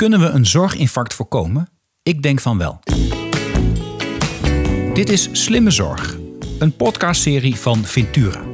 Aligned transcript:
Kunnen 0.00 0.20
we 0.20 0.26
een 0.26 0.46
zorginfarct 0.46 1.14
voorkomen? 1.14 1.68
Ik 2.02 2.22
denk 2.22 2.40
van 2.40 2.58
wel. 2.58 2.80
Dit 4.94 5.08
is 5.08 5.28
Slimme 5.32 5.70
Zorg, 5.70 6.16
een 6.58 6.76
podcastserie 6.76 7.56
van 7.56 7.84
Ventura. 7.84 8.44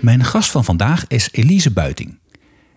Mijn 0.00 0.24
gast 0.24 0.50
van 0.50 0.64
vandaag 0.64 1.06
is 1.06 1.28
Elise 1.32 1.72
Buiting. 1.72 2.18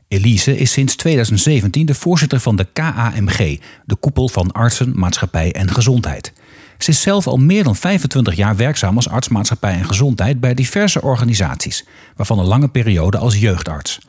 Elise 0.08 0.58
is 0.58 0.72
sinds 0.72 0.96
2017 0.96 1.86
de 1.86 1.96
voorzitter 1.96 2.40
van 2.40 2.56
de 2.56 2.66
KAMG, 2.74 3.60
de 3.86 3.96
koepel 3.96 4.30
van 4.30 4.52
artsen, 4.52 5.00
maatschappij 5.00 5.54
en 5.54 5.70
gezondheid. 5.70 6.34
Ze 6.78 6.92
is 6.92 7.02
zelf 7.02 7.28
al 7.28 7.38
meer 7.38 7.64
dan 7.64 7.76
25 7.76 8.36
jaar 8.36 8.56
werkzaam 8.56 8.96
als 8.96 9.10
arts, 9.10 9.28
maatschappij 9.28 9.74
en 9.74 9.86
gezondheid 9.86 10.40
bij 10.40 10.54
diverse 10.54 11.02
organisaties, 11.02 11.86
waarvan 12.16 12.40
een 12.40 12.46
lange 12.46 12.68
periode 12.68 13.18
als 13.18 13.40
jeugdarts. 13.40 14.00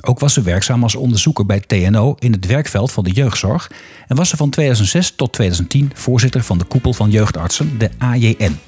Ook 0.00 0.18
was 0.18 0.32
ze 0.32 0.42
werkzaam 0.42 0.82
als 0.82 0.94
onderzoeker 0.94 1.46
bij 1.46 1.60
TNO 1.60 2.14
in 2.18 2.32
het 2.32 2.46
werkveld 2.46 2.92
van 2.92 3.04
de 3.04 3.10
jeugdzorg 3.10 3.70
en 4.06 4.16
was 4.16 4.28
ze 4.28 4.36
van 4.36 4.50
2006 4.50 5.10
tot 5.16 5.32
2010 5.32 5.90
voorzitter 5.94 6.42
van 6.42 6.58
de 6.58 6.64
koepel 6.64 6.92
van 6.92 7.10
jeugdartsen, 7.10 7.78
de 7.78 7.90
AJN. 7.98 8.58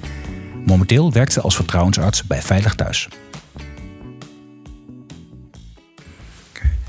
Momenteel 0.65 1.11
werkt 1.11 1.33
ze 1.33 1.41
als 1.41 1.55
vertrouwensarts 1.55 2.23
bij 2.23 2.41
Veilig 2.41 2.75
Thuis. 2.75 3.07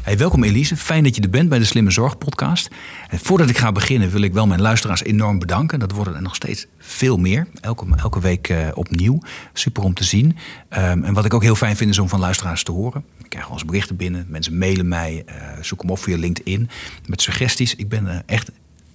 Hey, 0.03 0.19
welkom 0.19 0.45
Elise, 0.45 0.77
fijn 0.77 1.05
dat 1.05 1.17
je 1.17 1.23
er 1.23 1.31
bent 1.31 1.49
bij 1.49 1.59
de 1.59 1.65
Slimme 1.65 1.91
Zorg 1.91 2.19
podcast. 2.19 2.69
Voordat 3.13 3.49
ik 3.49 3.59
ga 3.59 3.73
beginnen 3.73 4.11
wil 4.11 4.21
ik 4.21 4.33
wel 4.33 4.47
mijn 4.47 4.61
luisteraars 4.61 5.03
enorm 5.03 5.39
bedanken. 5.39 5.79
Dat 5.79 5.93
worden 5.93 6.15
er 6.15 6.23
nog 6.23 6.35
steeds 6.35 6.67
veel 6.79 7.17
meer, 7.17 7.47
elke, 7.61 7.87
elke 7.97 8.21
week 8.21 8.49
uh, 8.49 8.69
opnieuw. 8.75 9.19
Super 9.53 9.83
om 9.83 9.95
te 9.95 10.05
zien. 10.05 10.37
Um, 10.71 11.05
en 11.05 11.15
wat 11.15 11.25
ik 11.25 11.35
ook 11.35 11.43
heel 11.43 11.55
fijn 11.55 11.77
vind 11.77 11.91
is 11.91 11.99
om 11.99 12.09
van 12.09 12.21
luisteraars 12.21 12.63
te 12.63 12.73
horen. 12.73 13.05
Ik 13.19 13.31
krijg 13.31 13.49
wel 13.49 13.61
berichten 13.67 13.97
binnen, 13.97 14.27
mensen 14.29 14.59
mailen 14.59 14.89
mij, 14.89 15.25
uh, 15.29 15.35
zoek 15.61 15.81
hem 15.81 15.91
op 15.91 15.99
via 15.99 16.17
LinkedIn 16.17 16.69
met 17.07 17.23
suggesties. 17.23 17.75
Ik 17.75 17.89
ben 17.89 18.07
er 18.07 18.23
echt 18.27 18.51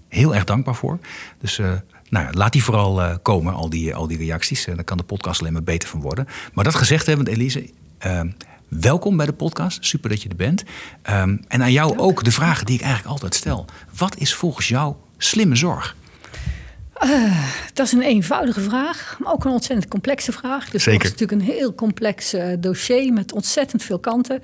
heel 0.07 0.35
erg 0.35 0.43
dankbaar 0.43 0.75
voor. 0.75 0.99
Dus 1.39 1.59
uh, 1.59 1.71
nou, 2.09 2.33
laat 2.33 2.51
die 2.51 2.63
vooral 2.63 3.19
komen, 3.19 3.53
al 3.53 3.69
die, 3.69 3.95
al 3.95 4.07
die 4.07 4.17
reacties. 4.17 4.65
Daar 4.65 4.83
kan 4.83 4.97
de 4.97 5.03
podcast 5.03 5.39
alleen 5.39 5.53
maar 5.53 5.63
beter 5.63 5.89
van 5.89 6.01
worden. 6.01 6.27
Maar 6.53 6.63
dat 6.63 6.75
gezegd 6.75 7.05
hebben, 7.05 7.27
Elise, 7.27 7.69
uh, 8.05 8.21
welkom 8.67 9.17
bij 9.17 9.25
de 9.25 9.33
podcast. 9.33 9.85
Super 9.85 10.09
dat 10.09 10.21
je 10.21 10.29
er 10.29 10.35
bent. 10.35 10.63
Um, 11.09 11.39
en 11.47 11.61
aan 11.61 11.71
jou 11.71 11.97
ook 11.97 12.23
de 12.23 12.31
vraag 12.31 12.63
die 12.63 12.75
ik 12.75 12.81
eigenlijk 12.81 13.11
altijd 13.11 13.35
stel. 13.35 13.65
Wat 13.97 14.17
is 14.17 14.33
volgens 14.33 14.67
jou 14.67 14.95
slimme 15.17 15.55
zorg? 15.55 15.95
Uh, 17.03 17.49
dat 17.73 17.85
is 17.85 17.91
een 17.91 18.01
eenvoudige 18.01 18.61
vraag, 18.61 19.17
maar 19.19 19.33
ook 19.33 19.45
een 19.45 19.51
ontzettend 19.51 19.87
complexe 19.89 20.31
vraag. 20.31 20.69
Dus 20.69 20.83
Zeker. 20.83 21.01
het 21.01 21.13
is 21.13 21.19
natuurlijk 21.19 21.49
een 21.49 21.55
heel 21.55 21.75
complex 21.75 22.33
uh, 22.33 22.45
dossier 22.59 23.13
met 23.13 23.33
ontzettend 23.33 23.83
veel 23.83 23.99
kanten. 23.99 24.41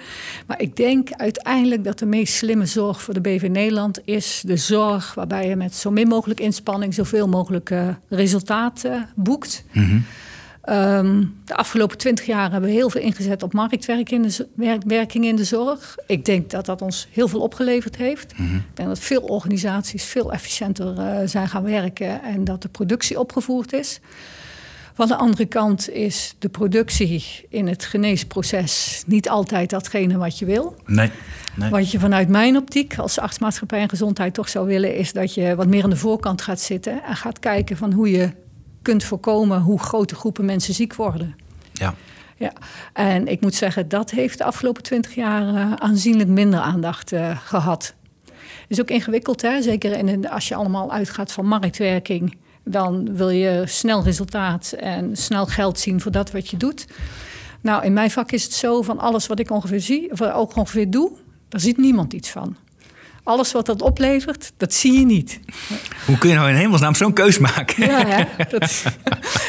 Maar 0.47 0.61
ik 0.61 0.75
denk 0.75 1.11
uiteindelijk 1.11 1.83
dat 1.83 1.99
de 1.99 2.05
meest 2.05 2.33
slimme 2.33 2.65
zorg 2.65 3.01
voor 3.01 3.13
de 3.13 3.21
BV 3.21 3.47
Nederland 3.51 3.99
is 4.05 4.41
de 4.45 4.57
zorg 4.57 5.13
waarbij 5.13 5.47
je 5.47 5.55
met 5.55 5.75
zo 5.75 5.91
min 5.91 6.07
mogelijk 6.07 6.39
inspanning 6.39 6.93
zoveel 6.93 7.27
mogelijk 7.27 7.69
uh, 7.69 7.87
resultaat 8.09 8.85
boekt. 9.15 9.63
Mm 9.71 9.85
-hmm. 9.85 10.05
Um, 10.69 11.35
de 11.45 11.55
afgelopen 11.55 11.97
twintig 11.97 12.25
jaar 12.25 12.51
hebben 12.51 12.69
we 12.69 12.75
heel 12.75 12.89
veel 12.89 13.01
ingezet 13.01 13.43
op 13.43 13.53
marktwerking 13.53 14.23
in 14.23 14.47
de, 14.55 14.77
werking 14.85 15.25
in 15.25 15.35
de 15.35 15.43
zorg. 15.43 15.95
Ik 16.07 16.25
denk 16.25 16.49
dat 16.49 16.65
dat 16.65 16.81
ons 16.81 17.07
heel 17.11 17.27
veel 17.27 17.41
opgeleverd 17.41 17.95
heeft. 17.95 18.37
Mm 18.37 18.47
-hmm. 18.47 18.55
Ik 18.57 18.75
denk 18.75 18.89
dat 18.89 18.99
veel 18.99 19.21
organisaties 19.21 20.03
veel 20.03 20.33
efficiënter 20.33 20.97
uh, 20.97 21.17
zijn 21.25 21.47
gaan 21.47 21.63
werken 21.63 22.23
en 22.23 22.43
dat 22.43 22.61
de 22.61 22.69
productie 22.69 23.19
opgevoerd 23.19 23.73
is. 23.73 23.99
Van 24.93 25.07
de 25.07 25.15
andere 25.15 25.45
kant 25.45 25.89
is 25.89 26.35
de 26.39 26.49
productie 26.49 27.45
in 27.49 27.67
het 27.67 27.85
geneesproces 27.85 29.03
niet 29.05 29.29
altijd 29.29 29.69
datgene 29.69 30.17
wat 30.17 30.39
je 30.39 30.45
wil. 30.45 30.75
Nee. 30.85 31.11
nee. 31.55 31.69
Wat 31.69 31.91
je 31.91 31.99
vanuit 31.99 32.29
mijn 32.29 32.57
optiek 32.57 32.97
als 32.97 33.19
artsmaatschappij 33.19 33.81
en 33.81 33.89
gezondheid 33.89 34.33
toch 34.33 34.49
zou 34.49 34.67
willen, 34.67 34.95
is 34.95 35.13
dat 35.13 35.33
je 35.33 35.55
wat 35.55 35.67
meer 35.67 35.83
aan 35.83 35.89
de 35.89 35.95
voorkant 35.95 36.41
gaat 36.41 36.59
zitten 36.59 37.03
en 37.03 37.15
gaat 37.15 37.39
kijken 37.39 37.77
van 37.77 37.91
hoe 37.91 38.11
je 38.11 38.29
kunt 38.81 39.03
voorkomen 39.03 39.61
hoe 39.61 39.79
grote 39.79 40.15
groepen 40.15 40.45
mensen 40.45 40.73
ziek 40.73 40.95
worden. 40.95 41.35
Ja. 41.73 41.93
Ja, 42.37 42.53
en 42.93 43.27
ik 43.27 43.41
moet 43.41 43.55
zeggen, 43.55 43.89
dat 43.89 44.11
heeft 44.11 44.37
de 44.37 44.43
afgelopen 44.43 44.83
twintig 44.83 45.15
jaar 45.15 45.53
uh, 45.53 45.73
aanzienlijk 45.73 46.29
minder 46.29 46.59
aandacht 46.59 47.11
uh, 47.11 47.37
gehad. 47.37 47.93
Is 48.67 48.81
ook 48.81 48.89
ingewikkeld, 48.89 49.41
hè? 49.41 49.61
zeker 49.61 49.91
in, 49.91 50.29
als 50.29 50.47
je 50.47 50.55
allemaal 50.55 50.91
uitgaat 50.91 51.31
van 51.31 51.45
marktwerking. 51.45 52.37
Dan 52.63 53.15
wil 53.15 53.29
je 53.29 53.63
snel 53.65 54.03
resultaat 54.03 54.71
en 54.71 55.17
snel 55.17 55.45
geld 55.45 55.79
zien 55.79 56.01
voor 56.01 56.11
dat 56.11 56.31
wat 56.31 56.49
je 56.49 56.57
doet. 56.57 56.85
Nou, 57.61 57.83
in 57.85 57.93
mijn 57.93 58.11
vak 58.11 58.31
is 58.31 58.43
het 58.43 58.53
zo 58.53 58.81
van 58.81 58.99
alles 58.99 59.27
wat 59.27 59.39
ik 59.39 59.51
ongeveer 59.51 59.81
zie, 59.81 60.11
of 60.11 60.21
ook 60.21 60.55
ongeveer 60.55 60.89
doe, 60.89 61.11
daar 61.49 61.61
ziet 61.61 61.77
niemand 61.77 62.13
iets 62.13 62.29
van. 62.29 62.55
Alles 63.31 63.51
wat 63.51 63.65
dat 63.65 63.81
oplevert, 63.81 64.51
dat 64.57 64.73
zie 64.73 64.99
je 64.99 65.05
niet. 65.05 65.39
Hoe 66.05 66.17
kun 66.17 66.29
je 66.29 66.35
nou 66.35 66.49
in 66.49 66.55
hemelsnaam 66.55 66.95
zo'n 66.95 67.13
keus 67.13 67.39
maken? 67.39 67.85
Ja, 67.85 68.05
hè? 68.07 68.23
Dat, 68.49 68.83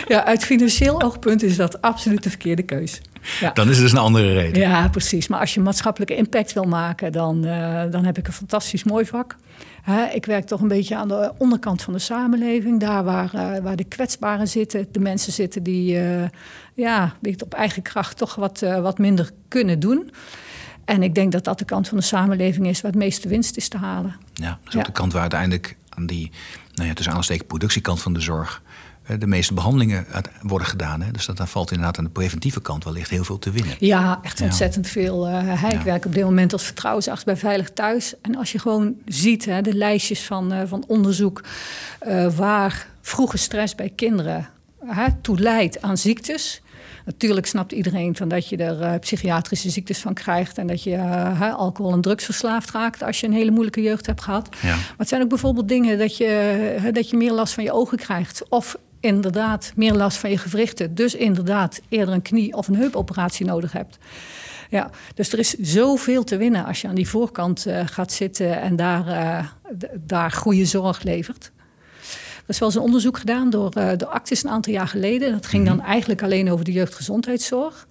ja, 0.08 0.24
uit 0.24 0.44
financieel 0.44 1.02
oogpunt 1.02 1.42
is 1.42 1.56
dat 1.56 1.80
absoluut 1.80 2.22
de 2.22 2.28
verkeerde 2.28 2.62
keus. 2.62 3.00
Ja. 3.40 3.50
Dan 3.50 3.68
is 3.68 3.74
het 3.74 3.82
dus 3.82 3.92
een 3.92 3.98
andere 3.98 4.32
reden. 4.32 4.60
Ja, 4.60 4.88
precies. 4.88 5.28
Maar 5.28 5.40
als 5.40 5.54
je 5.54 5.60
maatschappelijke 5.60 6.16
impact 6.16 6.52
wil 6.52 6.64
maken, 6.64 7.12
dan, 7.12 7.46
uh, 7.46 7.82
dan 7.90 8.04
heb 8.04 8.18
ik 8.18 8.26
een 8.26 8.32
fantastisch 8.32 8.84
mooi 8.84 9.06
vak. 9.06 9.36
Hè, 9.82 10.04
ik 10.04 10.26
werk 10.26 10.44
toch 10.44 10.60
een 10.60 10.68
beetje 10.68 10.96
aan 10.96 11.08
de 11.08 11.32
onderkant 11.38 11.82
van 11.82 11.92
de 11.92 11.98
samenleving. 11.98 12.80
Daar 12.80 13.04
waar, 13.04 13.30
uh, 13.34 13.58
waar 13.62 13.76
de 13.76 13.84
kwetsbaren 13.84 14.48
zitten, 14.48 14.86
de 14.92 15.00
mensen 15.00 15.32
zitten 15.32 15.62
die, 15.62 15.94
uh, 15.94 16.22
ja, 16.74 17.14
die 17.20 17.32
het 17.32 17.42
op 17.42 17.54
eigen 17.54 17.82
kracht 17.82 18.16
toch 18.16 18.34
wat, 18.34 18.60
wat 18.60 18.98
minder 18.98 19.30
kunnen 19.48 19.80
doen. 19.80 20.10
En 20.84 21.02
ik 21.02 21.14
denk 21.14 21.32
dat 21.32 21.44
dat 21.44 21.58
de 21.58 21.64
kant 21.64 21.88
van 21.88 21.98
de 21.98 22.04
samenleving 22.04 22.66
is 22.66 22.80
waar 22.80 22.90
het 22.90 23.00
meeste 23.00 23.28
winst 23.28 23.56
is 23.56 23.68
te 23.68 23.78
halen. 23.78 24.16
Ja, 24.34 24.58
dat 24.64 24.72
is 24.74 24.78
ook 24.78 24.86
de 24.86 24.92
kant 24.92 25.12
waar 25.12 25.20
uiteindelijk 25.20 25.76
aan 25.88 26.06
die, 26.06 26.30
nou 26.74 26.88
ja, 26.88 26.94
tussen 26.94 27.46
productiekant 27.46 28.00
van 28.00 28.12
de 28.12 28.20
zorg 28.20 28.62
de 29.18 29.26
meeste 29.26 29.54
behandelingen 29.54 30.06
worden 30.42 30.68
gedaan. 30.68 31.02
Hè? 31.02 31.10
Dus 31.10 31.26
dat, 31.26 31.36
dan 31.36 31.48
valt 31.48 31.70
inderdaad 31.70 31.98
aan 31.98 32.04
de 32.04 32.10
preventieve 32.10 32.60
kant 32.60 32.84
wellicht 32.84 33.10
heel 33.10 33.24
veel 33.24 33.38
te 33.38 33.50
winnen. 33.50 33.76
Ja, 33.78 34.18
echt 34.22 34.40
ontzettend 34.40 34.86
ja. 34.86 34.92
veel. 34.92 35.28
Uh, 35.28 35.52
ik 35.52 35.70
ja. 35.70 35.82
werk 35.82 36.04
op 36.04 36.14
dit 36.14 36.24
moment 36.24 36.52
als 36.52 36.64
vertrouwensarts 36.64 37.24
bij 37.24 37.36
Veilig 37.36 37.70
Thuis. 37.70 38.14
En 38.22 38.36
als 38.36 38.52
je 38.52 38.58
gewoon 38.58 38.94
ziet, 39.06 39.44
hè, 39.44 39.60
de 39.60 39.74
lijstjes 39.74 40.24
van, 40.24 40.52
uh, 40.52 40.60
van 40.66 40.84
onderzoek... 40.86 41.42
Uh, 42.06 42.34
waar 42.34 42.86
vroege 43.00 43.36
stress 43.36 43.74
bij 43.74 43.92
kinderen 43.96 44.48
toe 45.20 45.38
leidt 45.38 45.82
aan 45.82 45.98
ziektes... 45.98 46.61
Natuurlijk 47.04 47.46
snapt 47.46 47.72
iedereen 47.72 48.16
van 48.16 48.28
dat 48.28 48.48
je 48.48 48.56
er 48.56 48.80
uh, 48.80 48.98
psychiatrische 48.98 49.70
ziektes 49.70 49.98
van 49.98 50.14
krijgt 50.14 50.58
en 50.58 50.66
dat 50.66 50.82
je 50.82 50.90
uh, 50.90 51.54
alcohol- 51.54 51.92
en 51.92 52.00
drugsverslaafd 52.00 52.70
raakt 52.70 53.02
als 53.02 53.20
je 53.20 53.26
een 53.26 53.32
hele 53.32 53.50
moeilijke 53.50 53.82
jeugd 53.82 54.06
hebt 54.06 54.20
gehad. 54.20 54.48
Ja. 54.62 54.68
Maar 54.68 54.94
het 54.96 55.08
zijn 55.08 55.22
ook 55.22 55.28
bijvoorbeeld 55.28 55.68
dingen 55.68 55.98
dat 55.98 56.16
je, 56.16 56.90
dat 56.92 57.10
je 57.10 57.16
meer 57.16 57.32
last 57.32 57.54
van 57.54 57.64
je 57.64 57.72
ogen 57.72 57.98
krijgt. 57.98 58.48
Of 58.48 58.76
inderdaad 59.00 59.72
meer 59.76 59.94
last 59.94 60.16
van 60.16 60.30
je 60.30 60.38
gewrichten. 60.38 60.94
Dus 60.94 61.14
inderdaad 61.14 61.80
eerder 61.88 62.14
een 62.14 62.22
knie- 62.22 62.52
of 62.52 62.68
een 62.68 62.76
heupoperatie 62.76 63.46
nodig 63.46 63.72
hebt. 63.72 63.98
Ja, 64.70 64.90
dus 65.14 65.32
er 65.32 65.38
is 65.38 65.54
zoveel 65.54 66.24
te 66.24 66.36
winnen 66.36 66.64
als 66.64 66.80
je 66.80 66.88
aan 66.88 66.94
die 66.94 67.08
voorkant 67.08 67.66
gaat 67.84 68.12
zitten 68.12 68.60
en 68.60 68.76
daar, 68.76 69.54
daar 70.00 70.30
goede 70.30 70.64
zorg 70.64 71.02
levert. 71.02 71.51
Er 72.42 72.48
is 72.48 72.58
wel 72.58 72.68
eens 72.68 72.76
een 72.76 72.84
onderzoek 72.84 73.18
gedaan 73.18 73.50
door 73.50 73.72
uh, 73.78 73.90
de 73.96 74.06
Actis 74.06 74.44
een 74.44 74.50
aantal 74.50 74.72
jaar 74.72 74.88
geleden. 74.88 75.32
Dat 75.32 75.46
ging 75.46 75.66
dan 75.66 75.80
eigenlijk 75.80 76.22
alleen 76.22 76.50
over 76.50 76.64
de 76.64 76.72
jeugdgezondheidszorg. 76.72 77.86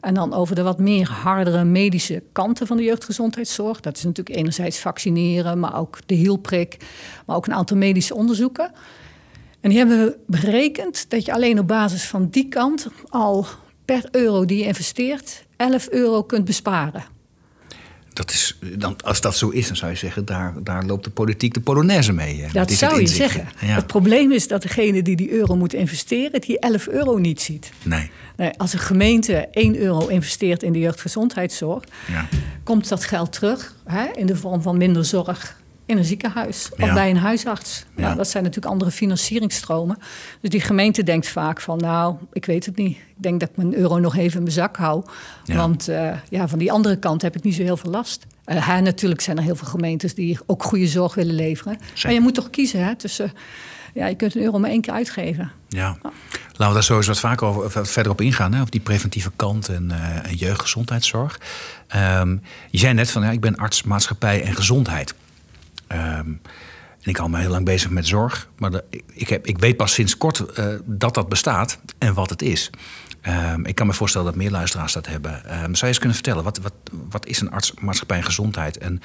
En 0.00 0.14
dan 0.14 0.34
over 0.34 0.54
de 0.54 0.62
wat 0.62 0.78
meer 0.78 1.08
hardere 1.08 1.64
medische 1.64 2.22
kanten 2.32 2.66
van 2.66 2.76
de 2.76 2.82
jeugdgezondheidszorg. 2.82 3.80
Dat 3.80 3.96
is 3.96 4.04
natuurlijk 4.04 4.36
enerzijds 4.36 4.78
vaccineren, 4.78 5.58
maar 5.58 5.78
ook 5.78 5.98
de 6.06 6.14
hielprik. 6.14 6.76
Maar 7.26 7.36
ook 7.36 7.46
een 7.46 7.54
aantal 7.54 7.76
medische 7.76 8.14
onderzoeken. 8.14 8.72
En 9.60 9.68
die 9.68 9.78
hebben 9.78 10.16
berekend 10.26 11.10
dat 11.10 11.24
je 11.24 11.32
alleen 11.32 11.58
op 11.58 11.66
basis 11.66 12.04
van 12.04 12.28
die 12.28 12.48
kant 12.48 12.86
al 13.08 13.46
per 13.84 14.08
euro 14.10 14.44
die 14.44 14.58
je 14.58 14.64
investeert 14.64 15.44
11 15.56 15.88
euro 15.88 16.22
kunt 16.22 16.44
besparen. 16.44 17.04
Dat 18.20 18.30
is, 18.30 18.58
dan, 18.78 18.96
als 19.04 19.20
dat 19.20 19.36
zo 19.36 19.48
is, 19.48 19.66
dan 19.66 19.76
zou 19.76 19.90
je 19.90 19.96
zeggen, 19.96 20.24
daar, 20.24 20.54
daar 20.62 20.84
loopt 20.84 21.04
de 21.04 21.10
politiek 21.10 21.54
de 21.54 21.60
polonaise 21.60 22.12
mee. 22.12 22.46
Dat 22.52 22.70
zou 22.70 23.00
je 23.00 23.06
zeggen. 23.06 23.48
Ja. 23.60 23.66
Het 23.66 23.86
probleem 23.86 24.32
is 24.32 24.48
dat 24.48 24.62
degene 24.62 25.02
die 25.02 25.16
die 25.16 25.30
euro 25.30 25.56
moet 25.56 25.74
investeren, 25.74 26.40
die 26.40 26.58
11 26.58 26.88
euro 26.88 27.18
niet 27.18 27.40
ziet. 27.40 27.72
Nee. 27.82 28.10
nee 28.36 28.50
als 28.56 28.72
een 28.72 28.78
gemeente 28.78 29.48
1 29.52 29.76
euro 29.76 30.06
investeert 30.06 30.62
in 30.62 30.72
de 30.72 30.78
jeugdgezondheidszorg, 30.78 31.84
ja. 32.08 32.28
komt 32.64 32.88
dat 32.88 33.04
geld 33.04 33.32
terug 33.32 33.74
hè, 33.84 34.04
in 34.14 34.26
de 34.26 34.36
vorm 34.36 34.62
van 34.62 34.76
minder 34.76 35.04
zorg 35.04 35.59
in 35.90 35.98
een 35.98 36.04
ziekenhuis 36.04 36.68
of 36.72 36.78
Ja. 36.86 36.94
bij 36.94 37.10
een 37.10 37.16
huisarts. 37.16 37.84
Ja. 37.96 38.02
Nou, 38.02 38.16
dat 38.16 38.28
zijn 38.28 38.42
natuurlijk 38.44 38.72
andere 38.72 38.90
financieringstromen. 38.90 39.98
Dus 40.40 40.50
die 40.50 40.60
gemeente 40.60 41.02
denkt 41.02 41.28
vaak 41.28 41.60
van, 41.60 41.78
nou, 41.78 42.16
ik 42.32 42.44
weet 42.44 42.66
het 42.66 42.76
niet. 42.76 42.96
Ik 42.96 43.22
denk 43.26 43.40
dat 43.40 43.48
ik 43.48 43.56
mijn 43.56 43.74
euro 43.74 43.98
nog 43.98 44.16
even 44.16 44.36
in 44.36 44.42
mijn 44.42 44.54
zak 44.54 44.76
hou. 44.76 45.04
Ja. 45.44 45.56
Want 45.56 45.88
eh, 45.88 46.12
ja, 46.28 46.48
van 46.48 46.58
die 46.58 46.72
andere 46.72 46.96
kant 46.96 47.22
heb 47.22 47.36
ik 47.36 47.42
niet 47.42 47.54
zo 47.54 47.62
heel 47.62 47.76
veel 47.76 47.90
last. 47.90 48.26
Eh, 48.44 48.66
hè, 48.68 48.80
natuurlijk 48.80 49.20
zijn 49.20 49.36
er 49.36 49.42
heel 49.42 49.56
veel 49.56 49.68
gemeentes 49.68 50.14
die 50.14 50.38
ook 50.46 50.62
goede 50.62 50.86
zorg 50.86 51.14
willen 51.14 51.34
leveren. 51.34 51.78
Maar 52.02 52.12
je 52.12 52.20
moet 52.20 52.34
toch 52.34 52.50
kiezen 52.50 52.84
hè, 52.84 52.94
tussen 52.96 53.32
ja, 53.94 54.06
je 54.06 54.14
kunt 54.14 54.34
een 54.34 54.42
euro 54.42 54.58
maar 54.58 54.70
één 54.70 54.80
keer 54.80 54.92
uitgeven. 54.92 55.50
Ja. 55.68 55.96
Laten 56.02 56.68
we 56.68 56.72
daar 56.72 56.82
sowieso 56.82 57.10
wat 57.10 57.20
vaker 57.20 57.46
over, 57.46 57.70
wat 57.70 57.88
verder 57.90 58.12
op 58.12 58.20
ingaan, 58.20 58.54
hè, 58.54 58.60
op 58.60 58.70
die 58.70 58.80
preventieve 58.80 59.30
kant 59.36 59.68
en, 59.68 59.92
uh, 59.92 60.32
jeugdgezondheidszorg. 60.32 61.40
Ehm, 61.86 62.36
je 62.70 62.78
zei 62.78 62.94
net 62.94 63.10
van 63.10 63.22
ja, 63.22 63.30
ik 63.30 63.40
ben 63.40 63.56
arts, 63.56 63.82
maatschappij 63.82 64.42
en 64.42 64.54
gezondheid. 64.54 65.14
Um, 65.92 66.40
en 67.00 67.10
ik 67.10 67.16
hou 67.16 67.30
me 67.30 67.38
heel 67.38 67.50
lang 67.50 67.64
bezig 67.64 67.90
met 67.90 68.06
zorg, 68.06 68.48
maar 68.58 68.80
ik, 69.12 69.28
heb, 69.28 69.46
ik 69.46 69.58
weet 69.58 69.76
pas 69.76 69.92
sinds 69.92 70.16
kort 70.16 70.44
uh, 70.58 70.66
dat 70.84 71.14
dat 71.14 71.28
bestaat 71.28 71.78
en 71.98 72.14
wat 72.14 72.30
het 72.30 72.42
is. 72.42 72.70
Um, 73.52 73.66
ik 73.66 73.74
kan 73.74 73.86
me 73.86 73.92
voorstellen 73.92 74.26
dat 74.26 74.36
meer 74.36 74.50
luisteraars 74.50 74.92
dat 74.92 75.06
hebben. 75.06 75.32
Um, 75.32 75.74
zou 75.74 75.76
je 75.80 75.86
eens 75.86 75.98
kunnen 75.98 76.14
vertellen, 76.14 76.44
wat, 76.44 76.58
wat, 76.58 76.72
wat 77.10 77.26
is 77.26 77.40
een 77.40 77.50
arts, 77.50 77.74
maatschappij 77.80 78.16
en 78.16 78.24
gezondheid? 78.24 78.78
En, 78.78 79.00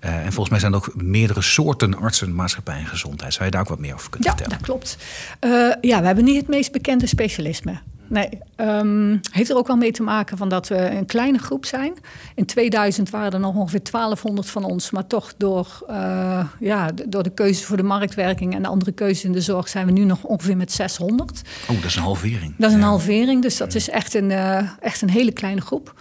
uh, 0.00 0.16
en 0.16 0.32
volgens 0.32 0.48
mij 0.48 0.58
zijn 0.58 0.72
er 0.72 0.78
ook 0.78 1.02
meerdere 1.02 1.42
soorten 1.42 1.94
artsen, 1.94 2.34
maatschappij 2.34 2.78
en 2.78 2.86
gezondheid. 2.86 3.32
Zou 3.32 3.44
je 3.44 3.50
daar 3.50 3.60
ook 3.60 3.68
wat 3.68 3.78
meer 3.78 3.94
over 3.94 4.10
kunnen 4.10 4.30
ja, 4.30 4.36
vertellen? 4.36 4.60
Ja, 4.60 4.66
dat 4.66 4.76
klopt. 4.76 4.96
Uh, 5.40 5.90
ja, 5.90 6.00
we 6.00 6.06
hebben 6.06 6.24
niet 6.24 6.36
het 6.36 6.48
meest 6.48 6.72
bekende 6.72 7.06
specialisme. 7.06 7.80
Nee, 8.10 8.28
um, 8.56 9.20
heeft 9.30 9.50
er 9.50 9.56
ook 9.56 9.66
wel 9.66 9.76
mee 9.76 9.92
te 9.92 10.02
maken 10.02 10.36
van 10.36 10.48
dat 10.48 10.68
we 10.68 10.76
een 10.76 11.06
kleine 11.06 11.38
groep 11.38 11.64
zijn. 11.64 11.94
In 12.34 12.46
2000 12.46 13.10
waren 13.10 13.32
er 13.32 13.40
nog 13.40 13.54
ongeveer 13.54 13.82
1200 13.90 14.50
van 14.50 14.64
ons, 14.64 14.90
maar 14.90 15.06
toch 15.06 15.34
door, 15.36 15.84
uh, 15.90 16.44
ja, 16.60 16.90
door 17.06 17.22
de 17.22 17.30
keuze 17.30 17.64
voor 17.64 17.76
de 17.76 17.82
marktwerking 17.82 18.54
en 18.54 18.62
de 18.62 18.68
andere 18.68 18.92
keuzes 18.92 19.24
in 19.24 19.32
de 19.32 19.40
zorg 19.40 19.68
zijn 19.68 19.86
we 19.86 19.92
nu 19.92 20.04
nog 20.04 20.22
ongeveer 20.22 20.56
met 20.56 20.72
600. 20.72 21.42
Oh, 21.68 21.76
dat 21.76 21.84
is 21.84 21.96
een 21.96 22.02
halvering. 22.02 22.54
Dat 22.58 22.68
is 22.68 22.74
een 22.74 22.82
ja. 22.82 22.86
halvering, 22.86 23.42
dus 23.42 23.56
dat 23.56 23.74
is 23.74 23.88
echt 23.88 24.14
een, 24.14 24.30
uh, 24.30 24.68
echt 24.80 25.02
een 25.02 25.10
hele 25.10 25.32
kleine 25.32 25.60
groep. 25.60 25.94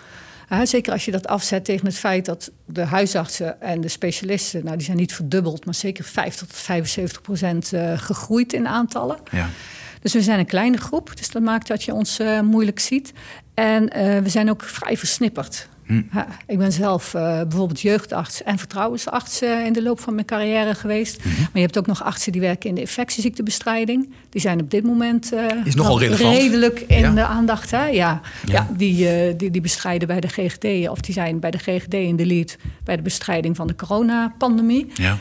Uh, 0.51 0.59
zeker 0.63 0.93
als 0.93 1.05
je 1.05 1.11
dat 1.11 1.27
afzet 1.27 1.65
tegen 1.65 1.85
het 1.85 1.97
feit 1.97 2.25
dat 2.25 2.51
de 2.65 2.83
huisartsen 2.83 3.61
en 3.61 3.81
de 3.81 3.87
specialisten, 3.87 4.63
nou 4.63 4.77
die 4.77 4.85
zijn 4.85 4.97
niet 4.97 5.13
verdubbeld, 5.13 5.65
maar 5.65 5.73
zeker 5.73 6.03
50 6.03 6.47
tot 6.47 6.57
75 6.57 7.21
procent 7.21 7.73
uh, 7.73 7.97
gegroeid 7.97 8.53
in 8.53 8.67
aantallen. 8.67 9.17
Ja. 9.31 9.49
Dus 10.01 10.13
we 10.13 10.21
zijn 10.21 10.39
een 10.39 10.45
kleine 10.45 10.77
groep, 10.77 11.17
dus 11.17 11.31
dat 11.31 11.41
maakt 11.41 11.67
dat 11.67 11.83
je 11.83 11.93
ons 11.93 12.19
uh, 12.19 12.39
moeilijk 12.41 12.79
ziet. 12.79 13.13
En 13.53 13.83
uh, 13.83 14.17
we 14.19 14.29
zijn 14.29 14.49
ook 14.49 14.63
vrij 14.63 14.97
versnipperd. 14.97 15.67
Hm. 15.85 16.01
Ja, 16.13 16.27
ik 16.47 16.57
ben 16.57 16.71
zelf 16.71 17.13
uh, 17.13 17.21
bijvoorbeeld 17.41 17.81
jeugdarts 17.81 18.43
en 18.43 18.57
vertrouwensarts 18.57 19.41
in 19.41 19.73
de 19.73 19.81
loop 19.83 19.99
van 19.99 20.13
mijn 20.13 20.25
carrière 20.25 20.75
geweest. 20.75 21.17
Mhm. 21.25 21.39
Maar 21.39 21.49
je 21.53 21.59
hebt 21.59 21.77
ook 21.77 21.87
nog 21.87 22.03
artsen 22.03 22.31
die 22.31 22.41
werken 22.41 22.69
in 22.69 22.75
de 22.75 22.81
infectieziektebestrijding. 22.81 24.13
Die 24.29 24.41
zijn 24.41 24.61
op 24.61 24.71
dit 24.71 24.83
moment 24.83 25.33
Is 25.63 25.75
nogal 25.75 25.99
relevant. 25.99 26.35
redelijk 26.37 26.79
in 26.79 26.99
Ja. 26.99 27.11
de 27.11 27.25
aandacht. 27.25 27.71
Hè? 27.71 27.85
Ja. 27.85 27.91
Ja. 27.91 28.21
Ja. 28.53 28.67
die, 28.77 29.09
eh, 29.09 29.33
die, 29.37 29.51
die 29.51 29.61
bestrijden 29.61 30.07
bij 30.07 30.19
de 30.19 30.27
GGD, 30.27 30.89
of 30.89 30.99
die 31.01 31.13
zijn 31.13 31.39
bij 31.39 31.51
de 31.51 31.57
GGD 31.57 31.93
in 31.93 32.15
de 32.15 32.25
lead 32.25 32.55
bij 32.83 32.95
de 32.95 33.01
bestrijding 33.01 33.55
van 33.55 33.67
de 33.67 33.75
coronapandemie. 33.75 34.87
Ja. 34.93 35.11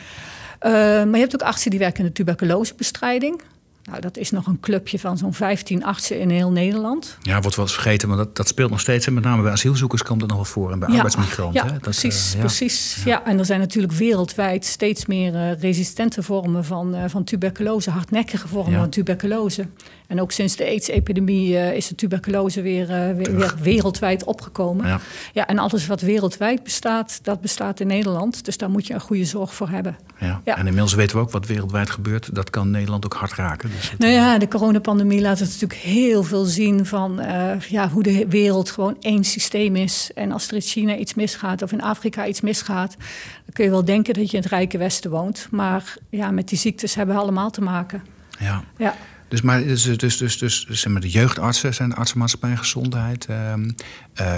Uh, 0.62 0.70
maar 1.04 1.06
je 1.14 1.18
hebt 1.18 1.34
ook 1.34 1.42
artsen 1.48 1.70
die 1.70 1.78
werken 1.78 2.00
in 2.00 2.06
de 2.06 2.12
tuberculosebestrijding. 2.12 3.40
Nou, 3.88 4.00
dat 4.00 4.16
is 4.16 4.30
nog 4.30 4.46
een 4.46 4.60
clubje 4.60 4.98
van 4.98 5.18
zo'n 5.18 5.34
15 5.34 5.84
artsen 5.84 6.20
in 6.20 6.30
heel 6.30 6.50
Nederland. 6.50 7.16
ja, 7.20 7.40
wordt 7.40 7.56
wel 7.56 7.64
eens 7.64 7.74
vergeten, 7.74 8.08
maar 8.08 8.16
dat, 8.16 8.36
dat 8.36 8.48
speelt 8.48 8.70
nog 8.70 8.80
steeds. 8.80 9.06
En 9.06 9.14
met 9.14 9.24
name 9.24 9.42
bij 9.42 9.52
asielzoekers 9.52 10.02
komt 10.02 10.20
het 10.20 10.30
nog 10.30 10.38
wel 10.38 10.46
voor 10.46 10.72
en 10.72 10.78
bij 10.78 10.88
arbeidsmigranten. 10.88 11.64
Ja, 11.64 11.66
hè? 11.66 11.72
Dat, 11.72 11.80
precies. 11.80 12.28
eh, 12.28 12.34
ja. 12.34 12.40
precies. 12.40 13.02
Ja. 13.04 13.24
en 13.24 13.38
er 13.38 13.44
zijn 13.44 13.60
natuurlijk 13.60 13.92
wereldwijd 13.92 14.64
steeds 14.64 15.06
meer 15.06 15.34
uh, 15.34 15.60
resistente 15.60 16.22
vormen 16.22 16.64
van, 16.64 16.94
uh, 16.94 17.02
van 17.06 17.24
tuberculose, 17.24 17.90
hardnekkige 17.90 18.48
vormen 18.48 18.78
van 18.78 18.90
tuberculose. 18.90 19.66
En 20.08 20.20
ook 20.20 20.32
sinds 20.32 20.56
de 20.56 20.64
AIDS-epidemie 20.64 21.52
uh, 21.52 21.72
is 21.72 21.88
de 21.88 21.94
tuberculose 21.94 22.62
weer, 22.62 22.86
weer, 22.86 23.36
weer, 23.36 23.54
wereldwijd 23.62 24.24
opgekomen. 24.24 24.86
Ja. 24.86 25.00
ja, 25.32 25.46
en 25.46 25.58
alles 25.58 25.86
wat 25.86 26.00
wereldwijd 26.00 26.62
bestaat, 26.62 27.18
dat 27.22 27.40
bestaat 27.40 27.80
in 27.80 27.86
Nederland. 27.86 28.44
Dus 28.44 28.56
daar 28.56 28.70
moet 28.70 28.86
je 28.86 28.94
een 28.94 29.00
goede 29.00 29.24
zorg 29.24 29.54
voor 29.54 29.68
hebben. 29.68 29.96
Ja. 30.18 30.40
Ja. 30.44 30.56
En 30.56 30.66
inmiddels 30.66 30.94
weten 30.94 31.16
we 31.16 31.22
ook 31.22 31.30
wat 31.30 31.46
wereldwijd 31.46 31.90
gebeurt. 31.90 32.34
Dat 32.34 32.50
kan 32.50 32.70
Nederland 32.70 33.04
ook 33.04 33.14
hard 33.14 33.32
raken. 33.32 33.70
Dus 33.70 33.92
Nou 33.98 34.12
ja, 34.12 34.38
de 34.38 34.48
coronapandemie 34.48 35.20
laat 35.20 35.38
het 35.38 35.48
natuurlijk 35.48 35.80
heel 35.80 36.22
veel 36.22 36.44
zien 36.44 36.86
van 36.86 37.20
uh, 37.20 37.60
ja, 37.60 37.88
hoe 37.88 38.02
de 38.02 38.28
wereld 38.28 38.70
gewoon 38.70 38.96
één 39.00 39.24
systeem 39.24 39.76
is. 39.76 40.10
En 40.14 40.32
als 40.32 40.48
er 40.48 40.54
in 40.54 40.60
China 40.60 40.96
iets 40.96 41.14
misgaat 41.14 41.62
of 41.62 41.72
in 41.72 41.82
Afrika 41.82 42.26
iets 42.26 42.40
misgaat, 42.40 42.96
dan 43.44 43.52
kun 43.52 43.64
je 43.64 43.70
wel 43.70 43.84
denken 43.84 44.14
dat 44.14 44.30
je 44.30 44.36
in 44.36 44.42
het 44.42 44.52
rijke 44.52 44.78
Westen 44.78 45.10
woont. 45.10 45.48
Maar 45.50 45.96
ja, 46.10 46.30
met 46.30 46.48
die 46.48 46.58
ziektes 46.58 46.94
hebben 46.94 47.14
we 47.14 47.20
allemaal 47.20 47.50
te 47.50 47.60
maken. 47.60 48.02
ja. 48.38 48.62
Ja. 48.76 48.94
Dus, 49.28 49.42
maar, 49.42 49.62
dus, 49.62 49.82
dus, 49.82 50.16
dus, 50.16 50.38
dus, 50.38 50.66
zeg 50.68 50.92
maar, 50.92 51.00
de 51.00 51.08
jeugdartsen 51.08 51.74
zijn 51.74 51.88
de 51.88 51.94
artsenmaatschappij 51.94 52.50
en 52.50 52.58
gezondheid. 52.58 53.26
ehm, 53.26 53.70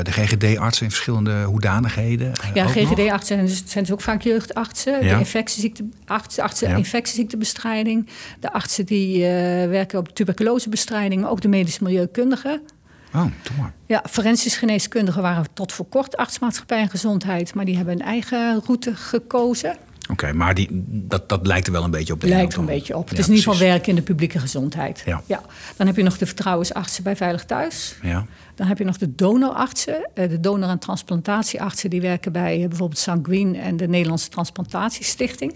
de 0.02 0.12
GGD-artsen 0.12 0.84
in 0.84 0.90
verschillende 0.90 1.42
hoedanigheden. 1.42 2.26
Uh, 2.28 2.54
Ja. 2.54 2.66
GGD-artsen 2.66 3.36
zijn, 3.36 3.46
dus, 3.46 3.62
zijn 3.66 3.84
dus 3.84 3.92
ook 3.92 4.00
vaak 4.00 4.22
jeugdartsen. 4.22 5.00
De 5.00 5.08
infectieziekteartsen, 5.08 6.42
artsen, 6.42 6.76
infectieziektebestrijding. 6.76 8.08
De 8.40 8.52
artsen 8.52 8.86
die 8.86 9.16
uh, 9.16 9.24
werken 9.68 9.98
op 9.98 10.14
tuberculosebestrijding, 10.14 11.20
maar 11.22 11.30
ook 11.30 11.40
de 11.40 11.48
medisch 11.48 11.78
milieukundigen. 11.78 12.60
Oh, 13.14 13.22
doe 13.22 13.56
maar. 13.58 13.72
Ja, 13.86 14.04
forensisch 14.10 14.56
geneeskundigen 14.56 15.22
waren 15.22 15.46
tot 15.54 15.72
voor 15.72 15.86
kort 15.86 16.16
artsmaatschappij 16.16 16.80
en 16.80 16.90
gezondheid, 16.90 17.54
maar 17.54 17.64
die 17.64 17.76
hebben 17.76 17.94
een 17.94 18.06
eigen 18.06 18.60
route 18.64 18.96
gekozen. 18.96 19.76
Oké, 20.10 20.24
okay, 20.24 20.32
maar 20.36 20.54
die, 20.54 20.68
dat, 20.86 21.28
dat 21.28 21.46
lijkt 21.46 21.66
er 21.66 21.72
wel 21.72 21.84
een 21.84 21.90
beetje 21.90 22.12
op. 22.12 22.20
De 22.20 22.28
Lijkt 22.28 22.52
er 22.52 22.58
een 22.58 22.66
beetje 22.66 22.96
op. 22.96 23.08
Het 23.08 23.16
ja, 23.16 23.22
is 23.22 23.28
in 23.28 23.34
ieder 23.34 23.52
geval 23.52 23.68
werken 23.68 23.88
in 23.88 23.94
de 23.94 24.02
publieke 24.02 24.38
gezondheid. 24.38 25.02
Ja. 25.06 25.22
Ja. 25.26 25.42
Dan 25.76 25.86
heb 25.86 25.96
je 25.96 26.02
nog 26.02 26.18
de 26.18 26.26
vertrouwensartsen 26.26 27.02
bij 27.02 27.16
Veilig 27.16 27.44
Thuis. 27.44 27.96
Ja. 28.02 28.26
Dan 28.60 28.68
heb 28.68 28.78
je 28.78 28.84
nog 28.84 28.98
de 28.98 29.14
donorartsen. 29.14 30.08
Eh, 30.14 30.28
De 30.28 30.40
donor- 30.40 30.68
en 30.68 30.78
transplantatieartsen 30.78 31.90
die 31.90 32.00
werken 32.00 32.32
bij 32.32 32.62
eh, 32.62 32.68
bijvoorbeeld 32.68 32.98
Sanguine 32.98 33.58
en 33.58 33.76
de 33.76 33.88
Nederlandse 33.88 34.28
Transplantatiestichting. 34.28 35.54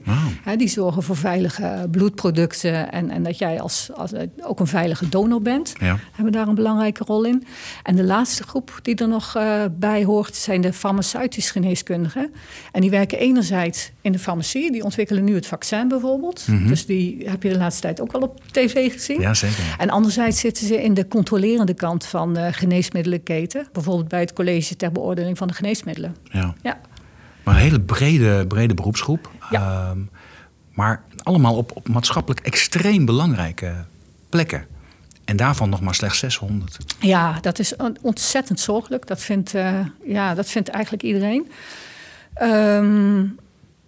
Die 0.57 0.69
zorgen 0.69 1.03
voor 1.03 1.17
veilige 1.17 1.89
bloedproducten 1.91 2.93
en, 2.93 3.11
en 3.11 3.23
dat 3.23 3.39
jij 3.39 3.61
als, 3.61 3.91
als, 3.95 4.13
eh, 4.13 4.23
ook 4.41 4.61
een 4.61 4.67
veilige 4.67 5.09
donor 5.09 5.43
bent. 5.43 5.73
Ja. 5.81 5.99
Hebben 6.13 6.33
daar 6.33 6.49
een 6.49 6.55
belangrijke 6.55 7.05
rol 7.05 7.25
in. 7.25 7.47
En 7.83 7.97
de 7.97 8.05
laatste 8.05 8.43
groep 8.43 8.79
die 8.83 8.95
er 8.95 9.09
nog 9.09 9.33
bij 9.73 10.05
hoort 10.05 10.35
zijn 10.35 10.61
de 10.61 10.73
farmaceutisch 10.73 11.51
geneeskundigen. 11.51 12.33
En 12.73 12.81
die 12.81 12.91
werken 12.91 13.19
enerzijds 13.19 13.93
in 14.01 14.13
de 14.13 14.19
farmacie. 14.19 14.73
Die 14.73 14.85
ontwikkelen 14.85 15.25
nu 15.25 15.35
het 15.35 15.47
vaccin 15.47 15.89
bijvoorbeeld. 15.89 16.47
Mhm. 16.47 16.67
Dus 16.67 16.87
die 16.87 17.29
heb 17.29 17.43
je 17.43 17.49
de 17.49 17.59
laatste 17.59 17.83
tijd 17.83 18.01
ook 18.01 18.13
al 18.13 18.21
op 18.21 18.41
tv 18.51 18.93
gezien. 18.93 19.21
ja, 19.21 19.35
zeker. 19.35 19.75
En 19.79 19.91
anderzijds 19.91 20.41
zitten 20.41 20.67
ze 20.67 20.83
in 20.83 20.95
de 20.95 21.09
controlerende 21.09 21.75
kant 21.75 22.07
van 22.07 22.35
de 22.35 22.53
geneesmiddelenketen. 23.03 23.69
Bijvoorbeeld 23.73 24.09
bij 24.09 24.21
het 24.21 24.33
college 24.33 24.77
ter 24.77 24.93
beoordeling 24.93 25.39
van 25.39 25.49
de 25.49 25.55
geneesmiddelen. 25.55 26.17
Ja. 26.23 26.55
Ja, 26.63 26.81
Maar 27.45 27.55
een 27.55 27.61
hele 27.61 27.81
brede, 27.81 28.47
brede 28.47 28.75
beroepsgroep. 28.75 29.31
Ja. 29.51 29.89
Ehm, 29.91 29.99
maar 30.73 31.03
allemaal 31.23 31.57
op, 31.57 31.71
op 31.77 31.89
maatschappelijk 31.89 32.47
extreem 32.47 33.05
belangrijke 33.05 33.75
plekken. 34.29 34.67
En 35.25 35.37
daarvan 35.37 35.69
nog 35.69 35.81
maar 35.81 35.95
slechts 35.95 36.19
600. 36.19 36.77
ja 37.01 37.39
dat 37.41 37.59
is 37.59 37.77
on- 37.77 37.97
ontzettend 38.01 38.61
zorgelijk. 38.61 39.07
Dat 39.07 39.21
vindt, 39.21 39.55
eh, 39.55 39.79
ja, 40.07 40.35
dat 40.35 40.49
vindt 40.49 40.69
eigenlijk 40.69 41.03
iedereen. 41.05 41.51
Ehm, 42.35 43.27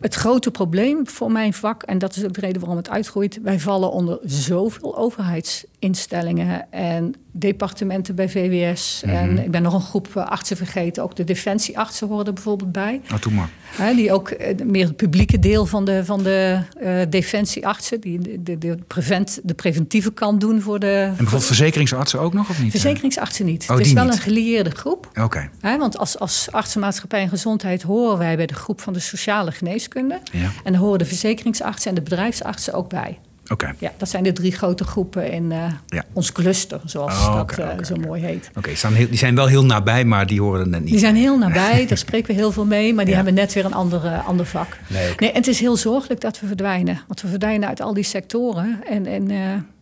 het 0.00 0.14
grote 0.14 0.50
probleem 0.50 1.08
voor 1.08 1.32
mijn 1.32 1.52
vak, 1.54 1.82
en 1.82 1.98
dat 1.98 2.16
is 2.16 2.24
ook 2.24 2.34
de 2.34 2.40
reden 2.40 2.60
waarom 2.60 2.76
het 2.78 2.90
uitgroeit, 2.90 3.38
wij 3.42 3.60
vallen 3.60 3.90
onder 3.92 4.18
zoveel 4.24 4.96
overheidsinstellingen 4.98 6.72
en 6.72 7.14
departementen 7.38 8.14
bij 8.14 8.28
VWS. 8.28 9.02
Mhm. 9.04 9.14
En 9.14 9.44
ik 9.44 9.50
ben 9.50 9.62
nog 9.62 9.74
een 9.74 9.80
groep 9.80 10.08
eh, 10.14 10.26
artsen 10.26 10.56
vergeten, 10.56 11.02
ook 11.02 11.16
de 11.16 11.24
defensieartsen 11.24 12.08
horen 12.08 12.26
er 12.26 12.32
bijvoorbeeld 12.32 12.72
bij. 12.72 13.00
Nou, 13.08 13.20
doe 13.20 13.32
maar. 13.32 13.48
Hè, 13.62 13.94
die 13.94 14.12
ook 14.12 14.28
eh, 14.28 14.64
meer 14.64 14.86
het 14.86 14.96
publieke 14.96 15.38
deel 15.38 15.66
van 15.66 15.84
de, 15.84 16.04
van 16.04 16.22
de 16.22 16.58
eh, 16.80 17.00
defensieartsen, 17.08 18.00
die 18.00 18.18
de, 18.18 18.42
de, 18.42 18.58
de, 18.58 18.78
prevent, 18.86 19.40
de 19.42 19.54
preventieve 19.54 20.12
kant 20.12 20.40
doen 20.40 20.60
voor 20.60 20.78
de 20.78 20.86
En 20.86 21.08
bijvoorbeeld 21.08 21.44
verzekeringsartsen 21.44 22.20
ook 22.20 22.32
nog, 22.32 22.50
of 22.50 22.62
niet? 22.62 22.70
verzekeringsartsen 22.70 23.44
niet. 23.46 23.66
Oh, 23.70 23.76
het 23.76 23.86
is 23.86 23.92
wel 23.92 24.04
niet. 24.04 24.12
een 24.12 24.20
gelieerde 24.20 24.70
groep. 24.70 25.10
Oké, 25.22 25.50
Hè, 25.60 25.78
want 25.78 25.98
als, 25.98 26.18
als 26.18 26.48
artsenmaatschappij 26.50 27.20
en 27.20 27.28
gezondheid 27.28 27.82
horen 27.82 28.18
wij 28.18 28.36
bij 28.36 28.46
de 28.46 28.54
groep 28.54 28.80
van 28.80 28.92
de 28.92 29.00
sociale 29.00 29.52
geneeskunde. 29.52 30.20
ja. 30.32 30.50
En 30.64 30.72
daar 30.72 30.80
horen 30.80 30.98
de 30.98 31.04
verzekeringsartsen 31.04 31.88
en 31.88 31.94
de 31.94 32.02
bedrijfsartsen 32.02 32.72
ook 32.72 32.88
bij. 32.88 33.18
Oké. 33.48 33.74
Ja, 33.78 33.92
dat 33.96 34.08
zijn 34.08 34.22
de 34.22 34.32
drie 34.32 34.52
grote 34.52 34.84
groepen 34.84 35.30
in 35.32 35.52
eh, 35.52 35.58
Ja. 35.86 36.04
ons 36.12 36.32
cluster, 36.32 36.80
zoals 36.84 37.12
Oh, 37.14 37.34
dat 37.36 37.58
eh, 37.58 37.68
zo 37.84 37.96
mooi 37.96 38.22
heet. 38.22 38.50
Oké, 38.56 38.70
die 39.08 39.18
zijn 39.18 39.34
wel 39.34 39.46
heel 39.46 39.64
nabij, 39.64 40.04
maar 40.04 40.26
die 40.26 40.40
horen 40.40 40.60
er 40.60 40.68
net 40.68 40.80
niet. 40.80 40.90
Die 40.90 40.98
zijn 40.98 41.16
heel 41.16 41.38
nabij, 41.46 41.86
daar 41.86 41.98
spreken 41.98 42.28
we 42.28 42.40
heel 42.40 42.52
veel 42.52 42.64
mee, 42.66 42.94
maar 42.94 43.04
die 43.04 43.10
Ja. 43.14 43.16
hebben 43.22 43.34
net 43.34 43.52
weer 43.52 43.64
een 43.64 43.74
ander, 43.74 44.04
eh, 44.04 44.28
ander 44.28 44.46
vak. 44.46 44.78
Nee. 44.88 45.12
Nee, 45.16 45.30
en 45.30 45.36
het 45.36 45.46
is 45.46 45.60
heel 45.60 45.76
zorgelijk 45.76 46.20
dat 46.20 46.40
we 46.40 46.46
verdwijnen. 46.46 47.00
Want 47.06 47.20
we 47.22 47.28
verdwijnen 47.28 47.68
uit 47.68 47.80
al 47.80 47.94
die 47.94 48.04
sectoren. 48.04 48.78
En, 48.88 49.06
en 49.06 49.30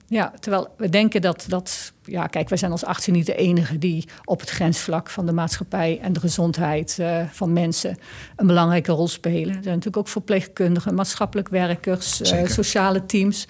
ja, 0.07 0.33
terwijl 0.41 0.75
we 0.77 0.89
denken 0.89 1.21
dat, 1.21 1.45
dat... 1.49 1.93
Ja, 2.05 2.27
kijk, 2.27 2.49
wij 2.49 2.59
zijn 2.59 2.71
als 2.71 2.85
artsen 2.85 3.13
niet 3.13 3.27
de 3.27 3.35
enige 3.35 3.79
die 3.79 4.09
op 4.25 4.41
het 4.41 4.51
grensvlak 4.51 5.11
van 5.11 5.27
de 5.27 5.33
maatschappij... 5.33 5.99
en 6.03 6.13
de 6.13 6.21
gezondheid 6.21 6.99
eh, 6.99 7.21
van 7.31 7.53
mensen 7.53 7.99
een 8.37 8.47
belangrijke 8.47 8.93
rol 8.93 9.09
spelen. 9.09 9.49
Er 9.49 9.63
zijn 9.63 9.65
natuurlijk 9.65 9.97
ook 9.97 10.09
verpleegkundigen, 10.09 10.95
maatschappelijk 10.95 11.49
werkers... 11.49 12.21
eh, 12.21 12.47
sociale 12.47 13.07
teams. 13.07 13.47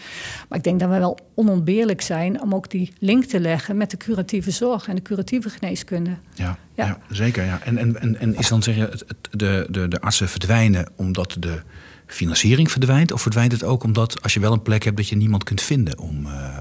Maar 0.48 0.58
ik 0.58 0.64
denk 0.64 0.80
dat 0.80 0.90
we 0.90 0.98
wel 0.98 1.18
onontbeerlijk 1.34 2.00
zijn... 2.00 2.42
om 2.42 2.54
ook 2.54 2.70
die 2.70 2.92
link 2.98 3.24
te 3.24 3.40
leggen 3.40 3.76
met 3.76 3.90
de 3.90 3.96
curatieve 3.96 4.50
zorg 4.50 4.88
en 4.88 4.94
de 4.94 5.02
curatieve 5.02 5.48
geneeskunde. 5.48 6.16
Ja, 6.34 6.58
ja. 6.74 6.86
Ja. 6.86 6.98
zeker. 7.10 7.44
Ja. 7.44 7.60
En, 7.64 7.78
en, 7.78 8.00
en, 8.00 8.20
en 8.20 8.36
is 8.36 8.48
dan 8.48 8.62
zeg 8.62 8.76
je, 8.76 9.04
de, 9.30 9.66
de, 9.70 9.88
de 9.88 10.00
artsen 10.00 10.28
verdwijnen 10.28 10.88
omdat 10.96 11.36
de 11.38 11.62
financiering 12.06 12.70
verdwijnt? 12.70 13.12
Of 13.12 13.22
verdwijnt 13.22 13.52
het 13.52 13.64
ook 13.64 13.82
omdat 13.82 14.22
als 14.22 14.34
je 14.34 14.40
wel 14.40 14.52
een 14.52 14.62
plek 14.62 14.84
hebt 14.84 14.96
dat 14.96 15.08
je 15.08 15.16
niemand 15.16 15.44
kunt 15.44 15.62
vinden 15.62 15.98
om, 15.98 16.26
uh, 16.26 16.58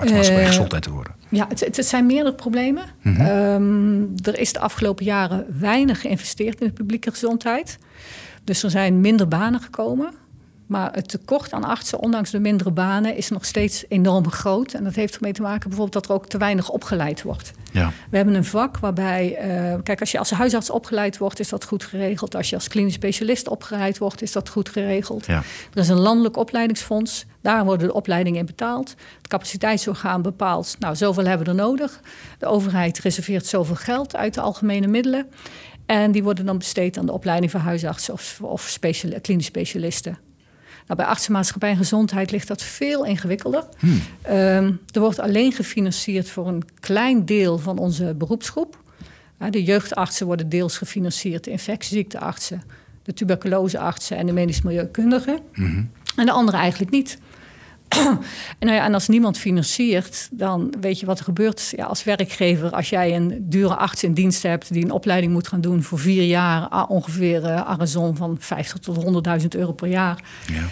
om 0.00 0.08
uh, 0.08 0.46
gezondheid 0.46 0.82
te 0.82 0.90
worden? 0.90 1.14
Ja, 1.28 1.46
het, 1.48 1.76
het 1.76 1.86
zijn 1.86 2.06
meerdere 2.06 2.34
problemen. 2.34 2.84
Mhm. 3.02 3.20
Ehm, 3.20 4.02
er 4.22 4.38
is 4.38 4.52
de 4.52 4.58
afgelopen 4.58 5.04
jaren 5.04 5.46
weinig 5.58 6.00
geïnvesteerd 6.00 6.60
in 6.60 6.66
de 6.66 6.72
publieke 6.72 7.10
gezondheid. 7.10 7.78
Dus 8.44 8.62
er 8.62 8.70
zijn 8.70 9.00
minder 9.00 9.28
banen 9.28 9.60
gekomen. 9.60 10.10
Maar 10.72 10.92
het 10.92 11.08
tekort 11.08 11.52
aan 11.52 11.64
artsen, 11.64 11.98
ondanks 11.98 12.30
de 12.30 12.38
mindere 12.38 12.70
banen, 12.70 13.16
is 13.16 13.28
nog 13.28 13.44
steeds 13.44 13.84
enorm 13.88 14.30
groot. 14.30 14.72
En 14.72 14.84
dat 14.84 14.94
heeft 14.94 15.14
ermee 15.14 15.32
te 15.32 15.42
maken 15.42 15.68
bijvoorbeeld 15.68 15.92
dat 15.92 16.04
er 16.08 16.12
ook 16.14 16.28
te 16.28 16.38
weinig 16.38 16.68
opgeleid 16.68 17.22
wordt. 17.22 17.52
Ja. 17.72 17.92
We 18.10 18.16
hebben 18.16 18.34
een 18.34 18.44
vak 18.44 18.78
waarbij, 18.78 19.38
uh, 19.74 19.82
kijk, 19.82 20.00
als 20.00 20.10
je 20.10 20.18
als 20.18 20.30
huisarts 20.30 20.70
opgeleid 20.70 21.18
wordt, 21.18 21.40
is 21.40 21.48
dat 21.48 21.64
goed 21.64 21.84
geregeld. 21.84 22.34
Als 22.34 22.50
je 22.50 22.54
als 22.54 22.68
klinisch 22.68 22.94
specialist 22.94 23.48
opgeleid 23.48 23.98
wordt, 23.98 24.22
is 24.22 24.32
dat 24.32 24.48
goed 24.48 24.68
geregeld. 24.68 25.26
Ja. 25.26 25.42
Er 25.72 25.80
is 25.80 25.88
een 25.88 26.00
landelijk 26.00 26.36
opleidingsfonds. 26.36 27.24
Daar 27.40 27.64
worden 27.64 27.86
de 27.86 27.94
opleidingen 27.94 28.40
in 28.40 28.46
betaald. 28.46 28.94
Het 29.18 29.28
capaciteitsorgaan 29.28 30.22
bepaalt, 30.22 30.76
nou, 30.78 30.96
zoveel 30.96 31.24
hebben 31.24 31.46
we 31.46 31.52
er 31.52 31.58
nodig. 31.58 32.00
De 32.38 32.46
overheid 32.46 32.98
reserveert 32.98 33.46
zoveel 33.46 33.74
geld 33.74 34.16
uit 34.16 34.34
de 34.34 34.40
algemene 34.40 34.86
middelen. 34.86 35.26
En 35.86 36.12
die 36.12 36.22
worden 36.22 36.46
dan 36.46 36.58
besteed 36.58 36.98
aan 36.98 37.06
de 37.06 37.12
opleiding 37.12 37.50
van 37.50 37.60
huisartsen 37.60 38.14
of, 38.14 38.38
of 38.42 38.68
speciali 38.68 39.20
klinisch 39.20 39.46
specialisten. 39.46 40.18
Nou, 40.86 41.00
bij 41.00 41.06
artsenmaatschappij 41.06 41.70
en 41.70 41.76
gezondheid 41.76 42.30
ligt 42.30 42.48
dat 42.48 42.62
veel 42.62 43.04
ingewikkelder. 43.04 43.64
Hmm. 43.78 44.00
Ehm, 44.22 44.72
er 44.90 45.00
wordt 45.00 45.18
alleen 45.18 45.52
gefinancierd 45.52 46.30
voor 46.30 46.48
een 46.48 46.62
klein 46.80 47.24
deel 47.24 47.58
van 47.58 47.78
onze 47.78 48.14
beroepsgroep. 48.14 48.80
de 49.50 49.62
jeugdartsen 49.62 50.26
worden 50.26 50.48
deels 50.48 50.78
gefinancierd, 50.78 51.44
de 51.44 51.50
infectieziekteartsen, 51.50 52.62
de 53.02 53.12
tuberculoseartsen 53.12 54.16
en 54.16 54.26
de 54.26 54.32
medisch 54.32 54.62
milieukundigen. 54.62 55.38
Hmm. 55.52 55.90
En 56.16 56.26
de 56.26 56.32
anderen 56.32 56.60
eigenlijk 56.60 56.90
niet. 56.92 57.18
en, 58.58 58.66
nou 58.66 58.72
ja, 58.72 58.84
en 58.84 58.94
als 58.94 59.08
niemand 59.08 59.38
financiert, 59.38 60.28
dan 60.32 60.74
weet 60.80 61.00
je 61.00 61.06
wat 61.06 61.18
er 61.18 61.24
gebeurt. 61.24 61.72
Ja, 61.76 61.84
als 61.84 62.04
werkgever, 62.04 62.70
als 62.70 62.88
jij 62.88 63.16
een 63.16 63.46
dure 63.48 63.76
arts 63.76 64.02
in 64.02 64.14
dienst 64.14 64.42
hebt 64.42 64.72
die 64.72 64.84
een 64.84 64.90
opleiding 64.90 65.32
moet 65.32 65.48
gaan 65.48 65.60
doen 65.60 65.82
voor 65.82 65.98
vier 65.98 66.24
jaar, 66.24 66.86
ongeveer 66.88 67.42
uh, 67.42 67.60
Arizon 67.60 68.16
van 68.16 68.36
50 68.38 68.78
tot 68.78 69.24
100.000 69.40 69.48
euro 69.48 69.72
per 69.72 69.88
jaar. 69.88 70.22
Ja, 70.46 70.62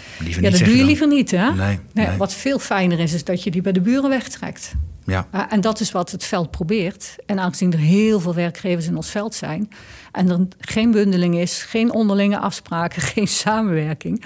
ja 0.41 0.49
dat 0.49 0.59
doe 0.59 0.77
je 0.77 0.83
liever 0.83 1.07
niet. 1.07 1.31
Hè? 1.31 1.51
Nee, 1.51 1.79
nee, 1.93 2.17
Wat 2.17 2.33
veel 2.33 2.59
fijner 2.59 2.99
is, 2.99 3.13
is 3.13 3.23
dat 3.23 3.43
je 3.43 3.51
die 3.51 3.61
bij 3.61 3.71
de 3.71 3.81
buren 3.81 4.09
wegtrekt. 4.09 4.73
Ja. 5.05 5.27
Uh, 5.35 5.41
en 5.49 5.61
dat 5.61 5.79
is 5.79 5.91
wat 5.91 6.11
het 6.11 6.23
veld 6.23 6.51
probeert. 6.51 7.15
En 7.25 7.39
aangezien 7.39 7.73
er 7.73 7.79
heel 7.79 8.19
veel 8.19 8.33
werkgevers 8.33 8.87
in 8.87 8.95
ons 8.95 9.09
veld 9.09 9.35
zijn 9.35 9.69
en 10.11 10.29
er 10.29 10.47
geen 10.59 10.91
bundeling 10.91 11.37
is, 11.37 11.63
geen 11.63 11.91
onderlinge 11.91 12.39
afspraken, 12.39 13.01
geen 13.13 13.27
samenwerking. 13.27 14.25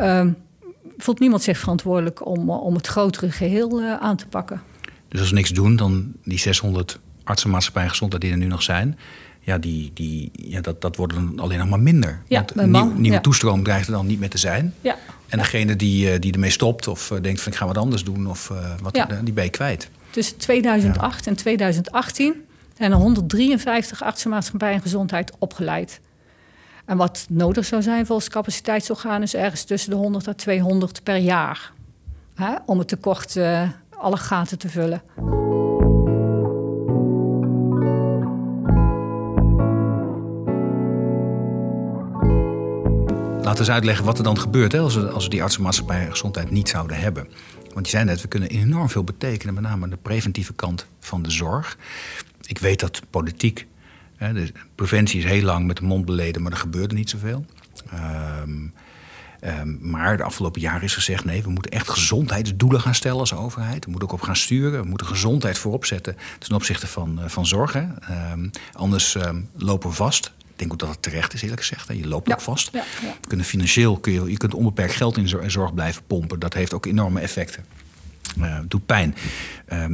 Uh, 0.00 0.24
voelt 0.98 1.18
niemand 1.18 1.42
zich 1.42 1.58
verantwoordelijk 1.58 2.26
om, 2.26 2.50
om 2.50 2.74
het 2.74 2.86
grotere 2.86 3.30
geheel 3.30 3.80
uh, 3.82 3.94
aan 3.94 4.16
te 4.16 4.26
pakken. 4.26 4.62
Dus 5.08 5.20
als 5.20 5.28
we 5.28 5.34
niks 5.34 5.50
doen, 5.50 5.76
dan 5.76 6.12
die 6.24 6.38
600 6.38 6.98
artsenmaatschappijen 7.24 7.90
gezondheid 7.90 8.22
die 8.22 8.32
er 8.32 8.38
nu 8.38 8.46
nog 8.46 8.62
zijn, 8.62 8.98
ja, 9.40 9.58
die, 9.58 9.90
die, 9.94 10.30
ja, 10.32 10.60
dat, 10.60 10.80
dat 10.80 10.96
wordt 10.96 11.14
dan 11.14 11.38
alleen 11.38 11.58
nog 11.58 11.68
maar 11.68 11.80
minder. 11.80 12.22
Ja, 12.26 12.44
Want 12.54 12.70
nieuw, 12.70 12.92
nieuwe 12.92 13.20
toestroom 13.20 13.62
dreigt 13.62 13.86
er 13.86 13.92
dan 13.92 14.06
niet 14.06 14.20
meer 14.20 14.30
te 14.30 14.38
zijn. 14.38 14.74
Ja. 14.80 14.96
En 15.28 15.38
degene 15.38 15.76
die, 15.76 16.12
uh, 16.12 16.20
die 16.20 16.32
ermee 16.32 16.50
stopt 16.50 16.88
of 16.88 17.12
denkt 17.22 17.40
van 17.40 17.52
ik 17.52 17.58
ga 17.58 17.66
wat 17.66 17.78
anders 17.78 18.04
doen, 18.04 18.26
of, 18.26 18.50
uh, 18.50 18.58
wat, 18.82 18.96
ja. 18.96 19.06
die 19.24 19.32
ben 19.32 19.44
je 19.44 19.50
kwijt. 19.50 19.90
Tussen 20.10 20.36
2008 20.36 21.26
en 21.26 21.36
2018 21.36 22.34
zijn 22.76 22.92
er 22.92 22.96
153 22.96 24.02
artsenmaatschappijen 24.02 24.80
gezondheid 24.80 25.32
opgeleid. 25.38 26.00
En 26.88 26.96
wat 26.96 27.26
nodig 27.30 27.64
zou 27.64 27.82
zijn 27.82 28.06
volgens 28.06 28.28
capaciteitsorgaan 28.28 29.22
is 29.22 29.34
ergens 29.34 29.64
tussen 29.64 29.90
de 29.90 29.96
100 29.96 30.26
en 30.26 30.36
200 30.36 31.02
per 31.02 31.16
jaar. 31.16 31.72
Hè, 32.34 32.54
om 32.66 32.78
het 32.78 32.88
tekort 32.88 33.36
uh, 33.36 33.68
alle 33.90 34.16
gaten 34.16 34.58
te 34.58 34.68
vullen. 34.68 35.02
Laten 43.36 43.52
we 43.52 43.58
eens 43.58 43.70
uitleggen 43.70 44.04
wat 44.04 44.18
er 44.18 44.24
dan 44.24 44.38
gebeurt 44.38 44.72
hè, 44.72 44.78
als, 44.78 44.94
we, 44.94 45.08
als 45.08 45.24
we 45.24 45.30
die 45.30 45.42
artsenmaatschappij 45.42 46.04
en 46.04 46.10
gezondheid 46.10 46.50
niet 46.50 46.68
zouden 46.68 47.00
hebben. 47.00 47.28
Want 47.74 47.86
je 47.86 47.92
zei 47.92 48.04
net, 48.04 48.20
we 48.20 48.28
kunnen 48.28 48.48
enorm 48.48 48.88
veel 48.88 49.04
betekenen, 49.04 49.54
met 49.54 49.62
name 49.62 49.84
aan 49.84 49.90
de 49.90 49.96
preventieve 49.96 50.52
kant 50.52 50.86
van 51.00 51.22
de 51.22 51.30
zorg. 51.30 51.78
Ik 52.46 52.58
weet 52.58 52.80
dat 52.80 53.02
politiek 53.10 53.66
de 54.18 54.52
preventie 54.74 55.18
is 55.18 55.24
heel 55.24 55.42
lang 55.42 55.66
met 55.66 55.76
de 55.76 55.84
mond 55.84 56.04
beleden, 56.04 56.42
maar 56.42 56.52
er 56.52 56.58
gebeurde 56.58 56.94
niet 56.94 57.10
zoveel. 57.10 57.46
Um, 57.94 58.72
maar 59.80 60.16
de 60.16 60.22
afgelopen 60.22 60.60
jaren 60.60 60.82
is 60.82 60.94
gezegd: 60.94 61.24
nee, 61.24 61.42
we 61.42 61.50
moeten 61.50 61.70
echt 61.70 61.88
gezondheidsdoelen 61.88 62.80
gaan 62.80 62.94
stellen 62.94 63.18
als 63.18 63.34
overheid. 63.34 63.84
We 63.84 63.90
moeten 63.90 64.08
ook 64.08 64.14
op 64.14 64.20
gaan 64.20 64.36
sturen. 64.36 64.82
We 64.82 64.88
moeten 64.88 65.06
gezondheid 65.06 65.58
voorop 65.58 65.84
zetten 65.84 66.16
ten 66.38 66.54
opzichte 66.54 66.86
van, 66.86 67.18
uh, 67.22 67.28
van 67.28 67.46
zorg. 67.46 67.74
Um, 67.74 68.50
anders 68.72 69.16
lopen 69.56 69.88
we 69.88 69.94
vast. 69.94 70.32
Ik 70.38 70.58
denk 70.58 70.72
ook 70.72 70.78
dat 70.78 70.88
het 70.88 71.02
terecht 71.02 71.34
is, 71.34 71.42
eerlijk 71.42 71.60
gezegd. 71.60 71.88
Hè. 71.88 71.94
Je 71.94 72.08
loopt 72.08 72.32
ook 72.32 72.40
vast. 72.40 72.68
Ja, 72.72 72.84
ja. 73.02 73.08
Je 73.20 73.26
kunt 73.26 73.46
financieel 73.46 73.98
kun 73.98 74.12
je, 74.12 74.30
je 74.30 74.36
kunt 74.36 74.54
onbeperkt 74.54 74.94
geld 74.94 75.16
in 75.16 75.50
zorg 75.50 75.74
blijven 75.74 76.02
pompen. 76.06 76.38
Dat 76.38 76.54
heeft 76.54 76.74
ook 76.74 76.86
enorme 76.86 77.20
effecten. 77.20 77.64
Uh, 78.38 78.58
doet 78.68 78.86
pijn. 78.86 79.14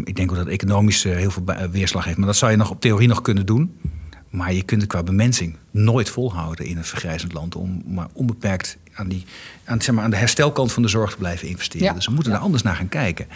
ik 0.05 0.17
denk 0.17 0.31
ook 0.31 0.37
dat 0.37 0.45
het 0.45 0.55
economisch 0.55 1.03
heel 1.03 1.31
veel 1.31 1.45
weerslag 1.71 2.05
heeft. 2.05 2.17
Maar 2.17 2.27
dat 2.27 2.37
zou 2.37 2.51
je 2.51 2.57
nog 2.57 2.71
op 2.71 2.81
theorie 2.81 3.09
nog 3.09 3.23
kunnen 3.23 3.47
doen. 3.47 3.79
Maar 4.35 4.53
je 4.53 4.63
kunt 4.63 4.81
het 4.81 4.91
qua 4.91 5.03
bemensing 5.03 5.57
nooit 5.71 6.09
volhouden 6.09 6.67
in 6.67 6.77
een 6.77 6.85
vergrijzend 6.85 7.33
land 7.33 7.55
om 7.57 7.83
maar 7.87 8.07
onbeperkt 8.13 8.77
aan, 8.95 9.09
die, 9.09 9.25
aan, 9.65 9.83
zeg 9.83 9.95
maar, 9.95 10.05
aan 10.05 10.11
de 10.11 10.17
herstelkant 10.17 10.73
van 10.73 10.83
de 10.83 10.89
zorg 10.89 11.11
te 11.11 11.17
blijven 11.17 11.49
investeren. 11.49 11.95
Dus 11.95 12.07
we 12.07 12.13
moeten 12.13 12.33
daar 12.33 12.41
anders 12.41 12.63
naar 12.63 12.75
gaan 12.75 12.89
kijken. 12.89 13.27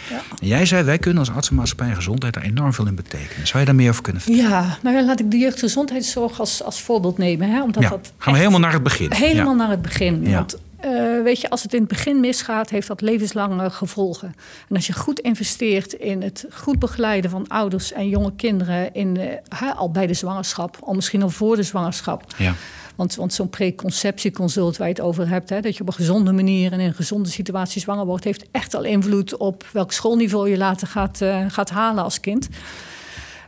En 0.41 0.47
jij 0.47 0.65
zei, 0.65 0.83
wij 0.83 0.97
kunnen 0.97 1.19
als 1.19 1.31
artsenmaatschappij 1.31 1.87
en 1.87 1.95
gezondheid 1.95 2.33
daar 2.33 2.43
enorm 2.43 2.73
veel 2.73 2.87
in 2.87 2.95
betekenen. 2.95 3.47
Zou 3.47 3.59
je 3.59 3.65
daar 3.65 3.75
meer 3.75 3.89
over 3.89 4.01
kunnen 4.01 4.21
vertellen? 4.21 4.49
Ja, 4.49 4.77
nou 4.81 4.95
ja, 4.95 5.05
laat 5.05 5.19
ik 5.19 5.31
de 5.31 5.37
jeugdgezondheidszorg 5.37 6.39
als, 6.39 6.63
als 6.63 6.81
voorbeeld 6.81 7.17
nemen. 7.17 7.49
Hè, 7.49 7.63
omdat 7.63 7.83
dat 7.83 8.13
gaan 8.17 8.33
we 8.33 8.39
helemaal 8.39 8.59
naar 8.59 8.73
het 8.73 8.83
begin. 8.83 9.11
Helemaal 9.13 9.55
naar 9.55 9.69
het 9.69 9.81
begin. 9.81 10.31
Want 10.31 10.57
uh, 10.85 11.23
weet 11.23 11.41
je, 11.41 11.49
als 11.49 11.63
het 11.63 11.73
in 11.73 11.79
het 11.79 11.89
begin 11.89 12.19
misgaat, 12.19 12.69
heeft 12.69 12.87
dat 12.87 13.01
levenslange 13.01 13.69
gevolgen. 13.69 14.33
En 14.69 14.75
als 14.75 14.87
je 14.87 14.93
goed 14.93 15.19
investeert 15.19 15.93
in 15.93 16.21
het 16.21 16.45
goed 16.53 16.79
begeleiden 16.79 17.31
van 17.31 17.47
ouders 17.47 17.91
en 17.91 18.09
jonge 18.09 18.35
kinderen, 18.35 18.93
in, 18.93 19.17
uh, 19.17 19.77
al 19.77 19.91
bij 19.91 20.07
de 20.07 20.13
zwangerschap, 20.13 20.77
al 20.81 20.93
misschien 20.93 21.21
al 21.21 21.29
voor 21.29 21.55
de 21.55 21.63
zwangerschap. 21.63 22.23
Ja. 22.37 22.53
Want, 22.95 23.15
want 23.15 23.33
zo'n 23.33 23.49
preconceptieconsult 23.49 24.77
waar 24.77 24.87
je 24.87 24.93
het 24.93 25.03
over 25.03 25.27
hebt, 25.27 25.49
hè, 25.49 25.61
dat 25.61 25.75
je 25.75 25.81
op 25.81 25.87
een 25.87 25.93
gezonde 25.93 26.31
manier 26.31 26.71
en 26.71 26.79
in 26.79 26.87
een 26.87 26.93
gezonde 26.93 27.29
situatie 27.29 27.81
zwanger 27.81 28.05
wordt, 28.05 28.23
heeft 28.23 28.45
echt 28.51 28.73
al 28.73 28.83
invloed 28.83 29.37
op 29.37 29.65
welk 29.71 29.91
schoolniveau 29.91 30.49
je 30.49 30.57
later 30.57 30.87
gaat, 30.87 31.21
uh, 31.21 31.45
gaat 31.47 31.69
halen 31.69 32.03
als 32.03 32.19
kind. 32.19 32.47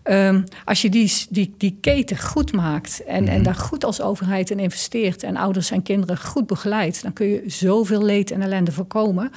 Um, 0.03 0.43
als 0.65 0.81
je 0.81 0.89
die, 0.89 1.13
die, 1.29 1.53
die 1.57 1.77
keten 1.81 2.17
goed 2.17 2.53
maakt 2.53 3.03
en, 3.03 3.27
en 3.27 3.35
mhm. 3.35 3.43
daar 3.43 3.55
goed 3.55 3.83
als 3.83 4.01
overheid 4.01 4.49
in 4.49 4.59
investeert 4.59 5.23
en 5.23 5.37
ouders 5.37 5.71
en 5.71 5.83
kinderen 5.83 6.17
goed 6.17 6.47
begeleidt, 6.47 7.01
dan 7.01 7.13
kun 7.13 7.27
je 7.27 7.43
zoveel 7.45 8.03
leed 8.03 8.31
en 8.31 8.41
ellende 8.41 8.71
voorkomen. 8.71 9.31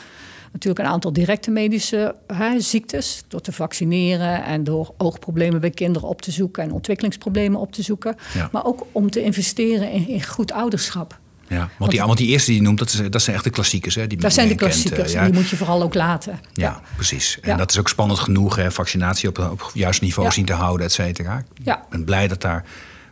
Natuurlijk 0.53 0.87
een 0.87 0.93
aantal 0.93 1.13
directe 1.13 1.51
medische 1.51 2.15
hè, 2.27 2.61
ziektes, 2.61 3.25
door 3.29 3.41
te 3.41 3.53
vaccineren 3.53 4.45
en 4.45 4.65
door 4.65 4.95
oogproblemen 4.97 5.61
bij 5.61 5.71
kinderen 5.71 6.09
op 6.09 6.23
te 6.23 6.31
zoeken 6.31 6.63
en 6.63 6.73
ontwikkelingsproblemen 6.73 7.61
op 7.61 7.73
te 7.73 7.83
zoeken. 7.83 8.17
Maar 8.53 8.65
ook 8.65 8.87
om 8.93 9.11
te 9.11 9.23
investeren 9.23 9.91
in, 9.91 10.09
in 10.09 10.23
goed 10.23 10.53
ouderschap. 10.53 11.19
Ja, 11.49 11.71
want, 11.79 11.91
die, 11.91 12.01
want 12.01 12.19
die 12.19 12.29
eerste 12.29 12.51
die 12.51 12.61
je 12.61 12.67
noemt, 12.67 12.79
dat, 12.79 12.93
is, 12.93 13.11
dat 13.11 13.23
zijn 13.23 13.37
echt 13.37 13.45
de 13.45 13.51
klassiekers. 13.51 13.95
Hè, 13.95 14.07
die 14.07 14.19
dat 14.19 14.33
zijn 14.33 14.49
de 14.49 14.55
klassiekers, 14.55 15.13
kent, 15.13 15.15
uh, 15.15 15.25
die 15.25 15.33
moet 15.33 15.49
je 15.49 15.57
vooral 15.57 15.83
ook 15.83 15.95
laten. 15.95 16.41
Ja, 16.53 16.81
precies. 16.95 17.39
En 17.41 17.57
dat 17.57 17.71
is 17.71 17.79
ook 17.79 17.89
spannend 17.89 18.19
genoeg, 18.19 18.57
hè, 18.57 18.71
vaccinatie 18.71 19.29
op, 19.29 19.39
op 19.39 19.71
juist 19.75 20.01
niveau 20.01 20.31
zien 20.31 20.45
te 20.45 20.53
houden, 20.53 20.87
et 20.87 20.93
cetera. 20.93 21.45
Ik 21.65 21.77
ben 21.91 22.05
blij 22.05 22.29
dat 22.29 22.41
daar 22.41 22.65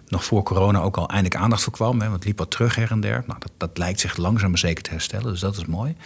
nog 0.09 0.25
voor 0.25 0.43
corona 0.43 0.81
ook 0.81 0.97
al 0.97 1.09
eindelijk 1.09 1.37
aandacht 1.37 1.63
voor 1.63 1.73
kwam. 1.73 2.01
Hè, 2.01 2.05
want 2.05 2.15
het 2.15 2.25
liep 2.25 2.39
wat 2.39 2.51
terug 2.51 2.75
her 2.75 2.91
en 2.91 3.01
der. 3.01 3.25
Nou, 3.27 3.39
dat, 3.39 3.53
dat 3.57 3.79
lijkt 3.79 4.01
zich 4.01 4.17
langzaam 4.17 4.51
maar 4.51 4.59
zeker 4.59 4.83
te 4.83 4.91
herstellen, 4.91 5.31
dus 5.31 5.41
dat 5.41 5.57
is 5.57 5.65
mooi. 5.65 5.97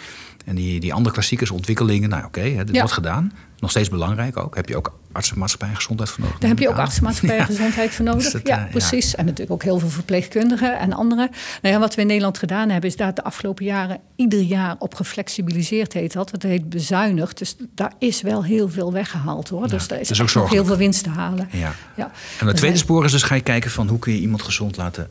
En 0.47 0.55
die, 0.55 0.81
die 0.81 0.95
andere 0.95 1.15
klassiekers, 1.15 1.51
ontwikkelingen, 1.51 2.09
nou 2.09 2.25
oké, 2.25 2.41
okay, 2.41 2.65
dit 2.65 2.77
wordt 2.77 2.93
gedaan. 2.93 3.33
Nog 3.59 3.71
steeds 3.71 3.89
belangrijk 3.89 4.37
ook. 4.37 4.55
Heb 4.55 4.69
je 4.69 4.77
ook 4.77 4.99
artsenmaatschappij 5.13 5.69
en 5.69 5.77
gezondheid 5.77 6.11
voor 6.11 6.25
nodig? 6.25 6.39
Daar 6.39 6.49
heb 6.49 6.59
je 6.59 6.69
ook 6.69 6.77
artsenmaatschappij 6.77 7.39
en 7.39 7.45
gezondheid 7.55 7.95
voor 7.95 8.05
nodig. 8.05 8.31
Dus 8.31 8.41
ja, 8.45 8.69
precies. 8.71 9.15
En 9.15 9.25
natuurlijk 9.25 9.53
ook 9.53 9.63
heel 9.63 9.79
veel 9.79 9.89
verpleegkundigen 9.89 10.79
en 10.79 10.93
anderen. 10.93 11.31
Nou 11.63 11.75
ja, 11.75 11.81
wat 11.81 11.95
we 11.95 12.01
in 12.01 12.07
Nederland 12.07 12.39
gedaan 12.39 12.69
hebben, 12.69 12.91
is 12.91 12.97
daar 12.97 13.15
de 13.15 13.25
afgelopen 13.25 13.65
jaren 13.65 14.01
ieder 14.17 14.41
jaar 14.41 14.77
op 14.79 14.95
geflexibiliseerd 14.95 15.93
heet 15.93 16.13
dat. 16.13 16.31
Het 16.31 16.43
heet 16.43 16.69
bezuinigd. 16.69 17.39
Dus 17.39 17.57
daar 17.75 17.93
is 17.99 18.23
wel 18.23 18.45
heel 18.45 18.69
veel 18.69 18.93
weggehaald 18.93 19.49
hoor. 19.49 19.69
dus 19.69 19.89
daar 19.89 20.01
is, 20.01 20.37
ook 20.37 20.51
heel 20.51 20.65
veel 20.65 20.77
winst 20.77 21.03
te 21.03 21.11
halen. 21.11 21.49
Ja. 21.53 21.75
Ja. 21.97 22.11
En 22.41 22.47
het 22.47 22.57
tweede 22.57 22.79
spoor 22.79 23.05
is 23.05 23.13
dus 23.13 23.23
ga 23.23 23.35
je 23.35 23.41
kijken 23.41 23.71
van 23.71 23.89
hoe 23.89 23.99
kun 23.99 24.13
je 24.13 24.21
iemand 24.21 24.43
gezond 24.43 24.77
laten 24.77 25.09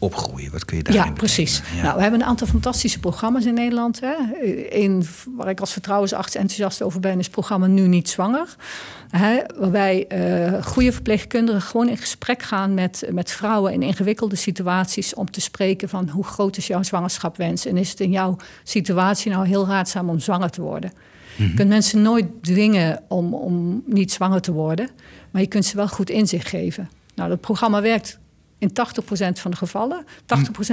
opgroeien? 0.00 0.52
Wat 0.52 0.64
kun 0.64 0.76
je 0.76 0.82
daarin 0.82 1.04
Ja, 1.04 1.12
precies. 1.12 1.62
Nou, 1.82 1.96
we 1.96 2.02
hebben 2.02 2.20
een 2.20 2.26
aantal 2.26 2.46
fantastische 2.46 3.00
programma's 3.00 3.44
in 3.44 3.54
Nederland. 3.54 4.00
Hè. 4.00 4.14
Een 4.70 5.06
waar 5.36 5.48
ik 5.48 5.60
als 5.60 5.72
vertrouwensarts 5.72 6.34
enthousiast 6.34 6.82
over 6.82 7.00
ben, 7.00 7.18
is 7.18 7.24
het 7.24 7.34
programma 7.34 7.66
Nu 7.66 7.86
Niet 7.86 8.08
Zwanger. 8.08 8.56
Hè, 9.10 9.40
waarbij 9.56 10.06
uh, 10.08 10.62
goede 10.62 10.92
verpleegkundigen 10.92 11.62
gewoon 11.62 11.88
in 11.88 11.96
gesprek 11.96 12.42
gaan 12.42 12.74
met, 12.74 13.08
met 13.10 13.30
vrouwen 13.30 13.72
in 13.72 13.82
ingewikkelde 13.82 14.36
situaties 14.36 15.14
om 15.14 15.30
te 15.30 15.40
spreken 15.40 15.88
van 15.88 16.08
hoe 16.08 16.24
groot 16.24 16.56
is 16.56 16.66
jouw 16.66 16.82
zwangerschapwens 16.82 17.66
en 17.66 17.76
is 17.76 17.90
het 17.90 18.00
in 18.00 18.10
jouw 18.10 18.36
situatie 18.62 19.30
nou 19.30 19.46
heel 19.46 19.66
raadzaam 19.66 20.08
om 20.08 20.18
zwanger 20.18 20.50
te 20.50 20.62
worden. 20.62 20.92
Je 21.36 21.54
kunt 21.54 21.68
mensen 21.68 22.02
nooit 22.02 22.26
dwingen 22.42 23.02
om, 23.08 23.34
om 23.34 23.82
niet 23.86 24.12
zwanger 24.12 24.40
te 24.40 24.52
worden, 24.52 24.88
maar 25.30 25.42
je 25.42 25.48
kunt 25.48 25.64
ze 25.64 25.76
wel 25.76 25.88
goed 25.88 26.10
inzicht 26.10 26.48
geven. 26.48 26.90
Nou, 27.14 27.28
dat 27.28 27.40
programma 27.40 27.82
werkt 27.82 28.18
in 28.60 28.70
80% 28.70 28.72
van 29.32 29.50
de 29.50 29.56
gevallen. 29.56 30.04
80% 30.04 30.06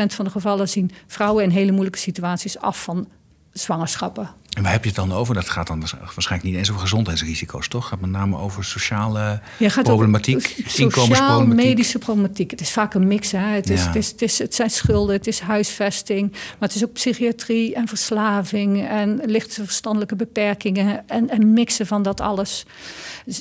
van 0.07 0.25
de 0.25 0.31
gevallen 0.31 0.69
zien 0.69 0.91
vrouwen 1.07 1.43
in 1.43 1.49
hele 1.49 1.71
moeilijke 1.71 1.99
situaties 1.99 2.59
af 2.59 2.83
van 2.83 3.07
zwangerschappen. 3.51 4.29
En 4.57 4.63
waar 4.63 4.71
heb 4.71 4.81
je 4.83 4.87
het 4.87 4.97
dan 4.97 5.13
over? 5.13 5.33
Dat 5.33 5.49
gaat 5.49 5.67
dan 5.67 5.79
waarschijnlijk 5.79 6.43
niet 6.43 6.55
eens 6.59 6.69
over 6.69 6.81
gezondheidsrisico's, 6.81 7.67
toch? 7.67 7.87
Gaat 7.87 7.99
met 7.99 8.09
name 8.09 8.37
over 8.37 8.63
sociale 8.63 9.39
problematiek, 9.83 10.63
sociaal, 10.67 11.45
medische 11.45 11.99
problematiek. 11.99 12.51
Het 12.51 12.61
is 12.61 12.71
vaak 12.71 12.93
een 12.93 13.07
mix. 13.07 13.31
Hè? 13.31 13.39
Het, 13.39 13.69
is, 13.69 13.85
het, 13.85 13.95
is, 13.95 14.11
het, 14.11 14.21
is, 14.21 14.39
het 14.39 14.55
zijn 14.55 14.69
schulden, 14.69 15.15
het 15.15 15.27
is 15.27 15.39
huisvesting, 15.39 16.31
maar 16.31 16.67
het 16.67 16.75
is 16.75 16.83
ook 16.83 16.93
psychiatrie 16.93 17.75
en 17.75 17.87
verslaving 17.87 18.87
en 18.87 19.21
lichte 19.25 19.63
verstandelijke 19.63 20.15
beperkingen 20.15 21.07
en, 21.07 21.29
en 21.29 21.53
mixen 21.53 21.87
van 21.87 22.03
dat 22.03 22.21
alles. 22.21 22.65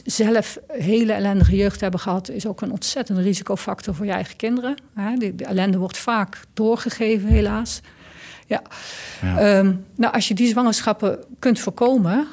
Zelf 0.04 0.58
hele 0.68 1.12
ellendige 1.12 1.56
jeugd 1.56 1.80
hebben 1.80 2.00
gehad, 2.00 2.30
is 2.30 2.46
ook 2.46 2.60
een 2.60 2.72
ontzettende 2.72 3.22
risicofactor 3.22 3.94
voor 3.94 4.06
je 4.06 4.12
eigen 4.12 4.36
kinderen. 4.36 4.76
De 5.18 5.44
ellende 5.44 5.78
wordt 5.78 5.98
vaak 5.98 6.40
doorgegeven, 6.54 7.28
helaas. 7.28 7.80
Ja. 8.46 8.62
Ehm, 9.22 9.74
nou, 9.96 10.14
als 10.14 10.28
je 10.28 10.34
die 10.34 10.48
zwangerschappen 10.48 11.18
kunt 11.38 11.60
voorkomen, 11.60 12.26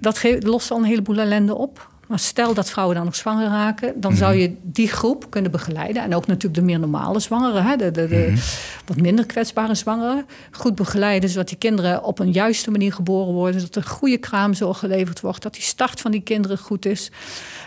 dat 0.00 0.22
lost 0.40 0.70
al 0.70 0.78
een 0.78 0.84
heleboel 0.84 1.18
ellende 1.18 1.54
op. 1.54 1.90
Maar 2.06 2.18
stel 2.18 2.54
dat 2.54 2.70
vrouwen 2.70 2.96
dan 2.96 3.04
nog 3.04 3.16
zwanger 3.16 3.48
raken, 3.48 4.00
dan 4.00 4.16
zou 4.16 4.32
mhm. 4.32 4.40
je 4.40 4.56
die 4.62 4.88
groep 4.88 5.30
kunnen 5.30 5.50
begeleiden. 5.50 6.02
En 6.02 6.14
ook 6.14 6.26
natuurlijk 6.26 6.54
de 6.54 6.62
meer 6.62 6.78
normale 6.78 7.20
zwangeren, 7.20 7.64
hè, 7.64 7.76
de, 7.76 7.90
de, 7.90 8.08
de 8.08 8.26
mhm. 8.30 8.40
wat 8.86 8.96
minder 8.96 9.26
kwetsbare 9.26 9.74
zwangeren. 9.74 10.26
Goed 10.50 10.74
begeleiden, 10.74 11.30
zodat 11.30 11.48
die 11.48 11.58
kinderen 11.58 12.04
op 12.04 12.18
een 12.18 12.32
juiste 12.32 12.70
manier 12.70 12.92
geboren 12.92 13.32
worden. 13.32 13.60
Dat 13.60 13.76
er 13.76 13.82
goede 13.82 14.18
kraamzorg 14.18 14.78
geleverd 14.78 15.20
wordt. 15.20 15.42
Dat 15.42 15.54
die 15.54 15.62
start 15.62 16.00
van 16.00 16.10
die 16.10 16.20
kinderen 16.20 16.58
goed 16.58 16.86
is. 16.86 17.10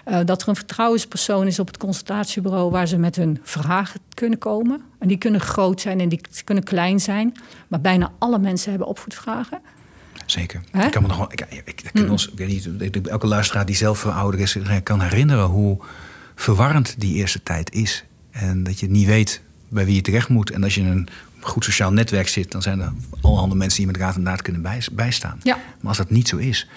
Uh, 0.08 0.20
dat 0.26 0.42
er 0.42 0.50
een 0.50 0.56
vertrouwenspersoon 0.56 1.48
is 1.48 1.60
op 1.60 1.68
het 1.68 1.78
consultatiebureau 1.78 2.72
waar 2.72 2.88
ze 2.88 2.98
met 2.98 3.16
hun 3.16 3.40
vragen 3.44 4.00
kunnen 4.14 4.40
komen. 4.40 4.82
En 5.00 5.08
die 5.08 5.18
kunnen 5.18 5.42
groot 5.42 5.82
zijn 5.82 6.00
en 6.00 6.10
die 6.10 6.22
kunnen 6.44 6.64
klein 6.64 7.00
zijn. 7.00 7.34
Maar 7.68 7.82
bijna 7.82 8.12
alle 8.18 8.40
mensen 8.40 8.70
hebben 8.70 8.88
opvoedvragen. 8.88 9.62
Zeker. 10.32 10.62
Ik 10.74 10.92
kan 10.92 11.02
me 11.02 11.08
nog 11.08 11.18
wel. 11.18 11.32
Ik, 11.32 11.42
ik, 11.50 11.82
ik, 11.82 11.94
mm. 11.94 12.10
ons, 12.10 12.30
ik 12.30 12.38
weet 12.38 12.48
niet, 12.48 13.08
elke 13.08 13.28
luisteraar 13.28 13.66
die 13.66 13.76
zelf 13.76 14.06
ouder 14.06 14.40
is, 14.40 14.58
kan 14.84 15.02
herinneren 15.02 15.46
hoe 15.46 15.80
verwarrend 16.36 16.96
die 16.98 17.16
eerste 17.16 17.44
tijd 17.44 17.72
is. 17.74 18.04
En 18.32 18.64
dat 18.64 18.80
je 18.80 18.90
niet 18.90 19.08
weet 19.08 19.42
bij 19.68 19.86
wie 19.86 19.96
je 19.96 20.02
terecht 20.02 20.30
moet. 20.30 20.50
En 20.50 20.64
als 20.64 20.76
je 20.76 20.82
in 20.82 20.88
een 20.88 21.08
goed 21.40 21.64
sociaal 21.64 21.92
netwerk 21.92 22.28
zit, 22.28 22.52
dan 22.52 22.62
zijn 22.62 22.80
er 22.80 22.94
allerhande 23.22 23.56
mensen 23.56 23.78
die 23.78 23.86
je 23.86 23.92
met 23.92 24.02
raad 24.02 24.16
en 24.16 24.24
daad 24.24 24.42
kunnen 24.42 24.86
bijstaan. 24.92 25.40
Ja. 25.44 25.56
Maar 25.56 25.88
als 25.88 25.98
dat 25.98 26.10
niet 26.10 26.28
zo 26.28 26.38
is, 26.38 26.68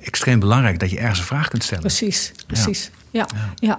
extreem 0.00 0.40
belangrijk 0.40 0.78
dat 0.78 0.90
je 0.90 0.98
ergens 0.98 1.18
een 1.18 1.24
vraag 1.24 1.48
kunt 1.48 1.62
stellen. 1.64 1.82
Precies, 1.82 2.32
precies. 2.46 2.84
Ja. 2.84 2.90
Ja. 3.10 3.26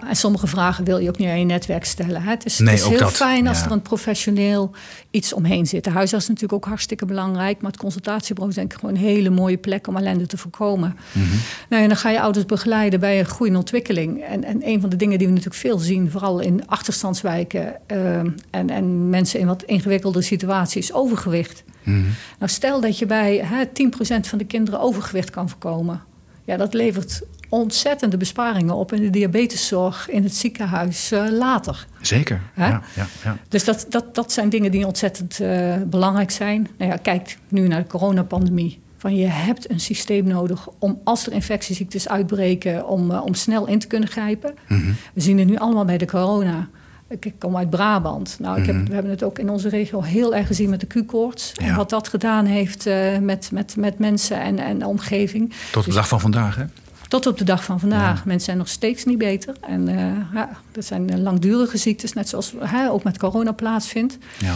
en 0.08 0.16
sommige 0.16 0.48
vragen 0.48 0.84
wil 0.84 0.98
je 0.98 1.10
ook 1.10 1.18
niet 1.18 1.28
aan 1.28 1.40
je 1.40 1.46
netwerk 1.46 1.86
stellen. 1.86 2.22
Hè. 2.22 2.30
Het 2.30 2.46
is, 2.46 2.58
het 2.58 2.70
is 2.70 2.86
heel 2.86 3.08
fijn 3.08 3.48
als 3.48 3.62
er 3.62 3.72
een 3.72 3.82
professioneel 3.82 4.72
iets 5.12 5.34
omheen 5.34 5.68
zit. 5.68 5.84
De 5.84 5.90
huisarts 5.90 6.24
is 6.24 6.30
natuurlijk 6.30 6.64
ook 6.64 6.70
hartstikke 6.70 7.06
belangrijk, 7.06 7.62
maar 7.62 7.72
het 7.72 7.80
consultatiebureau 7.80 8.50
is 8.50 8.56
denk 8.56 8.74
ik 8.74 8.80
gewoon 8.80 8.96
een 8.96 9.02
hele 9.02 9.30
mooie 9.30 9.58
plek 9.58 9.88
om 9.88 9.98
ellende 9.98 10.26
te 10.26 10.38
voorkomen. 10.38 10.98
Mm 11.12 11.28
nou, 11.70 11.84
en 11.84 11.88
dan 11.88 11.98
ga 11.98 12.10
je 12.10 12.22
ouders 12.22 12.46
begeleiden 12.46 13.00
bij 13.00 13.20
een 13.20 13.26
groeiende 13.26 13.60
ontwikkeling. 13.60 14.24
En, 14.24 14.44
en 14.44 14.68
een 14.68 14.82
van 14.82 14.90
de 14.90 14.96
dingen 14.96 15.18
die 15.18 15.28
we 15.28 15.34
natuurlijk 15.34 15.62
veel 15.62 15.80
zien, 15.80 16.12
vooral 16.12 16.40
in 16.40 16.68
achterstandswijken 16.68 17.76
uh, 17.88 18.18
en, 18.50 18.70
en 18.70 19.10
mensen 19.10 19.40
in 19.40 19.48
wat 19.48 19.64
ingewikkelde 19.64 20.22
situaties, 20.22 20.94
overgewicht. 20.94 21.64
Mhm. 21.84 22.02
Nou, 22.40 22.52
stel 22.52 22.82
dat 22.82 22.98
je 22.98 23.06
bij 23.06 23.38
hè, 23.44 23.66
10% 23.66 24.20
van 24.20 24.38
de 24.38 24.46
kinderen 24.46 24.80
overgewicht 24.80 25.30
kan 25.30 25.50
voorkomen. 25.50 26.02
Ja, 26.46 26.58
dat 26.58 26.74
levert 26.74 27.22
ontzettende 27.50 28.18
besparingen 28.18 28.76
op 28.76 28.94
in 28.94 29.02
de 29.02 29.10
diabeteszorg 29.10 30.10
in 30.10 30.24
het 30.24 30.36
ziekenhuis 30.36 31.12
uh, 31.12 31.30
later. 31.32 31.88
Zeker. 32.02 32.42
Ja, 32.56 32.82
ja, 32.96 33.08
ja, 33.24 33.38
Dus 33.48 33.64
dat, 33.64 33.86
dat, 33.90 34.16
dat 34.16 34.32
zijn 34.32 34.50
dingen 34.50 34.72
die 34.72 34.86
ontzettend 34.86 35.40
uh, 35.40 35.76
belangrijk 35.86 36.32
zijn. 36.32 36.68
Nou 36.78 36.92
ja, 36.92 36.98
kijk 36.98 37.38
nu 37.48 37.68
naar 37.68 37.82
de 37.82 37.88
coronapandemie. 37.88 38.80
Van 38.98 39.16
je 39.16 39.28
hebt 39.28 39.70
een 39.70 39.80
systeem 39.80 40.28
nodig 40.28 40.68
om 40.80 41.00
als 41.04 41.26
er 41.26 41.34
infectieziektes 41.34 42.10
uitbreken, 42.10 42.88
om, 42.88 43.12
uh, 43.12 43.26
om 43.26 43.34
snel 43.34 43.68
in 43.68 43.80
te 43.80 43.88
kunnen 43.88 44.10
grijpen. 44.10 44.56
Mm 44.68 44.82
-hmm. 44.82 44.96
We 45.14 45.22
zien 45.22 45.38
het 45.40 45.48
nu 45.48 45.58
allemaal 45.58 45.86
bij 45.86 45.98
de 45.98 46.08
corona. 46.08 46.68
Ik 47.10 47.34
kom 47.40 47.58
uit 47.58 47.70
Brabant. 47.70 48.36
Nou, 48.40 48.60
ik 48.60 48.66
heb, 48.66 48.76
mhm. 48.76 48.86
we 48.86 48.94
hebben 48.94 49.12
het 49.12 49.24
ook 49.24 49.40
in 49.40 49.50
onze 49.50 49.70
regio 49.70 50.02
heel 50.02 50.36
erg 50.36 50.48
gezien 50.48 50.70
met 50.70 50.80
de 50.80 50.88
Q-koorts. 50.88 51.52
En 51.54 51.76
wat 51.76 51.90
dat 51.90 52.08
gedaan 52.08 52.46
heeft 52.46 52.88
uh, 52.88 53.18
met, 53.18 53.50
met, 53.52 53.76
met 53.76 54.00
mensen 54.00 54.42
en, 54.42 54.60
en 54.60 54.80
de 54.80 54.88
omgeving. 54.88 55.54
Tot 55.72 55.84
de 55.84 55.90
dus 55.90 56.00
dag 56.00 56.08
van 56.08 56.20
vandaag, 56.20 56.56
hè? 56.56 56.64
Tot 57.10 57.28
op 57.28 57.38
de 57.38 57.44
dag 57.44 57.64
van 57.64 57.80
vandaag. 57.80 58.26
Mensen 58.26 58.46
zijn 58.46 58.58
nog 58.58 58.68
steeds 58.68 59.06
niet 59.06 59.18
beter. 59.18 59.56
En 59.62 59.90
uh, 59.90 60.34
ja, 60.34 60.50
dat 60.72 60.86
zijn 60.86 61.22
langdurige 61.22 61.78
ziektes, 61.78 62.14
net 62.14 62.30
zoals 62.30 62.54
ook 62.90 63.04
met 63.04 63.18
corona 63.18 63.52
plaatsvindt. 63.52 64.18
Ja. 64.40 64.56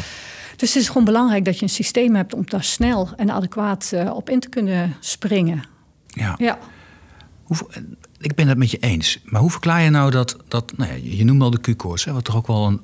Dus 0.56 0.74
het 0.74 0.82
is 0.82 0.88
gewoon 0.88 1.06
belangrijk 1.06 1.46
dat 1.46 1.58
je 1.58 1.63
een 1.63 1.70
systeem 1.70 2.16
hebt 2.16 2.34
om 2.34 2.44
daar 2.46 2.63
snel 2.63 3.10
en 3.18 3.32
adequaat 3.32 3.92
uh, 3.94 4.16
op 4.16 4.30
in 4.30 4.39
te 4.39 4.50
kunnen 4.50 4.96
springen. 5.00 5.63
Ja. 6.08 6.36
ja. 6.38 6.58
Hoe, 7.44 7.58
ik 8.18 8.36
ben 8.36 8.48
het 8.48 8.58
met 8.58 8.72
je 8.72 8.78
eens. 8.78 9.20
Maar 9.24 9.42
hoe 9.42 9.52
verklaar 9.52 9.82
je 9.82 9.89
nou 9.89 10.12
dat, 10.12 10.38
dat 10.48 10.78
nou 10.78 10.92
ja, 10.92 10.98
je 11.18 11.26
noemde 11.26 11.44
al 11.44 11.52
de 11.52 11.60
Q-koorts, 11.60 12.06
wat 12.06 12.24
toch 12.24 12.36
ook 12.36 12.48
wel 12.48 12.68
een, 12.68 12.82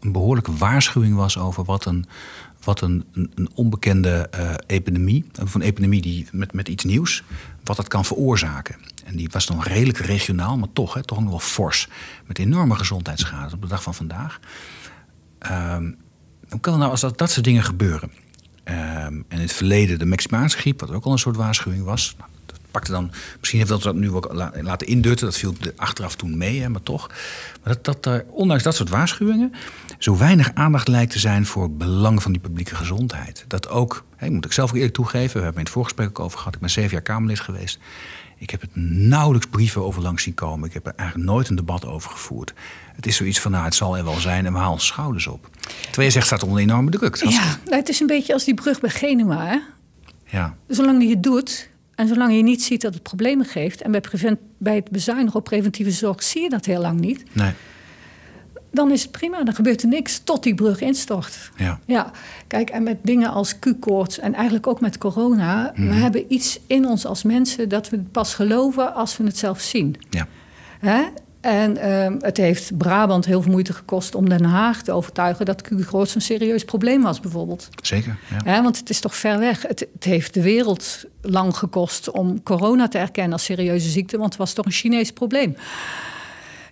een, 0.00 0.12
behoorlijke 0.12 0.56
waarschuwing 0.56 1.14
was 1.14 1.38
over 1.38 1.64
wat 1.64 1.84
een, 1.84 2.06
wat 2.64 2.80
een, 2.80 3.04
een, 3.12 3.48
onbekende 3.54 4.30
uh, 4.38 4.54
epidemie, 4.66 5.24
of 5.42 5.54
een 5.54 5.62
epidemie 5.62 6.02
die 6.02 6.26
met, 6.32 6.52
met 6.52 6.68
iets 6.68 6.84
nieuws, 6.84 7.22
wat 7.64 7.76
dat 7.76 7.88
kan 7.88 8.04
veroorzaken. 8.04 8.76
En 9.04 9.16
die 9.16 9.28
was 9.30 9.46
dan 9.46 9.62
redelijk 9.62 9.98
regionaal, 9.98 10.58
maar 10.58 10.72
toch, 10.72 10.94
hè, 10.94 11.02
toch 11.02 11.20
nog 11.20 11.30
wel 11.30 11.38
fors. 11.38 11.88
Met 12.26 12.38
enorme 12.38 12.74
gezondheidsschade 12.74 13.54
op 13.54 13.62
de 13.62 13.68
dag 13.68 13.82
van 13.82 13.94
vandaag. 13.94 14.40
Um, 15.76 15.96
hoe 16.48 16.60
kan 16.60 16.72
het 16.72 16.80
nou 16.80 16.90
als 16.90 17.00
dat, 17.00 17.18
dat 17.18 17.30
soort 17.30 17.44
dingen 17.44 17.62
gebeuren? 17.62 18.10
Um, 18.64 18.74
en 18.74 19.24
in 19.28 19.38
het 19.38 19.52
verleden 19.52 19.98
de 19.98 20.04
Mexicaanse 20.04 20.58
griep, 20.58 20.80
wat 20.80 20.90
ook 20.90 21.04
al 21.04 21.12
een 21.12 21.18
soort 21.18 21.36
waarschuwing 21.36 21.84
was. 21.84 22.14
Nou, 22.18 22.30
dat 22.46 22.58
pakte 22.70 22.90
dan, 22.90 23.10
misschien 23.38 23.58
heeft 23.58 23.70
dat 23.70 23.82
dat 23.82 23.94
nu 23.94 24.10
ook 24.10 24.32
laten 24.62 24.86
indutten. 24.86 25.26
Dat 25.26 25.36
viel 25.36 25.54
achteraf 25.76 26.14
toen 26.16 26.36
mee, 26.36 26.60
hè, 26.60 26.68
maar 26.68 26.82
toch. 26.82 27.08
Maar 27.62 27.74
dat, 27.74 27.84
dat 27.84 28.06
er, 28.06 28.24
ondanks 28.30 28.62
dat 28.62 28.74
soort 28.74 28.88
waarschuwingen, 28.88 29.54
zo 29.98 30.16
weinig 30.16 30.50
aandacht 30.54 30.88
lijkt 30.88 31.12
te 31.12 31.18
zijn 31.18 31.46
voor 31.46 31.62
het 31.62 31.78
belang 31.78 32.22
van 32.22 32.32
die 32.32 32.40
publieke 32.40 32.74
gezondheid. 32.74 33.44
Dat 33.48 33.68
ook, 33.68 34.04
hè, 34.16 34.30
moet 34.30 34.44
ik 34.44 34.52
zelf 34.52 34.70
ook 34.70 34.76
eerlijk 34.76 34.94
toegeven, 34.94 35.36
we 35.36 35.44
hebben 35.44 35.46
het 35.46 35.56
in 35.56 35.62
het 35.62 35.72
voorgesprek 35.72 36.08
ook 36.08 36.20
over 36.20 36.38
gehad. 36.38 36.54
Ik 36.54 36.60
ben 36.60 36.70
zeven 36.70 36.90
jaar 36.90 37.02
Kamerlid 37.02 37.40
geweest. 37.40 37.78
Ik 38.38 38.50
heb 38.50 38.60
het 38.60 38.70
nauwelijks 38.74 39.46
brieven 39.46 39.82
over 39.82 40.02
langs 40.02 40.22
zien 40.22 40.34
komen. 40.34 40.68
Ik 40.68 40.74
heb 40.74 40.86
er 40.86 40.92
eigenlijk 40.96 41.30
nooit 41.30 41.48
een 41.48 41.56
debat 41.56 41.86
over 41.86 42.10
gevoerd. 42.10 42.52
Het 42.94 43.06
is 43.06 43.16
zoiets 43.16 43.40
van, 43.40 43.50
nou, 43.50 43.64
het 43.64 43.74
zal 43.74 43.96
er 43.96 44.04
wel 44.04 44.20
zijn 44.20 44.46
en 44.46 44.52
we 44.52 44.58
halen 44.58 44.80
schouders 44.80 45.26
op. 45.26 45.48
Terwijl 45.84 46.06
je 46.06 46.10
zegt, 46.10 46.26
staat 46.26 46.42
onder 46.42 46.60
enorme 46.60 46.90
druk. 46.90 47.16
Ja, 47.16 47.58
nou, 47.64 47.76
het 47.76 47.88
is 47.88 48.00
een 48.00 48.06
beetje 48.06 48.32
als 48.32 48.44
die 48.44 48.54
brug 48.54 48.80
bij 48.80 48.90
Genua. 48.90 49.46
Hè? 49.46 49.58
Ja. 50.24 50.54
Zolang 50.68 51.02
je 51.02 51.08
het 51.08 51.22
doet 51.22 51.68
en 51.94 52.08
zolang 52.08 52.34
je 52.34 52.42
niet 52.42 52.62
ziet 52.62 52.80
dat 52.80 52.94
het 52.94 53.02
problemen 53.02 53.46
geeft... 53.46 53.82
en 53.82 53.90
bij, 53.90 54.02
bij 54.58 54.74
het 54.74 54.90
bezuinigen 54.90 55.38
op 55.38 55.44
preventieve 55.44 55.90
zorg 55.90 56.22
zie 56.22 56.42
je 56.42 56.48
dat 56.48 56.64
heel 56.64 56.80
lang 56.80 57.00
niet... 57.00 57.24
Nee 57.32 57.52
dan 58.78 58.90
is 58.90 59.02
het 59.02 59.10
prima. 59.10 59.42
Dan 59.42 59.54
gebeurt 59.54 59.82
er 59.82 59.88
niks 59.88 60.20
tot 60.24 60.42
die 60.42 60.54
brug 60.54 60.80
instort. 60.80 61.50
Ja. 61.56 61.78
ja. 61.84 62.10
Kijk, 62.46 62.70
en 62.70 62.82
met 62.82 62.96
dingen 63.02 63.30
als 63.30 63.58
Q-koorts 63.58 64.18
en 64.18 64.34
eigenlijk 64.34 64.66
ook 64.66 64.80
met 64.80 64.98
corona... 64.98 65.72
we 65.74 65.82
mhm. 65.82 66.00
hebben 66.00 66.32
iets 66.32 66.60
in 66.66 66.86
ons 66.86 67.06
als 67.06 67.22
mensen 67.22 67.68
dat 67.68 67.88
we 67.88 67.98
pas 67.98 68.34
geloven 68.34 68.94
als 68.94 69.16
we 69.16 69.24
het 69.24 69.38
zelf 69.38 69.60
zien. 69.60 69.96
Ja. 70.10 70.26
Hè? 70.78 71.02
En 71.40 71.76
uh, 71.76 72.20
het 72.20 72.36
heeft 72.36 72.76
Brabant 72.76 73.24
heel 73.24 73.42
veel 73.42 73.50
moeite 73.50 73.72
gekost 73.72 74.14
om 74.14 74.28
Den 74.28 74.44
Haag 74.44 74.82
te 74.82 74.92
overtuigen 74.92 75.44
dat 75.44 75.62
Q-koorts 75.62 76.14
een 76.14 76.20
serieus 76.20 76.64
probleem 76.64 77.02
was, 77.02 77.20
bijvoorbeeld. 77.20 77.68
Zeker. 77.82 78.16
Ja. 78.44 78.62
want 78.62 78.78
het 78.78 78.90
is 78.90 79.00
toch 79.00 79.16
ver 79.16 79.38
weg. 79.38 79.62
Het, 79.62 79.86
het, 79.92 80.04
heeft 80.04 80.34
de 80.34 80.42
wereld 80.42 81.04
lang 81.22 81.56
gekost 81.56 82.10
om 82.10 82.42
corona 82.42 82.88
te 82.88 82.98
erkennen 82.98 83.32
als 83.32 83.44
serieuze 83.44 83.88
ziekte, 83.88 84.18
want 84.18 84.28
het 84.28 84.38
was 84.38 84.52
toch 84.52 84.64
een 84.64 84.72
Chinees 84.72 85.12
probleem. 85.12 85.56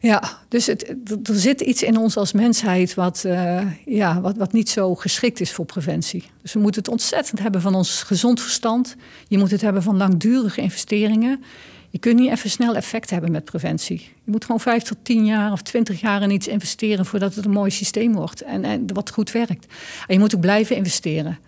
Ja, 0.07 0.39
dus 0.49 0.69
er 0.69 0.79
zit 1.25 1.61
iets 1.61 1.83
in 1.83 1.97
ons 1.97 2.17
als 2.17 2.33
mensheid 2.33 2.95
wat, 2.95 3.23
uh, 3.27 3.61
ja, 3.85 4.21
wat, 4.21 4.37
wat 4.37 4.53
niet 4.53 4.69
zo 4.69 4.95
geschikt 4.95 5.41
is 5.41 5.53
voor 5.53 5.65
preventie. 5.65 6.25
Dus 6.43 6.53
we 6.53 6.59
moeten 6.59 6.83
het 6.83 6.91
ontzettend 6.91 7.39
hebben 7.39 7.61
van 7.61 7.75
ons 7.75 8.03
gezond 8.03 8.41
verstand. 8.41 8.97
Je 9.29 9.39
moet 9.39 9.51
het 9.51 9.61
hebben 9.61 9.83
van 9.83 9.97
langdurige 9.97 10.61
investeringen. 10.61 11.45
Je 11.91 11.97
Je 11.97 12.03
kunt 12.03 12.19
niet 12.19 12.31
even 12.31 12.51
snel 12.51 12.77
effect 12.77 13.11
hebben 13.11 13.31
met 13.31 13.45
preventie. 13.45 13.99
Je 14.25 14.31
moet 14.31 14.45
gewoon 14.45 14.61
vijf 14.61 14.83
tot 14.83 14.97
tien 15.03 15.25
jaar 15.25 15.53
of 15.53 15.63
twintig 15.63 16.01
jaar 16.01 16.23
in 16.23 16.31
iets 16.31 16.49
investeren 16.49 17.07
voordat 17.07 17.35
het 17.35 17.45
een 17.45 17.51
mooi 17.51 17.71
systeem 17.71 18.13
wordt 18.13 18.43
en, 18.43 18.65
en 18.65 18.95
wat 18.95 19.11
goed 19.11 19.33
werkt. 19.33 19.67
En 20.07 20.15
je 20.15 20.19
moet 20.19 20.35
ook 20.35 20.41
blijven 20.41 20.77
investeren. 20.77 21.39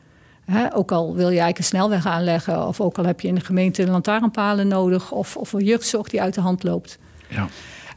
ook 0.74 0.92
al 0.92 1.06
wil 1.06 1.30
je 1.30 1.40
eigenlijk 1.40 1.58
een 1.58 1.64
snelweg 1.64 2.06
aanleggen, 2.06 2.66
of 2.66 2.80
ook 2.80 2.98
al 2.98 3.04
heb 3.04 3.20
je 3.20 3.28
in 3.28 3.34
de 3.34 3.40
gemeente 3.40 3.86
lantaarnpalen 3.86 4.68
nodig, 4.68 5.12
of, 5.12 5.36
of 5.36 5.52
een 5.52 5.64
jeugdzorg 5.64 6.08
die 6.08 6.22
uit 6.22 6.34
de 6.34 6.40
hand 6.40 6.62
loopt. 6.62 6.98
Ja. 7.28 7.48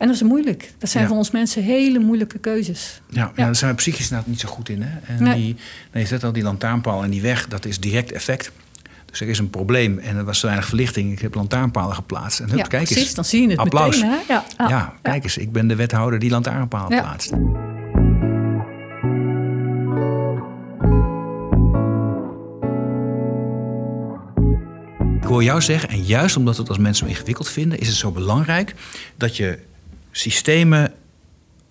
En 0.02 0.08
dat 0.08 0.16
is 0.16 0.22
moeilijk. 0.22 0.72
Dat 0.78 0.90
zijn 0.90 1.08
voor 1.08 1.18
ons 1.18 1.32
mensen 1.32 1.64
hele 1.64 2.00
moeilijke 2.00 2.40
keuzes. 2.40 3.02
Ja, 3.10 3.32
ja. 3.36 3.46
daar 3.46 3.56
zijn 3.56 3.72
we 3.72 3.78
psychisch 3.78 4.10
nou 4.10 4.24
niet 4.26 4.40
zo 4.40 4.50
goed 4.50 4.70
in. 4.70 4.82
Hè? 4.82 5.16
En 5.16 5.34
die, 5.34 5.56
je 5.94 6.06
zet 6.06 6.24
al 6.24 6.32
die 6.32 6.44
lantaarnpaal 6.44 7.04
en 7.04 7.10
die 7.10 7.22
weg, 7.22 7.48
dat 7.48 7.66
is 7.66 7.80
direct 7.80 8.12
effect. 8.12 8.52
Dus 9.06 9.22
er 9.22 9.28
is 9.28 9.40
een 9.40 9.50
probleem 9.50 10.00
en 10.00 10.18
er 10.18 10.24
was 10.24 10.40
te 10.40 10.46
weinig 10.46 10.68
verlichting. 10.68 11.12
Ik 11.12 11.20
heb 11.20 11.36
lantaarnpalen 11.36 11.96
geplaatst. 11.96 12.40
En 12.40 12.50
hup, 12.50 12.58
ja, 12.58 12.64
kijk 12.64 12.84
precies, 12.84 13.04
eens. 13.04 13.14
dan 13.14 13.26
zie 13.26 13.42
je 13.42 13.50
het 13.50 13.58
Applaus. 13.58 14.02
meteen. 14.02 14.20
Hè? 14.28 14.34
Ja, 14.34 14.46
ja, 14.58 14.94
kijk 15.02 15.24
eens, 15.24 15.38
ik 15.38 15.52
ben 15.52 15.68
de 15.68 15.76
wethouder 15.76 16.20
die 16.20 16.30
lantaarnpalen 16.30 17.00
plaatst. 17.00 17.32
Ik 25.22 25.28
hoor 25.28 25.44
jou 25.44 25.62
zeggen, 25.62 25.90
en 25.90 26.04
juist 26.04 26.38
omdat 26.38 26.56
we 26.56 26.62
het 26.62 26.70
als 26.70 26.80
mensen 26.80 27.06
zo 27.06 27.12
ingewikkeld 27.12 27.50
vinden, 27.50 27.80
is 27.80 27.88
het 27.88 27.98
zo 27.98 28.12
belangrijk 28.12 28.76
dat 29.18 29.38
je 29.38 29.70
systemen 30.12 30.93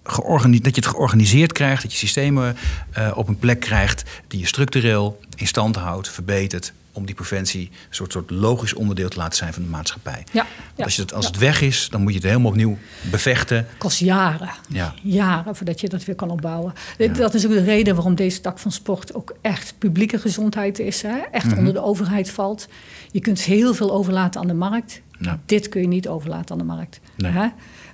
dat 0.02 0.74
je 0.74 0.80
het 0.80 0.86
georganiseerd 0.86 1.52
krijgt, 1.52 1.82
dat 1.82 1.92
je 1.92 1.98
systemen 1.98 2.56
uh, 2.98 3.12
op 3.14 3.28
een 3.28 3.38
plek 3.38 3.60
krijgt 3.60 4.04
die 4.28 4.40
je 4.40 4.46
structureel 4.46 5.20
in 5.36 5.46
stand 5.46 5.76
houdt, 5.76 6.10
verbetert, 6.10 6.72
om 6.92 7.06
die 7.06 7.14
preventie 7.14 7.60
een 7.60 7.94
soort, 7.94 8.12
soort 8.12 8.30
logisch 8.30 8.74
onderdeel 8.74 9.08
te 9.08 9.16
laten 9.16 9.36
zijn 9.36 9.52
van 9.52 9.62
de 9.62 9.68
maatschappij. 9.68 10.24
Ja, 10.32 10.46
als 10.76 10.96
je 10.96 11.02
het, 11.02 11.12
als 11.14 11.26
het 11.26 11.38
weg 11.38 11.60
is, 11.60 11.88
dan 11.90 12.00
moet 12.02 12.10
je 12.10 12.18
het 12.18 12.26
helemaal 12.26 12.50
opnieuw 12.50 12.78
bevechten. 13.10 13.56
Het 13.56 13.66
kost 13.78 13.98
jaren. 13.98 14.50
Ja. 14.68 14.94
Jaren 15.02 15.56
voordat 15.56 15.80
je 15.80 15.88
dat 15.88 16.04
weer 16.04 16.14
kan 16.14 16.30
opbouwen. 16.30 16.72
Dat 17.12 17.34
is 17.34 17.46
ook 17.46 17.52
de 17.52 17.62
reden 17.62 17.94
waarom 17.94 18.14
deze 18.14 18.40
tak 18.40 18.58
van 18.58 18.72
sport 18.72 19.14
ook 19.14 19.34
echt 19.40 19.74
publieke 19.78 20.18
gezondheid 20.18 20.78
is. 20.78 21.02
Hè? 21.02 21.18
Echt 21.32 21.46
mhm. 21.46 21.58
onder 21.58 21.72
de 21.72 21.82
overheid 21.82 22.30
valt. 22.30 22.68
Je 23.10 23.20
kunt 23.20 23.40
heel 23.40 23.74
veel 23.74 23.92
overlaten 23.92 24.40
aan 24.40 24.46
de 24.46 24.54
markt. 24.54 25.00
Dit 25.46 25.68
kun 25.68 25.80
je 25.80 25.86
niet 25.86 26.08
overlaten 26.08 26.52
aan 26.52 26.58
de 26.58 26.74
markt. 26.74 27.00
Nee. 27.16 27.32
Hè? 27.32 27.48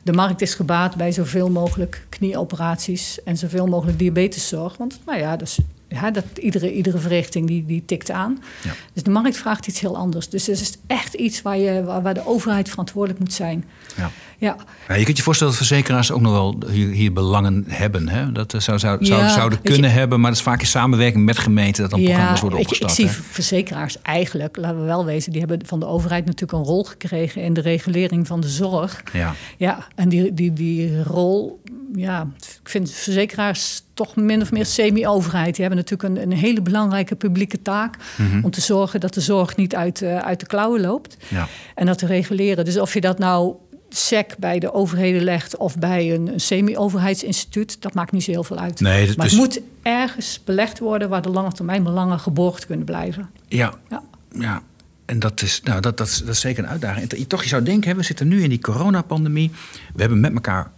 De 0.06 0.12
markt 0.12 0.40
is 0.40 0.54
gebaat 0.54 0.96
bij 0.96 1.12
zoveel 1.12 1.50
mogelijk 1.50 2.06
knieoperaties 2.08 3.22
en 3.22 3.36
zoveel 3.36 3.66
mogelijk 3.66 3.98
diabeteszorg. 3.98 4.76
Want 4.76 5.00
nou 5.06 5.18
ja, 5.18 5.36
dus 5.36 5.58
ja, 5.88 6.10
dat, 6.10 6.24
iedere, 6.40 6.72
iedere 6.72 6.98
verrichting 6.98 7.46
die, 7.46 7.64
die 7.66 7.84
tikt 7.84 8.10
aan. 8.10 8.42
Ja. 8.62 8.70
Dus 8.92 9.02
de 9.02 9.10
markt 9.10 9.36
vraagt 9.36 9.66
iets 9.66 9.80
heel 9.80 9.96
anders. 9.96 10.28
Dus 10.28 10.46
het 10.46 10.60
is 10.60 10.76
echt 10.86 11.14
iets 11.14 11.42
waar, 11.42 11.58
je, 11.58 11.84
waar, 11.84 12.14
de 12.14 12.26
overheid 12.26 12.68
verantwoordelijk 12.68 13.20
moet 13.20 13.32
zijn. 13.32 13.64
Ja. 13.96 14.10
Ja. 14.38 14.56
ja. 14.88 14.94
je 14.94 15.04
kunt 15.04 15.16
je 15.16 15.22
voorstellen 15.22 15.52
dat 15.52 15.66
verzekeraars 15.66 16.12
ook 16.12 16.20
nog 16.20 16.32
wel 16.32 16.56
hier, 16.70 16.88
hier 16.88 17.12
belangen 17.12 17.64
hebben. 17.68 18.08
Hè? 18.08 18.32
Dat 18.32 18.54
zou, 18.58 18.78
zou, 18.78 19.04
zou, 19.04 19.28
zouden 19.28 19.62
kunnen 19.62 19.92
hebben, 19.92 20.20
maar 20.20 20.30
dat 20.30 20.38
is 20.38 20.44
vaak 20.44 20.60
in 20.60 20.66
samenwerking 20.66 21.24
met 21.24 21.38
gemeenten 21.38 21.82
dat 21.82 21.90
dan 21.90 22.02
programma's 22.02 22.40
worden 22.40 22.58
opgestart. 22.58 22.90
Ik, 22.90 22.96
zie 22.96 23.08
verzekeraars 23.08 24.02
eigenlijk, 24.02 24.56
laten 24.56 24.80
we 24.80 24.84
wel 24.84 25.04
wezen, 25.04 25.32
die 25.32 25.40
hebben 25.40 25.66
van 25.66 25.80
de 25.80 25.86
overheid 25.86 26.24
natuurlijk 26.24 26.52
een 26.52 26.64
rol 26.64 26.84
gekregen 26.84 27.42
in 27.42 27.54
de 27.54 27.60
regulering 27.60 28.26
van 28.26 28.40
de 28.40 28.48
zorg. 28.48 29.02
Ja. 29.12 29.34
Ja, 29.56 29.86
en 29.94 30.08
die, 30.08 30.34
die, 30.34 30.52
die 30.52 31.02
rol, 31.02 31.62
ja, 31.94 32.28
ik 32.62 32.68
vind 32.68 32.90
verzekeraars 32.90 33.82
toch 33.96 34.16
min 34.16 34.42
of 34.42 34.52
meer 34.52 34.66
semi-overheid. 34.66 35.54
Die 35.54 35.64
hebben 35.64 35.84
natuurlijk 35.84 36.16
een, 36.16 36.30
een 36.30 36.38
hele 36.38 36.62
belangrijke 36.62 37.14
publieke 37.14 37.62
taak 37.62 37.96
mhm. 38.16 38.44
om 38.44 38.50
te 38.50 38.60
zorgen 38.60 39.00
dat 39.00 39.14
de 39.14 39.20
zorg 39.20 39.56
niet 39.56 39.74
uit, 39.74 40.00
uh, 40.00 40.18
uit 40.18 40.40
de 40.40 40.46
klauwen 40.46 40.80
loopt. 40.80 41.16
Ja. 41.28 41.48
En 41.74 41.86
dat 41.86 41.98
te 41.98 42.06
reguleren. 42.06 42.64
Dus 42.64 42.78
of 42.78 42.94
je 42.94 43.00
dat 43.00 43.18
nou 43.18 43.54
SEC 43.88 44.34
bij 44.38 44.58
de 44.58 44.72
overheden 44.72 45.22
legt 45.22 45.56
of 45.56 45.78
bij 45.78 46.14
een, 46.14 46.32
een 46.32 46.40
semi-overheidsinstituut, 46.40 47.82
dat 47.82 47.94
maakt 47.94 48.12
niet 48.12 48.24
zo 48.24 48.30
heel 48.30 48.44
veel 48.44 48.58
uit. 48.58 48.80
Nee, 48.80 49.12
maar 49.16 49.26
het 49.26 49.36
moet 49.36 49.60
ergens 49.82 50.40
belegd 50.44 50.78
worden 50.78 51.08
waar 51.08 51.22
de 51.22 51.28
lange 51.28 51.52
termijn 51.52 51.82
belangen 51.82 52.18
geborgd 52.18 52.66
kunnen 52.66 52.84
blijven. 52.84 53.30
Ja, 53.48 53.74
ja. 53.88 54.02
ja. 54.30 54.62
En 55.04 55.18
dat 55.18 55.42
is, 55.42 55.60
nou, 55.64 55.80
dat, 55.80 55.98
dat, 55.98 56.06
is, 56.06 56.18
dat 56.18 56.28
is 56.28 56.40
zeker 56.40 56.64
een 56.64 56.70
uitdaging. 56.70 57.10
En 57.10 57.26
toch, 57.26 57.42
je 57.42 57.48
zou 57.48 57.62
denken, 57.62 57.96
we 57.96 58.02
zitten 58.02 58.28
nu 58.28 58.42
in 58.42 58.48
die 58.48 58.60
coronapandemie. 58.60 59.50
We 59.94 60.00
hebben 60.00 60.20
met 60.20 60.34
elkaar 60.34 60.70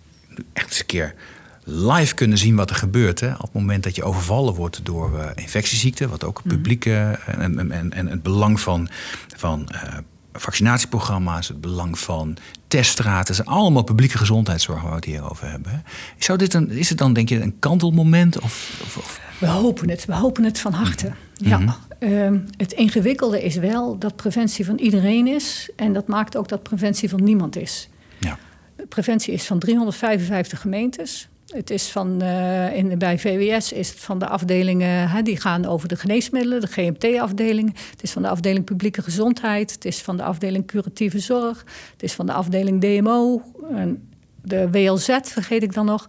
echt 0.52 0.66
eens 0.68 0.80
een 0.80 0.86
keer 0.86 1.14
live 1.64 2.14
kunnen 2.14 2.38
zien 2.38 2.56
wat 2.56 2.70
er 2.70 2.76
gebeurt. 2.76 3.20
Hè? 3.20 3.32
Op 3.32 3.40
het 3.40 3.52
moment 3.52 3.82
dat 3.82 3.96
je 3.96 4.04
overvallen 4.04 4.54
wordt 4.54 4.80
door 4.82 5.12
uh, 5.14 5.26
infectieziekten, 5.34 6.08
wat 6.08 6.24
ook 6.24 6.36
het 6.36 6.46
mhm. 6.46 6.54
publieke 6.54 7.18
en, 7.26 7.58
en, 7.58 7.70
en, 7.70 7.92
en, 7.92 8.06
het 8.06 8.22
belang 8.22 8.60
van, 8.60 8.88
van 9.36 9.68
uh, 9.72 9.82
vaccinatieprogramma's, 10.32 11.48
het 11.48 11.60
belang 11.60 11.98
van 11.98 12.36
teststraten, 12.68 13.34
zijn 13.34 13.48
allemaal 13.48 13.82
publieke 13.82 14.18
gezondheidszorg 14.18 14.80
waar 14.80 14.90
we 14.90 14.96
het 14.96 15.04
hier 15.04 15.30
over 15.30 15.50
hebben. 15.50 15.84
Zou 16.18 16.38
dit 16.38 16.54
een, 16.54 16.70
is 16.70 16.88
het 16.88 16.98
dan, 16.98 17.12
denk 17.12 17.28
je, 17.28 17.40
een 17.40 17.58
kantelmoment? 17.58 18.40
Of, 18.40 18.82
of, 18.96 19.20
We 19.38 19.46
hopen 19.46 19.90
het, 19.90 20.04
we 20.04 20.14
hopen 20.14 20.44
het 20.44 20.58
van 20.58 20.72
harte. 20.72 21.12
Mhm. 21.38 21.48
Ja. 21.48 21.76
Ehm, 21.98 22.38
het 22.56 22.72
ingewikkelde 22.72 23.42
is 23.42 23.56
wel 23.56 23.98
dat 23.98 24.16
preventie 24.16 24.64
van 24.64 24.78
iedereen 24.78 25.26
is. 25.26 25.70
En 25.76 25.92
dat 25.92 26.06
maakt 26.06 26.36
ook 26.36 26.48
dat 26.48 26.62
preventie 26.62 27.08
van 27.08 27.22
niemand 27.22 27.56
is. 27.56 27.88
Ja. 28.18 28.38
Preventie 28.88 29.32
is 29.32 29.46
van 29.46 29.58
355 29.58 30.60
gemeentes. 30.60 31.28
Het 31.48 31.70
is 31.70 31.88
van, 31.88 32.22
uh, 32.22 32.76
in, 32.76 32.98
bij 32.98 33.18
VWS 33.18 33.72
is 33.72 33.88
het 33.88 33.98
van 33.98 34.18
de 34.18 34.26
afdelingen, 34.26 35.10
hè, 35.10 35.22
die 35.22 35.40
gaan 35.40 35.66
over 35.66 35.88
de 35.88 35.96
geneesmiddelen, 35.96 36.60
de 36.60 36.66
GMT-afdeling. 36.66 37.76
Het 37.90 38.02
is 38.02 38.12
van 38.12 38.22
de 38.22 38.28
afdeling 38.28 38.64
publieke 38.64 39.02
gezondheid. 39.02 39.72
Het 39.72 39.84
is 39.84 40.02
van 40.02 40.16
de 40.16 40.22
afdeling 40.22 40.66
curatieve 40.66 41.18
zorg. 41.18 41.64
Het 41.92 42.02
is 42.02 42.12
van 42.12 42.26
de 42.26 42.32
afdeling 42.32 42.80
DMO. 42.80 43.42
En 43.70 44.08
de 44.42 44.70
WLZ 44.70 45.18
vergeet 45.22 45.62
ik 45.62 45.74
dan 45.74 45.86
nog. 45.86 46.06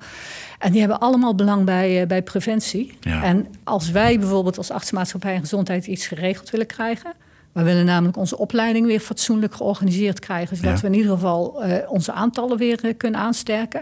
En 0.60 0.72
die 0.72 0.80
hebben 0.80 1.00
allemaal 1.00 1.36
belang 1.36 1.66
bij, 1.66 2.02
uh, 2.02 2.08
bij 2.08 2.24
preventie. 2.24 2.98
En 3.02 3.48
als 3.64 3.92
wij 3.92 4.20
bijvoorbeeld 4.20 4.58
als 4.58 4.72
artsenmaatschappij 4.72 5.34
en 5.34 5.40
gezondheid 5.40 5.88
iets 5.88 6.08
geregeld 6.08 6.50
willen 6.50 6.68
krijgen 6.68 7.14
we 7.52 7.64
willen 7.64 7.86
namelijk 7.86 8.18
onze 8.18 8.38
opleiding 8.38 8.86
weer 8.86 9.00
fatsoenlijk 9.00 9.56
georganiseerd 9.56 10.20
krijgen. 10.20 10.58
Zodat 10.58 10.82
we 10.82 10.88
in 10.88 10.94
ieder 10.94 11.12
geval 11.12 11.66
uh, 11.66 11.76
onze 11.88 12.12
aantallen 12.12 12.58
weer 12.58 12.80
uh, 12.86 12.94
kunnen 12.98 13.20
aansterken. 13.20 13.82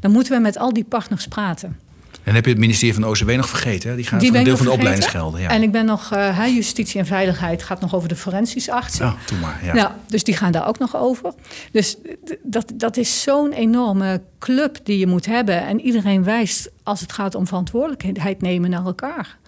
Dan 0.00 0.10
moeten 0.10 0.32
we 0.32 0.40
met 0.40 0.58
al 0.58 0.72
die 0.72 0.84
partners 0.84 1.26
praten. 1.26 1.76
En 2.22 2.34
heb 2.34 2.44
je 2.44 2.50
het 2.50 2.60
ministerie 2.60 2.94
van 2.94 3.02
de 3.02 3.08
OCW 3.08 3.30
nog 3.30 3.48
vergeten? 3.48 3.90
Hè? 3.90 3.96
Die 3.96 4.04
gaat 4.04 4.26
voor 4.26 4.36
een 4.36 4.44
deel 4.44 4.56
van 4.56 4.66
de 4.66 4.72
opleidingsgelden. 4.72 5.40
Ja. 5.40 5.48
En 5.48 5.62
ik 5.62 5.72
ben 5.72 5.84
nog, 5.84 6.12
uh, 6.12 6.46
justitie 6.54 7.00
en 7.00 7.06
veiligheid 7.06 7.62
gaat 7.62 7.80
nog 7.80 7.94
over 7.94 8.08
de 8.08 8.16
forensisch 8.16 8.68
artsen. 8.68 9.06
Oh, 9.06 9.12
doe 9.26 9.38
maar. 9.38 9.60
Ja. 9.64 9.72
Nou, 9.72 9.90
dus 10.06 10.24
die 10.24 10.36
gaan 10.36 10.52
daar 10.52 10.68
ook 10.68 10.78
nog 10.78 10.96
over. 10.96 11.32
Dus 11.72 11.96
dat, 12.42 12.72
dat 12.74 12.96
is 12.96 13.22
zo'n 13.22 13.52
enorme 13.52 14.22
club 14.38 14.78
die 14.82 14.98
je 14.98 15.06
moet 15.06 15.26
hebben. 15.26 15.66
En 15.66 15.80
iedereen 15.80 16.24
wijst 16.24 16.70
als 16.82 17.00
het 17.00 17.12
gaat 17.12 17.34
om 17.34 17.46
verantwoordelijkheid 17.46 18.40
nemen 18.40 18.70
naar 18.70 18.84
elkaar. 18.84 19.38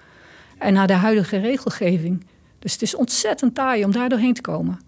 En 0.59 0.73
naar 0.73 0.87
de 0.87 0.93
huidige 0.93 1.39
regelgeving. 1.39 2.25
Dus 2.65 2.73
het 2.73 2.83
is 2.83 2.97
ontzettend 2.97 3.55
taai 3.55 3.85
om 3.85 3.93
daar 3.93 4.09
doorheen 4.09 4.35
te 4.35 4.41
komen. 4.41 4.81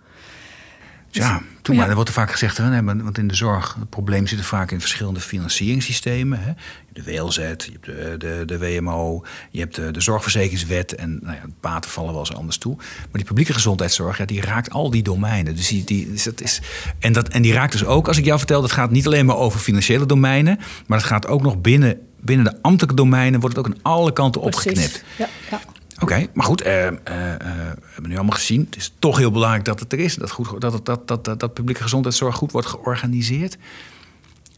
ja, 1.11 1.43
toen 1.63 1.77
maar. 1.77 1.89
Er 1.89 1.95
wordt 1.95 2.09
er 2.09 2.15
vaak 2.15 2.31
gezegd, 2.31 2.59
hè, 2.59 2.83
want 2.83 3.19
in 3.19 3.29
de 3.29 3.35
zorg, 3.35 3.77
het 3.79 3.91
probleem 3.91 4.27
zit 4.27 4.39
er 4.39 4.45
vaak 4.45 4.71
in 4.71 4.81
verschillende 4.81 5.21
financieringssystemen. 5.21 6.41
Hè. 6.43 6.53
De 6.93 7.03
WLZ, 7.03 7.37
je 7.37 7.43
hebt 7.43 7.85
de, 7.85 8.15
de, 8.19 8.43
de 8.47 8.59
WMO, 8.59 9.25
je 9.51 9.61
hebt 9.61 9.75
de, 9.75 9.91
de 9.91 10.01
zorgverzekeringswet 10.01 10.95
en 10.95 11.19
nou 11.23 11.35
ja, 11.37 11.43
baten 11.61 11.91
vallen 11.91 12.11
wel 12.11 12.21
eens 12.21 12.35
anders 12.35 12.59
toe. 12.59 12.77
Maar 12.77 13.07
die 13.13 13.25
publieke 13.25 13.53
gezondheidszorg, 13.53 14.19
ja, 14.19 14.25
die 14.25 14.41
raakt 14.41 14.71
al 14.71 14.91
die 14.91 15.03
domeinen. 15.03 15.57
Dus 15.57 15.69
die, 15.69 15.85
die, 15.85 16.11
dus 16.11 16.23
dat 16.23 16.41
is, 16.41 16.61
en, 16.99 17.13
dat, 17.13 17.29
en 17.29 17.43
die 17.43 17.53
raakt 17.53 17.73
dus 17.73 17.85
ook, 17.85 18.09
als 18.09 18.19
ik 18.19 18.25
jou 18.25 18.39
vertel, 18.39 18.61
dat 18.61 18.73
gaat 18.73 18.91
niet 18.91 19.07
alleen 19.07 19.27
maar 19.27 19.37
over 19.37 19.61
financiële 19.61 20.07
domeinen, 20.07 20.59
maar 20.87 20.99
het 20.99 21.07
gaat 21.07 21.27
ook 21.27 21.43
nog 21.43 21.61
binnen, 21.61 22.01
binnen 22.21 22.45
de 22.45 22.63
ambtelijke 22.63 22.97
domeinen, 22.97 23.41
wordt 23.41 23.57
het 23.57 23.67
ook 23.67 23.73
aan 23.73 23.83
alle 23.83 24.13
kanten 24.13 24.41
opgeknipt. 24.41 25.05
Ja, 25.17 25.29
ja. 25.51 25.61
Oké, 26.01 26.27
maar 26.33 26.45
goed, 26.45 26.67
uh, 26.67 26.85
uh, 26.85 26.91
we 27.05 27.93
hebben 27.93 28.11
nu 28.11 28.15
allemaal 28.15 28.37
gezien. 28.37 28.65
Het 28.65 28.77
is 28.77 28.95
toch 28.99 29.17
heel 29.17 29.31
belangrijk 29.31 29.65
dat 29.65 29.81
het 29.81 29.93
er 29.93 29.99
is. 29.99 30.15
Dat, 30.15 30.31
goed, 30.31 30.61
dat, 30.61 30.87
dat, 30.87 31.09
dat, 31.09 31.25
dat, 31.25 31.41
dat 31.41 31.55
publieke 31.55 31.83
gezondheidszorg 31.83 32.35
goed 32.37 32.53
wordt 32.53 32.67
georganiseerd. 32.67 33.57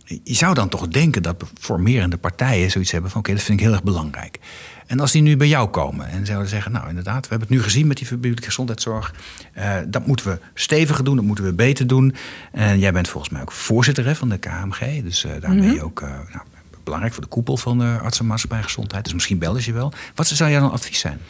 Je 0.04 0.34
zou 0.34 0.54
dan 0.54 0.68
toch 0.68 0.88
denken 0.88 1.22
dat 1.22 1.44
formerende 1.60 2.16
partijen 2.16 2.70
zoiets 2.70 2.90
hebben 2.90 3.10
van... 3.10 3.20
oké, 3.20 3.32
dat 3.32 3.42
vind 3.42 3.58
ik 3.58 3.64
heel 3.64 3.74
erg 3.74 3.82
belangrijk. 3.82 4.38
En 4.86 5.00
als 5.00 5.12
die 5.12 5.22
nu 5.22 5.36
bij 5.36 5.48
jou 5.48 5.68
komen 5.68 6.08
en 6.08 6.26
zouden 6.26 6.48
zeggen... 6.48 6.72
nou, 6.72 6.88
inderdaad, 6.88 7.22
we 7.22 7.28
hebben 7.28 7.48
het 7.48 7.56
nu 7.56 7.62
gezien 7.62 7.86
met 7.86 7.96
die 7.96 8.06
publieke 8.08 8.42
gezondheidszorg. 8.42 9.14
Uh, 9.58 9.74
dat 9.88 10.06
moeten 10.06 10.26
we 10.26 10.38
steviger 10.54 11.04
doen, 11.04 11.16
dat 11.16 11.24
moeten 11.24 11.44
we 11.44 11.52
beter 11.52 11.86
doen. 11.86 12.14
En 12.52 12.78
jij 12.78 12.92
bent 12.92 13.08
volgens 13.08 13.32
mij 13.32 13.42
ook 13.42 13.52
voorzitter 13.52 14.04
hè, 14.04 14.14
van 14.14 14.28
de 14.28 14.38
KMG. 14.38 15.02
Dus 15.02 15.26
daarmee 15.40 15.60
mm 15.60 15.76
-hmm. 15.76 15.84
ook... 15.84 16.00
Nou, 16.00 16.42
belangrijk 16.88 17.14
voor 17.14 17.22
de 17.22 17.28
koepel 17.28 17.56
van 17.56 17.78
de 17.78 17.98
artsenmaatschappij 18.02 18.62
gezondheid. 18.62 19.04
Dus 19.04 19.12
misschien 19.12 19.38
bellen 19.38 19.62
ze 19.62 19.70
je 19.70 19.76
wel. 19.76 19.92
Wat 20.14 20.26
zou 20.26 20.50
jouw 20.50 20.68
advies 20.68 20.98
zijn? 20.98 21.20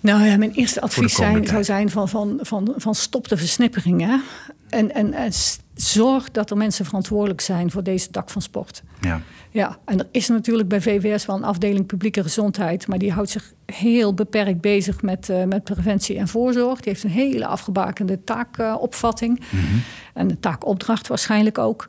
Nou 0.00 0.24
ja, 0.24 0.36
mijn 0.36 0.52
eerste 0.52 0.80
advies 0.80 1.14
zijn, 1.14 1.46
zou 1.46 1.64
zijn 1.64 1.90
van, 1.90 2.08
van, 2.08 2.38
van, 2.42 2.74
van 2.76 2.94
stop 2.94 3.28
de 3.28 3.36
versnipperingen. 3.36 4.22
en, 4.68 4.94
en, 4.94 5.12
en 5.12 5.32
zorg 5.80 6.30
dat 6.30 6.50
er 6.50 6.56
mensen 6.56 6.84
verantwoordelijk 6.84 7.40
zijn 7.40 7.70
voor 7.70 7.82
deze 7.82 8.10
tak 8.10 8.30
van 8.30 8.42
sport. 8.42 8.82
Ja. 9.00 9.20
Ja, 9.50 9.78
en 9.84 9.98
er 9.98 10.06
is 10.10 10.28
natuurlijk 10.28 10.68
bij 10.68 10.80
VWS 10.80 11.26
wel 11.26 11.36
een 11.36 11.44
afdeling 11.44 11.86
publieke 11.86 12.22
gezondheid, 12.22 12.86
maar 12.86 12.98
die 12.98 13.12
houdt 13.12 13.30
zich 13.30 13.52
heel 13.66 14.14
beperkt 14.14 14.60
bezig 14.60 15.02
met, 15.02 15.28
uh, 15.28 15.44
met 15.44 15.64
preventie 15.64 16.16
en 16.16 16.28
voorzorg. 16.28 16.80
Die 16.80 16.92
heeft 16.92 17.04
een 17.04 17.10
hele 17.10 17.46
afgebakende 17.46 18.24
taakopvatting 18.24 19.40
uh, 19.40 19.60
en 20.14 20.30
een 20.30 20.40
taakopdracht 20.40 21.08
waarschijnlijk 21.08 21.58
ook. 21.58 21.88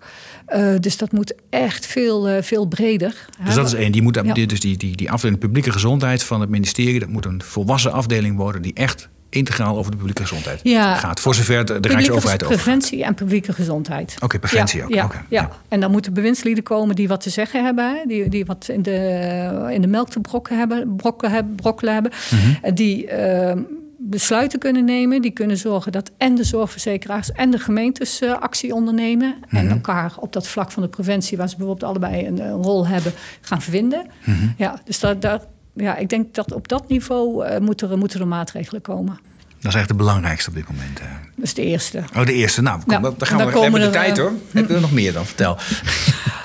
Uh, 0.55 0.75
dus 0.79 0.97
dat 0.97 1.11
moet 1.11 1.33
echt 1.49 1.85
veel, 1.85 2.43
veel 2.43 2.65
breder. 2.65 3.25
Dus 3.45 3.55
dat 3.55 3.67
is 3.67 3.73
één. 3.73 3.91
Die, 3.91 4.01
moet, 4.01 4.15
ja. 4.23 4.33
dus 4.33 4.59
die, 4.59 4.77
die, 4.77 4.95
die 4.95 5.11
afdeling 5.11 5.39
publieke 5.39 5.71
gezondheid 5.71 6.23
van 6.23 6.41
het 6.41 6.49
ministerie, 6.49 6.99
dat 6.99 7.09
moet 7.09 7.25
een 7.25 7.41
volwassen 7.43 7.91
afdeling 7.91 8.37
worden 8.37 8.61
die 8.61 8.73
echt 8.73 9.09
integraal 9.29 9.77
over 9.77 9.91
de 9.91 9.97
publieke 9.97 10.21
gezondheid 10.21 10.59
ja, 10.63 10.95
gaat. 10.95 11.19
Voor 11.19 11.35
zover 11.35 11.65
de, 11.65 11.79
de 11.79 11.87
Rijksoverheid 11.87 12.43
over. 12.43 12.55
Preventie 12.55 13.03
en 13.03 13.13
publieke 13.13 13.53
gezondheid. 13.53 14.13
Oké, 14.15 14.25
okay, 14.25 14.39
preventie 14.39 14.79
ja, 14.79 14.85
ook. 14.85 14.91
Ja, 14.91 15.05
okay, 15.05 15.21
ja. 15.29 15.49
en 15.67 15.79
dan 15.79 15.91
moeten 15.91 16.13
bewindslieden 16.13 16.63
komen 16.63 16.95
die 16.95 17.07
wat 17.07 17.21
te 17.21 17.29
zeggen 17.29 17.63
hebben. 17.63 18.07
Die, 18.07 18.29
die 18.29 18.45
wat 18.45 18.67
in 18.69 18.81
de, 18.81 19.69
in 19.71 19.81
de 19.81 19.87
melk 19.87 20.09
te 20.09 20.19
brokken 20.19 20.57
hebben, 20.57 20.95
brokken 20.95 21.31
hebben, 21.31 21.55
brokkelen 21.55 21.93
hebben. 21.93 22.11
Mm 22.31 22.39
-hmm. 22.39 22.75
Die 22.75 23.11
uh, 23.11 23.51
besluiten 23.97 24.59
kunnen 24.59 24.85
nemen. 24.85 25.21
Die 25.21 25.31
kunnen 25.31 25.57
zorgen 25.57 25.91
dat 25.91 26.11
en 26.17 26.35
de 26.35 26.43
zorgverzekeraars 26.43 27.31
en 27.31 27.51
de 27.51 27.59
gemeentes 27.59 28.21
uh, 28.21 28.39
actie 28.39 28.73
ondernemen. 28.73 29.27
Mm 29.27 29.43
-hmm. 29.47 29.59
En 29.59 29.69
elkaar 29.69 30.13
op 30.19 30.33
dat 30.33 30.47
vlak 30.47 30.71
van 30.71 30.83
de 30.83 30.89
preventie, 30.89 31.37
waar 31.37 31.49
ze 31.49 31.55
bijvoorbeeld 31.57 31.89
allebei 31.89 32.27
een, 32.27 32.39
een 32.39 32.63
rol 32.63 32.87
hebben, 32.87 33.11
gaan 33.41 33.61
vinden. 33.61 34.05
Mm 34.23 34.33
-hmm. 34.33 34.53
Ja, 34.57 34.81
dus 34.83 34.99
dat, 34.99 35.21
dat, 35.21 35.47
ja, 35.73 35.95
ik 35.95 36.09
denk 36.09 36.33
dat 36.33 36.53
op 36.53 36.67
dat 36.67 36.87
niveau 36.87 37.47
uh, 37.47 37.57
moeten, 37.57 37.91
er, 37.91 37.97
moeten 37.97 38.19
er 38.19 38.27
maatregelen 38.27 38.81
komen. 38.81 39.19
Dat 39.61 39.73
is 39.73 39.79
echt 39.79 39.87
het 39.87 39.97
belangrijkste 39.97 40.49
op 40.49 40.55
dit 40.55 40.69
moment. 40.69 40.99
Hè. 40.99 41.07
Dat 41.35 41.45
is 41.45 41.53
de 41.53 41.63
eerste. 41.63 42.03
Oh, 42.15 42.25
de 42.25 42.33
eerste. 42.33 42.61
Nou, 42.61 42.79
kom, 42.79 43.01
dan 43.01 43.13
gaan 43.17 43.37
dan 43.37 43.51
we 43.51 43.59
hebben 43.59 43.79
de 43.79 43.85
er, 43.85 43.91
tijd 43.91 44.17
hoor. 44.17 44.33
Heb 44.51 44.67
je 44.67 44.73
er 44.73 44.81
nog 44.81 44.91
meer 44.91 45.13
dan? 45.13 45.25
Vertel. 45.25 45.57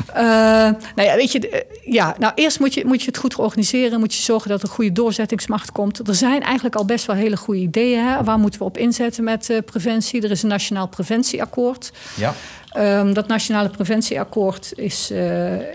Uh, 0.08 0.16
nou 0.96 1.08
ja, 1.08 1.16
weet 1.16 1.32
je, 1.32 1.66
ja, 1.84 2.16
nou 2.18 2.32
eerst 2.34 2.60
moet 2.60 2.74
je, 2.74 2.84
moet 2.84 3.00
je 3.00 3.06
het 3.06 3.16
goed 3.16 3.36
organiseren. 3.36 4.00
Moet 4.00 4.14
je 4.14 4.22
zorgen 4.22 4.50
dat 4.50 4.62
er 4.62 4.68
goede 4.68 4.92
doorzettingsmacht 4.92 5.72
komt. 5.72 6.08
Er 6.08 6.14
zijn 6.14 6.42
eigenlijk 6.42 6.74
al 6.74 6.84
best 6.84 7.06
wel 7.06 7.16
hele 7.16 7.36
goede 7.36 7.60
ideeën. 7.60 8.04
Hè? 8.04 8.24
Waar 8.24 8.38
moeten 8.38 8.60
we 8.60 8.66
op 8.66 8.78
inzetten 8.78 9.24
met 9.24 9.48
uh, 9.48 9.58
preventie? 9.64 10.22
Er 10.22 10.30
is 10.30 10.42
een 10.42 10.48
nationaal 10.48 10.88
preventieakkoord. 10.88 11.92
Ja. 12.14 12.34
Um, 12.76 13.12
dat 13.12 13.26
nationale 13.26 13.68
preventieakkoord 13.68 14.72
is, 14.74 15.12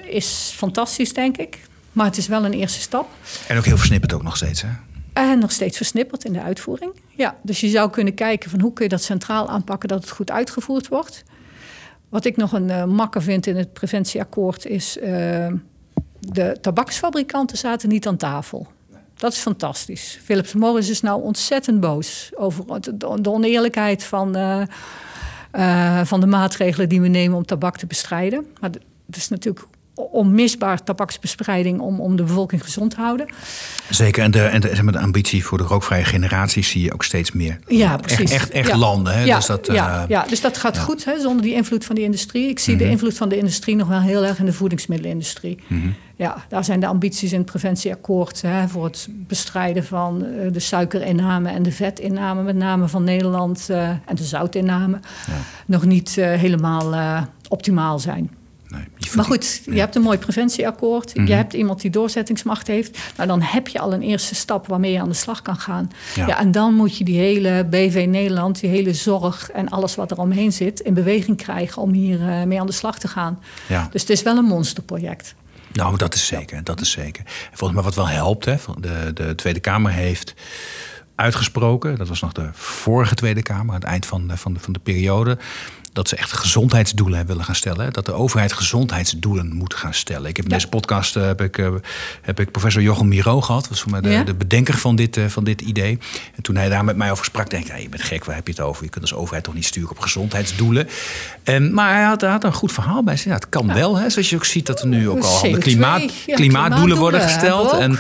is 0.06 0.54
fantastisch, 0.56 1.14
denk 1.14 1.38
ik. 1.38 1.60
Maar 2.00 2.08
het 2.08 2.18
is 2.18 2.28
wel 2.28 2.46
een 2.46 2.54
eerste 2.54 2.82
stap. 2.82 3.10
En 3.48 3.58
ook 3.58 3.66
heel 3.66 3.78
versnipperd 3.78 4.14
ook 4.14 4.24
nog 4.24 4.36
steeds, 4.36 4.62
hè? 4.62 4.70
En 5.14 5.40
nog 5.40 5.52
steeds 5.52 5.78
versnipperd 5.78 6.26
in 6.26 6.34
de 6.34 6.42
uitvoering. 6.42 6.92
Ja, 7.16 7.38
dus 7.44 7.60
je 7.60 7.70
zou 7.70 7.90
kunnen 7.90 8.14
kijken 8.14 8.50
van 8.50 8.62
hoe 8.62 8.74
kun 8.74 8.84
je 8.84 8.90
dat 8.90 9.04
centraal 9.04 9.50
aanpakken 9.50 9.90
dat 9.90 10.02
het 10.02 10.10
goed 10.10 10.32
uitgevoerd 10.32 10.88
wordt. 10.88 11.24
Wat 12.10 12.26
ik 12.26 12.38
nog 12.38 12.52
een 12.52 12.70
uh, 12.70 12.84
makker 12.84 13.22
vind 13.22 13.48
in 13.48 13.56
het 13.56 13.74
preventieakkoord 13.74 14.66
is... 14.66 14.98
Uh, 14.98 15.06
de 16.20 16.58
tabaksfabrikanten 16.62 17.58
zaten 17.58 17.90
niet 17.90 18.08
aan 18.08 18.18
tafel. 18.18 18.68
Dat 19.16 19.32
is 19.32 19.40
fantastisch. 19.40 20.20
Philips 20.24 20.54
Morris 20.54 20.90
is 20.90 21.02
nou 21.02 21.24
ontzettend 21.24 21.80
boos 21.80 22.32
over 22.36 22.66
de 23.22 23.30
oneerlijkheid 23.30 24.04
van, 24.04 24.38
uh, 24.38 24.62
uh, 25.56 26.02
van 26.04 26.20
de 26.20 26.28
maatregelen 26.28 26.90
die 26.90 27.02
we 27.02 27.08
nemen 27.08 27.38
om 27.38 27.46
tabak 27.46 27.78
te 27.78 27.86
bestrijden. 27.86 28.46
Maar 28.60 28.70
het 29.06 29.16
is 29.16 29.28
natuurlijk 29.28 29.66
onmisbaar 30.12 30.84
tabaksbespreiding 30.84 31.80
om, 31.80 32.00
om 32.02 32.16
de 32.16 32.24
bevolking 32.24 32.64
gezond 32.64 32.92
te 32.92 33.02
houden. 33.02 33.28
Zeker, 33.90 34.24
en 34.24 34.32
de, 34.32 34.42
en 34.42 34.62
de, 34.62 34.68
zeg 34.68 34.82
maar, 34.82 34.94
de 34.94 35.00
ambitie 35.00 35.46
voor 35.46 35.58
de 35.58 35.64
rookvrije 35.64 36.04
generatie 36.04 36.64
zie 36.64 36.82
je 36.84 36.94
ook 36.94 37.04
steeds 37.04 37.32
meer. 37.32 37.60
Ja, 37.68 37.98
precies. 37.98 38.20
Echt, 38.20 38.32
echt, 38.32 38.50
echt 38.50 38.68
ja. 38.68 38.78
landen. 38.78 39.14
Hè? 39.14 39.24
Ja, 39.24 39.36
dus 39.36 39.46
dat, 39.46 39.68
ja, 39.72 40.02
uh, 40.04 40.08
ja, 40.08 40.26
dus 40.30 40.42
dat 40.42 40.58
gaat 40.58 40.76
ja. 40.76 40.82
goed 40.82 41.06
hè, 41.06 41.20
zonder 41.20 41.42
die 41.42 41.54
invloed 41.54 41.86
van 41.86 41.96
die 41.96 42.04
industrie. 42.04 42.50
Ik 42.50 42.60
zie 42.60 42.76
Mhm. 42.76 42.84
de 42.84 42.90
invloed 42.90 43.18
van 43.18 43.30
de 43.30 43.38
industrie 43.38 43.76
nog 43.76 43.88
wel 43.88 44.02
heel 44.02 44.26
erg 44.26 44.40
in 44.40 44.46
de 44.46 44.54
voedingsmiddelenindustrie. 44.54 45.60
Mhm. 45.68 45.88
Ja, 46.16 46.46
daar 46.50 46.64
zijn 46.64 46.80
de 46.80 46.88
ambities 46.88 47.32
in 47.32 47.38
het 47.38 47.48
preventieakkoord 47.52 48.42
hè, 48.42 48.68
voor 48.68 48.84
het 48.86 49.08
bestrijden 49.12 49.86
van 49.86 50.26
uh, 50.26 50.52
de 50.54 50.60
suikerinname 50.60 51.50
en 51.50 51.64
de 51.64 51.72
vetinname, 51.72 52.44
met 52.44 52.56
name 52.56 52.88
van 52.88 53.04
Nederland 53.04 53.68
uh, 53.72 53.90
en 53.90 54.16
de 54.16 54.24
zoutinname, 54.24 55.00
Ja. 55.28 55.34
nog 55.66 55.86
niet 55.86 56.16
helemaal 56.16 57.18
optimaal 57.48 58.00
zijn. 58.00 58.30
Nee, 58.70 58.84
Maar 59.16 59.26
goed, 59.26 59.62
je 59.66 59.72
ja. 59.74 59.78
hebt 59.78 59.96
een 59.96 60.02
mooi 60.02 60.18
preventieakkoord. 60.18 61.16
Mhm. 61.16 61.28
Je 61.28 61.34
hebt 61.34 61.54
iemand 61.54 61.82
die 61.82 61.92
doorzettingsmacht 61.92 62.68
heeft. 62.68 62.98
Nou, 63.16 63.28
dan 63.28 63.42
heb 63.42 63.68
je 63.68 63.80
al 63.80 63.94
een 63.94 64.02
eerste 64.02 64.36
stap 64.36 64.68
waarmee 64.68 64.92
je 64.92 65.00
aan 65.00 65.10
de 65.10 65.16
slag 65.16 65.42
kan 65.42 65.58
gaan. 65.58 65.92
Ja. 66.16 66.28
Ja. 66.28 66.40
en 66.40 66.52
dan 66.52 66.74
moet 66.74 66.98
je 66.98 67.04
die 67.04 67.18
hele 67.18 67.66
BV 67.70 68.06
Nederland, 68.10 68.60
die 68.60 68.70
hele 68.70 68.94
zorg 68.94 69.52
en 69.52 69.70
alles 69.70 69.96
wat 69.96 70.12
er 70.12 70.18
omheen 70.18 70.54
zit, 70.54 70.80
in 70.80 70.94
beweging 70.94 71.38
krijgen 71.38 71.82
om 71.82 71.92
hier 71.92 72.20
uh, 72.20 72.44
mee 72.44 72.60
aan 72.60 72.66
de 72.68 72.72
slag 72.72 73.00
te 73.00 73.08
gaan. 73.08 73.40
Ja. 73.68 73.88
Dus 73.92 74.02
het 74.02 74.10
is 74.10 74.24
wel 74.24 74.38
een 74.38 74.46
monsterproject. 74.46 75.36
Nou, 75.74 75.98
dat 75.98 76.14
is 76.14 76.26
zeker. 76.26 76.64
Dat 76.64 76.82
is 76.82 76.92
zeker. 76.92 77.24
En 77.26 77.58
Volgens 77.58 77.74
mij 77.74 77.84
wat 77.84 77.96
wel 77.96 78.08
helpt, 78.08 78.46
hè, 78.46 78.56
de, 78.80 79.12
de 79.14 79.36
Tweede 79.36 79.60
Kamer 79.60 79.92
heeft 79.92 80.34
uitgesproken, 81.16 81.98
dat 81.98 82.08
was 82.08 82.22
nog 82.22 82.32
de 82.32 82.50
vorige 82.54 83.16
Tweede 83.16 83.42
Kamer, 83.42 83.74
aan 83.74 83.80
het 83.80 83.90
eind 83.90 84.06
van 84.06 84.28
de, 84.28 84.38
van 84.38 84.54
de, 84.54 84.60
van 84.60 84.74
de 84.74 84.80
periode, 84.80 85.38
dat 85.94 86.08
ze 86.10 86.16
echt 86.16 86.32
gezondheidsdoelen 86.32 87.26
willen 87.26 87.44
gaan 87.46 87.56
stellen. 87.56 87.94
Dat 87.94 88.06
de 88.06 88.12
overheid 88.14 88.54
gezondheidsdoelen 88.54 89.56
moet 89.56 89.74
gaan 89.74 89.94
stellen. 89.94 90.30
Ik 90.30 90.36
heb 90.36 90.46
in 90.46 90.52
Ja. 90.52 90.58
deze 90.58 90.70
podcast 90.70 91.16
eh, 91.16 91.26
heb 91.26 91.42
ik, 91.42 91.58
eh, 91.58 91.68
heb 92.22 92.40
ik 92.40 92.52
professor 92.52 92.82
Jochem 92.82 93.08
Miro 93.08 93.42
gehad. 93.42 93.62
Dat 93.62 93.70
was 93.70 93.82
voor 93.82 93.92
mij 93.92 94.02
de, 94.02 94.10
Ja. 94.10 94.24
de 94.24 94.34
bedenker 94.34 94.78
van 94.78 94.96
dit, 94.96 95.18
eh, 95.18 95.26
van 95.26 95.44
dit 95.44 95.62
idee. 95.62 96.00
En 96.36 96.44
toen 96.44 96.56
hij 96.56 96.70
daar 96.70 96.84
met 96.84 96.96
mij 96.96 97.12
over 97.12 97.26
sprak, 97.26 97.50
denk 97.50 97.68
ik, 97.68 97.80
je 97.82 97.90
bent 97.90 98.04
gek, 98.04 98.26
waar 98.26 98.36
heb 98.36 98.48
je 98.48 98.54
het 98.54 98.62
over? 98.62 98.84
Je 98.84 98.90
kunt 98.90 99.04
als 99.04 99.14
overheid 99.14 99.44
toch 99.44 99.54
niet 99.54 99.66
sturen 99.66 99.90
op 99.90 100.00
gezondheidsdoelen. 100.00 100.88
En, 101.44 101.74
maar 101.74 101.94
hij 101.94 102.04
had, 102.04 102.22
hij 102.22 102.30
had 102.30 102.44
een 102.44 102.54
goed 102.54 102.72
verhaal 102.72 103.04
bij 103.04 103.16
zich. 103.18 103.26
Ja, 103.26 103.34
het 103.34 103.50
kan 103.50 103.74
wel, 103.74 103.98
hè, 103.98 104.10
zoals 104.10 104.30
je 104.30 104.36
ook 104.36 104.46
ziet 104.46 104.66
dat 104.66 104.82
er 104.82 104.88
nu 104.88 105.10
ook 105.10 105.24
al 105.24 105.40
CO2, 105.46 105.58
klimaat, 105.60 106.12
klimaatdoelen 106.26 106.98
worden 106.98 107.22
gesteld. 107.22 107.72
En, 107.74 108.00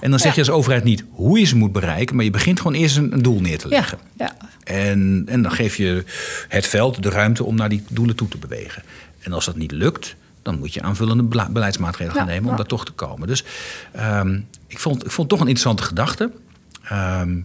en 0.00 0.10
dan 0.10 0.18
zeg 0.18 0.34
je 0.34 0.40
als 0.40 0.50
overheid 0.50 0.84
niet 0.84 1.04
hoe 1.10 1.38
je 1.38 1.44
ze 1.44 1.56
moet 1.56 1.72
bereiken, 1.72 2.16
maar 2.16 2.24
je 2.24 2.30
begint 2.30 2.60
gewoon 2.60 2.74
eerst 2.76 2.96
een, 2.96 3.12
een 3.12 3.22
doel 3.22 3.40
neer 3.40 3.58
te 3.58 3.68
leggen. 3.68 3.98
ja. 4.18 4.36
En, 4.64 5.22
en 5.26 5.42
dan 5.42 5.52
geef 5.52 5.76
je 5.76 6.04
het 6.48 6.66
veld, 6.66 7.02
de 7.02 7.10
ruimte 7.10 7.29
om 7.38 7.54
naar 7.54 7.68
die 7.68 7.82
doelen 7.90 8.16
toe 8.16 8.28
te 8.28 8.38
bewegen. 8.38 8.82
En 9.20 9.32
als 9.32 9.44
dat 9.44 9.56
niet 9.56 9.72
lukt, 9.72 10.16
dan 10.42 10.58
moet 10.58 10.74
je 10.74 10.82
aanvullende 10.82 11.22
beleidsmaatregelen 11.50 12.16
gaan 12.16 12.26
Ja, 12.26 12.32
nemen 12.32 12.44
om 12.44 12.50
ja. 12.50 12.56
daar 12.56 12.66
toch 12.66 12.84
te 12.84 12.92
komen. 12.92 13.28
Dus 13.28 13.44
ehm, 13.92 14.40
ik, 14.66 14.78
vond, 14.78 15.04
ik 15.04 15.10
vond 15.10 15.16
het 15.16 15.28
toch 15.28 15.40
een 15.40 15.54
interessante 15.54 15.82
gedachte. 15.82 16.30
Ehm, 16.82 17.40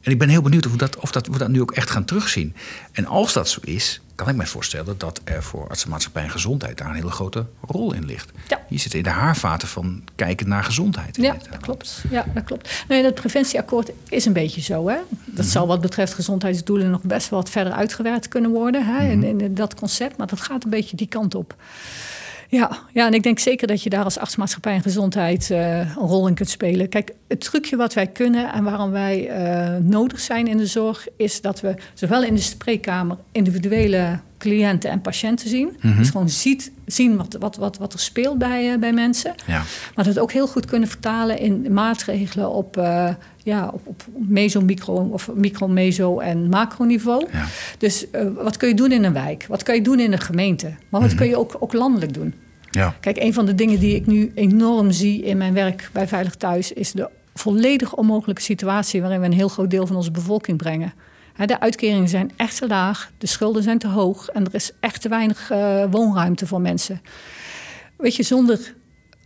en 0.00 0.12
ik 0.12 0.18
ben 0.18 0.28
heel 0.28 0.42
benieuwd 0.42 0.66
of, 0.66 0.72
dat, 0.76 0.96
of 0.96 1.12
dat, 1.12 1.26
we 1.26 1.38
dat 1.38 1.48
nu 1.48 1.60
ook 1.60 1.72
echt 1.72 1.90
gaan 1.90 2.04
terugzien. 2.04 2.54
En 2.92 3.06
als 3.06 3.32
dat 3.32 3.48
zo 3.48 3.60
is, 3.64 4.00
kan 4.14 4.28
ik 4.28 4.36
me 4.36 4.46
voorstellen 4.46 4.98
dat 4.98 5.20
er 5.24 5.42
voor 5.42 5.68
artsenmaatschappij 5.68 6.22
en 6.22 6.30
gezondheid 6.30 6.78
daar 6.78 6.88
een 6.88 6.94
hele 6.94 7.10
grote 7.10 7.46
rol 7.60 7.94
in 7.94 8.04
ligt. 8.04 8.30
Ja. 8.48 8.60
Je 8.68 8.78
zit 8.78 8.94
in 8.94 9.02
de 9.02 9.08
haarvaten 9.08 9.68
van 9.68 10.04
kijken 10.14 10.48
naar 10.48 10.64
gezondheid. 10.64 11.16
Ja, 11.16 11.34
eh, 11.34 11.40
dat 11.50 11.60
klopt. 11.60 12.02
Ja, 12.10 12.24
dat 12.34 12.44
klopt. 12.44 12.84
Nee, 12.88 13.02
dat 13.02 13.14
preventieakkoord 13.14 13.90
is 14.08 14.24
een 14.24 14.32
beetje 14.32 14.60
zo. 14.60 14.88
Hè? 14.88 14.96
Dat 15.24 15.46
zal 15.46 15.66
wat 15.66 15.80
betreft 15.80 16.14
gezondheidsdoelen 16.14 16.90
nog 16.90 17.02
best 17.02 17.28
wel 17.28 17.38
wat 17.38 17.50
verder 17.50 17.72
uitgewerkt 17.72 18.28
kunnen 18.28 18.50
worden. 18.50 18.86
Hè? 18.86 19.10
in, 19.10 19.40
in 19.40 19.54
dat 19.54 19.74
concept, 19.74 20.16
maar 20.16 20.26
dat 20.26 20.40
gaat 20.40 20.64
een 20.64 20.70
beetje 20.70 20.96
die 20.96 21.08
kant 21.08 21.34
op. 21.34 21.54
Ja, 22.54 22.78
ja, 22.92 23.06
en 23.06 23.14
ik 23.14 23.22
denk 23.22 23.38
zeker 23.38 23.66
dat 23.66 23.82
je 23.82 23.90
daar 23.90 24.04
als 24.04 24.18
artsmaatschappij 24.18 24.74
en 24.74 24.82
gezondheid 24.82 25.50
eh, 25.50 25.78
een 25.78 25.94
rol 25.94 26.28
in 26.28 26.34
kunt 26.34 26.48
spelen. 26.48 26.88
Kijk, 26.88 27.10
het 27.28 27.40
trucje 27.40 27.76
wat 27.76 27.94
wij 27.94 28.06
kunnen 28.06 28.52
en 28.52 28.64
waarom 28.64 28.90
wij 28.90 29.28
eh, 29.28 29.76
nodig 29.82 30.20
zijn 30.20 30.46
in 30.46 30.56
de 30.56 30.66
zorg, 30.66 31.06
is 31.16 31.40
dat 31.40 31.60
we 31.60 31.74
zowel 31.94 32.22
in 32.22 32.34
de 32.34 32.40
spreekkamer 32.40 33.16
individuele 33.32 34.18
cliënten 34.38 34.90
en 34.90 35.00
patiënten 35.00 35.48
zien. 35.48 35.76
Dus 35.98 36.10
gewoon 36.10 36.28
ziet, 36.28 36.72
zien 36.86 37.16
wat, 37.16 37.36
wat, 37.40 37.56
wat, 37.56 37.78
wat 37.78 37.92
er 37.92 37.98
speelt 37.98 38.38
bij, 38.38 38.72
eh, 38.72 38.78
bij 38.78 38.92
mensen. 38.92 39.34
Ja. 39.46 39.62
Maar 39.94 40.04
dat 40.04 40.18
ook 40.18 40.32
heel 40.32 40.46
goed 40.46 40.64
kunnen 40.64 40.88
vertalen 40.88 41.38
in 41.38 41.72
maatregelen 41.72 42.50
op, 42.50 42.76
uh, 42.76 43.08
ja, 43.42 43.70
op, 43.72 43.86
op 43.86 44.04
meso, 44.16 44.60
micro, 44.60 44.94
of 44.94 45.30
micro, 45.34 45.68
meso 45.68 46.18
en 46.18 46.48
macroniveau. 46.48 47.26
Ja. 47.32 47.46
Dus 47.78 48.06
uh, 48.12 48.22
wat 48.34 48.56
kun 48.56 48.68
je 48.68 48.74
doen 48.74 48.92
in 48.92 49.04
een 49.04 49.12
wijk? 49.12 49.44
Wat 49.48 49.62
kun 49.62 49.74
je 49.74 49.82
doen 49.82 50.00
in 50.00 50.12
een 50.12 50.20
gemeente? 50.20 50.66
Maar 50.66 51.00
wat 51.00 51.00
mm-hmm. 51.00 51.16
kun 51.16 51.26
je 51.26 51.36
ook, 51.36 51.56
ook 51.58 51.72
landelijk 51.72 52.14
doen? 52.14 52.34
Ja. 52.74 52.94
Kijk, 53.00 53.16
een 53.16 53.34
van 53.34 53.46
de 53.46 53.54
dingen 53.54 53.78
die 53.78 53.94
ik 53.94 54.06
nu 54.06 54.32
enorm 54.34 54.90
zie 54.90 55.22
in 55.22 55.36
mijn 55.36 55.54
werk 55.54 55.90
bij 55.92 56.08
Veilig 56.08 56.34
Thuis 56.34 56.72
is 56.72 56.92
de 56.92 57.10
volledig 57.34 57.94
onmogelijke 57.94 58.42
situatie 58.42 59.00
waarin 59.00 59.20
we 59.20 59.26
een 59.26 59.32
heel 59.32 59.48
groot 59.48 59.70
deel 59.70 59.86
van 59.86 59.96
onze 59.96 60.10
bevolking 60.10 60.58
brengen. 60.58 60.92
De 61.46 61.60
uitkeringen 61.60 62.08
zijn 62.08 62.32
echt 62.36 62.58
te 62.58 62.66
laag, 62.66 63.10
de 63.18 63.26
schulden 63.26 63.62
zijn 63.62 63.78
te 63.78 63.88
hoog 63.88 64.28
en 64.28 64.44
er 64.44 64.54
is 64.54 64.72
echt 64.80 65.00
te 65.00 65.08
weinig 65.08 65.50
uh, 65.52 65.84
woonruimte 65.90 66.46
voor 66.46 66.60
mensen. 66.60 67.00
Weet 67.96 68.16
je, 68.16 68.22
zonder 68.22 68.74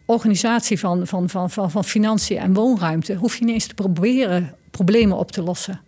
organisatie 0.05 0.79
van, 0.79 1.07
van, 1.07 1.29
van, 1.29 1.51
van, 1.51 1.71
van 1.71 1.85
financiën 1.85 2.39
en 2.39 2.53
woonruimte 2.53 3.15
hoef 3.15 3.37
je 3.37 3.45
niet 3.45 3.55
eens 3.55 3.67
te 3.67 3.75
proberen 3.75 4.55
problemen 4.71 5.17
op 5.17 5.33
te 5.33 5.43
lossen. 5.43 5.81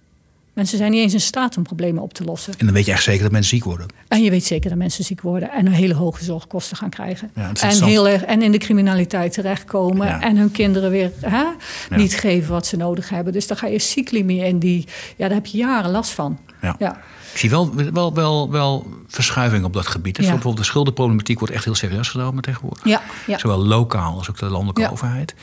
Mensen 0.60 0.78
zijn 0.78 0.90
niet 0.90 1.00
eens 1.00 1.12
in 1.12 1.20
staat 1.20 1.56
om 1.56 1.62
problemen 1.62 2.02
op 2.02 2.12
te 2.14 2.24
lossen. 2.24 2.52
En 2.58 2.64
dan 2.66 2.74
weet 2.74 2.84
je 2.86 2.92
echt 2.92 3.02
zeker 3.02 3.22
dat 3.22 3.32
mensen 3.32 3.50
ziek 3.56 3.64
worden. 3.64 3.86
En 4.08 4.22
je 4.22 4.30
weet 4.30 4.44
zeker 4.44 4.68
dat 4.70 4.78
mensen 4.78 5.04
ziek 5.04 5.20
worden 5.20 5.50
en 5.50 5.66
een 5.66 5.72
hele 5.72 5.94
hoge 5.94 6.24
zorgkosten 6.24 6.76
gaan 6.76 6.90
krijgen. 6.90 7.30
Ja, 7.34 7.52
en, 7.60 7.82
heel 7.84 8.08
erg, 8.08 8.22
en 8.24 8.42
in 8.42 8.52
de 8.52 8.58
criminaliteit 8.58 9.32
terechtkomen. 9.32 10.06
Ja. 10.06 10.20
En 10.20 10.36
hun 10.36 10.50
kinderen 10.50 10.90
weer 10.90 11.12
hè, 11.20 11.36
Ja. 11.38 11.56
niet 11.90 12.14
geven 12.14 12.52
wat 12.52 12.66
ze 12.66 12.76
nodig 12.76 13.08
hebben. 13.08 13.32
Dus 13.32 13.46
dan 13.46 13.56
ga 13.56 13.66
je 13.66 13.78
cycli 13.78 14.24
meer 14.24 14.44
in 14.46 14.58
die. 14.58 14.86
Ja, 15.16 15.26
daar 15.26 15.36
heb 15.36 15.46
je 15.46 15.58
jaren 15.58 15.90
last 15.90 16.10
van. 16.10 16.38
Ja. 16.78 16.96
Ik 17.32 17.38
zie 17.38 17.50
wel, 17.50 17.74
wel, 17.92 18.14
wel, 18.14 18.50
wel 18.50 18.86
verschuiving 19.06 19.64
op 19.64 19.72
dat 19.72 19.86
gebied. 19.86 20.16
Dus 20.16 20.24
Ja. 20.24 20.30
Bijvoorbeeld 20.30 20.64
de 20.64 20.70
schuldenproblematiek 20.70 21.38
wordt 21.38 21.54
echt 21.54 21.64
heel 21.64 21.74
serieus 21.74 22.08
genomen 22.08 22.42
tegenwoordig. 22.42 22.84
Ja, 22.84 23.02
ja. 23.26 23.38
Zowel 23.38 23.58
lokaal 23.64 24.16
als 24.16 24.30
ook 24.30 24.38
de 24.38 24.46
landelijke 24.46 24.80
Ja. 24.80 24.88
overheid. 24.88 25.34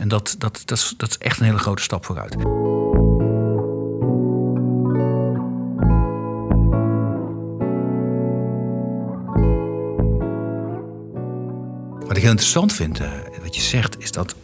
En 0.00 0.08
dat, 0.08 0.34
dat, 0.38 0.62
dat, 0.64 0.78
is, 0.78 0.94
dat 0.96 1.08
is 1.08 1.18
echt 1.18 1.38
een 1.40 1.46
hele 1.46 1.58
grote 1.58 1.82
stap 1.82 2.04
vooruit. 2.04 2.36
Ik 12.18 12.22
heel 12.22 12.32
interessant 12.32 12.72
vind, 12.72 13.00
eh, 13.00 13.10
wat 13.42 13.54
je 13.54 13.60
zegt, 13.60 13.98
is 13.98 14.12
dat 14.12 14.34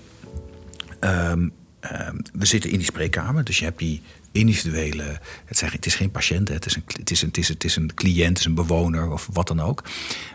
ehm, 1.01 1.49
ehm, 1.81 2.17
we 2.33 2.47
zitten 2.47 2.71
in 2.71 2.77
die 2.79 2.87
spreekkamer. 2.87 3.45
Dus 3.45 3.59
je 3.59 3.65
hebt 3.65 3.79
die 3.79 4.03
individuele. 4.33 5.21
Het, 5.45 5.59
zijn, 5.59 5.71
het 5.71 5.87
is 5.87 5.95
geen 5.95 6.11
patiënt, 6.11 6.49
het 6.49 6.67
is, 6.67 6.77
een, 6.77 6.83
het, 6.87 7.11
is 7.11 7.23
een, 7.23 7.29
het, 7.29 7.37
is, 7.39 7.49
het 7.49 7.65
is 7.65 7.77
een 7.77 7.95
cliënt, 7.95 8.29
het 8.29 8.39
is 8.39 8.45
een 8.45 8.55
bewoner 8.55 9.13
of 9.13 9.29
wat 9.33 9.47
dan 9.49 9.61
ook. 9.61 9.85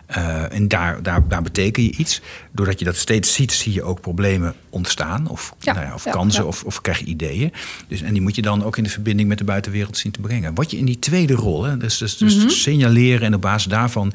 Eh, 0.05 0.53
en 0.53 0.67
daar, 0.67 1.03
daar, 1.03 1.27
daar 1.27 1.41
beteken 1.41 1.83
je 1.83 1.91
iets. 1.91 2.21
Doordat 2.51 2.79
je 2.79 2.85
dat 2.85 2.95
steeds 2.95 3.33
ziet, 3.33 3.51
zie 3.51 3.73
je 3.73 3.83
ook 3.83 4.01
problemen 4.01 4.53
ontstaan. 4.69 5.27
Of, 5.27 5.53
Ja, 5.59 5.73
nou 5.73 5.85
ja, 5.85 5.93
of 5.93 6.03
ja, 6.03 6.11
kansen. 6.11 6.47
Of, 6.47 6.63
of 6.63 6.81
krijg 6.81 6.99
je 6.99 7.05
ideeën. 7.05 7.51
Dus, 7.87 8.01
en 8.01 8.13
die 8.13 8.21
moet 8.21 8.35
je 8.35 8.41
dan 8.41 8.63
ook 8.63 8.77
in 8.77 8.83
de 8.83 8.89
verbinding 8.89 9.29
met 9.29 9.37
de 9.37 9.43
buitenwereld 9.43 9.97
zien 9.97 10.11
te 10.11 10.21
brengen. 10.21 10.53
Wat 10.55 10.71
je 10.71 10.77
in 10.77 10.85
die 10.85 10.99
tweede 10.99 11.33
rol, 11.33 11.63
hè, 11.63 11.77
dus, 11.77 11.97
dus, 11.97 12.17
dus 12.17 12.35
Mhm. 12.35 12.49
signaleren 12.49 13.21
en 13.21 13.33
op 13.33 13.41
basis 13.41 13.71
daarvan, 13.71 14.13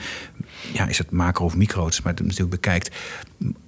ja, 0.72 0.86
is 0.88 0.98
het 0.98 1.10
macro 1.10 1.44
of 1.44 1.56
micro's, 1.56 2.00
maar 2.02 2.12
het 2.12 2.22
natuurlijk 2.22 2.50
bekijkt, 2.50 2.94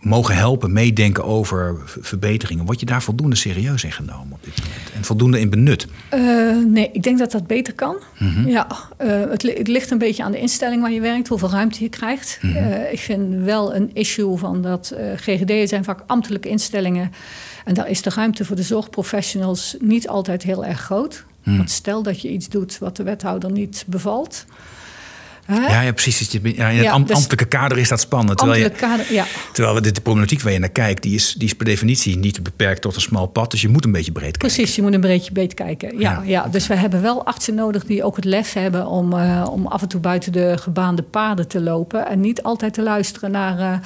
mogen 0.01 0.37
helpen, 0.37 0.73
meedenken 0.73 1.25
over 1.25 1.77
verbeteringen. 2.01 2.65
Word 2.67 2.81
je 2.81 2.87
daar 2.87 3.03
voldoende 3.03 3.37
serieus 3.37 3.85
in 3.85 3.93
genomen 3.93 4.33
op 4.33 4.45
dit 4.45 4.55
moment? 4.63 4.91
En 4.95 5.05
voldoende 5.05 5.41
in 5.41 5.51
benut? 5.51 5.87
Eh, 6.09 6.21
nee, 6.67 6.91
ik 6.93 7.03
denk 7.03 7.19
dat 7.19 7.31
dat 7.33 7.47
beter 7.47 7.75
kan. 7.75 7.97
Mhm. 8.19 8.49
Ja, 8.49 8.67
eh, 8.97 9.09
het, 9.31 9.43
li- 9.43 9.55
het 9.57 9.69
ligt 9.69 9.91
een 9.91 9.99
beetje 9.99 10.23
aan 10.23 10.33
de 10.33 10.41
instelling 10.41 10.83
waar 10.83 10.93
je 10.93 11.01
werkt, 11.01 11.29
hoeveel 11.29 11.51
ruimte 11.51 11.83
je 11.83 11.89
krijgt. 11.89 12.39
Mhm. 12.43 12.57
Eh, 12.57 12.93
ik 12.93 12.99
vind 13.01 13.45
wel 13.45 13.75
een 13.75 13.91
issue 13.95 14.37
van 14.37 14.63
dat 14.63 14.95
GGD'en 15.17 15.69
zijn 15.69 15.85
vaak 15.85 16.01
ambtelijke 16.07 16.49
instellingen. 16.49 17.13
En 17.65 17.75
daar 17.75 17.89
is 17.91 18.03
de 18.03 18.11
ruimte 18.15 18.45
voor 18.45 18.57
de 18.57 18.63
zorgprofessionals 18.63 19.77
niet 19.81 20.09
altijd 20.09 20.43
heel 20.43 20.65
erg 20.65 20.81
groot. 20.81 21.25
Mhm. 21.43 21.57
Want 21.57 21.71
stel 21.71 22.03
dat 22.03 22.21
je 22.21 22.31
iets 22.31 22.49
doet 22.49 22.79
wat 22.79 22.97
de 22.97 23.03
wethouder 23.03 23.51
niet 23.51 23.85
bevalt. 23.87 24.45
Ja, 25.49 25.83
ja 25.83 25.93
precies. 25.93 26.31
Ja, 26.31 26.39
in 26.43 26.77
het 26.77 26.85
Ja, 26.85 26.99
dus- 26.99 27.17
ambtelijke 27.17 27.45
kader 27.45 27.79
is 27.79 27.89
dat 27.89 28.01
spannend. 28.01 28.39
Terwijl, 28.39 28.63
je, 28.63 28.71
kader, 28.71 29.13
ja. 29.13 29.25
terwijl 29.53 29.75
we 29.75 29.81
de, 29.81 29.93
de 29.93 30.01
problematiek 30.01 30.43
waar 30.43 30.53
je 30.53 30.59
naar 30.59 30.69
kijkt, 30.69 31.03
die 31.03 31.15
is, 31.15 31.35
die 31.39 31.49
is 31.49 31.55
per 31.55 31.65
definitie 31.65 32.17
niet 32.17 32.43
beperkt 32.43 32.81
tot 32.83 32.95
een 32.95 33.01
smal 33.01 33.27
pad. 33.27 33.51
Dus 33.51 33.61
je 33.61 33.69
moet 33.69 33.85
een 33.85 33.93
beetje 33.93 34.13
breed 34.13 34.37
kijken. 34.37 34.55
Precies, 34.55 34.77
je 34.77 34.83
moet 34.83 34.95
een 34.95 35.01
beetje 35.01 35.33
beet 35.33 35.55
kijken. 35.55 35.99
Ja, 35.99 36.23
Ja, 36.25 36.49
Dus 36.51 36.67
we 36.67 36.75
hebben 36.75 37.03
wel 37.03 37.27
artsen 37.27 37.55
nodig 37.55 37.85
die 37.85 38.05
ook 38.05 38.17
het 38.17 38.25
lef 38.25 38.53
hebben 38.53 38.87
om, 38.87 39.13
eh, 39.13 39.47
om 39.51 39.67
af 39.67 39.83
en 39.83 39.89
toe 39.89 40.01
buiten 40.01 40.33
de 40.33 40.59
gebaande 40.59 41.03
paden 41.03 41.49
te 41.49 41.61
lopen. 41.61 42.07
En 42.07 42.21
niet 42.21 42.43
altijd 42.43 42.75
te 42.75 42.83
luisteren 42.83 43.31
naar, 43.31 43.59
eh, 43.59 43.79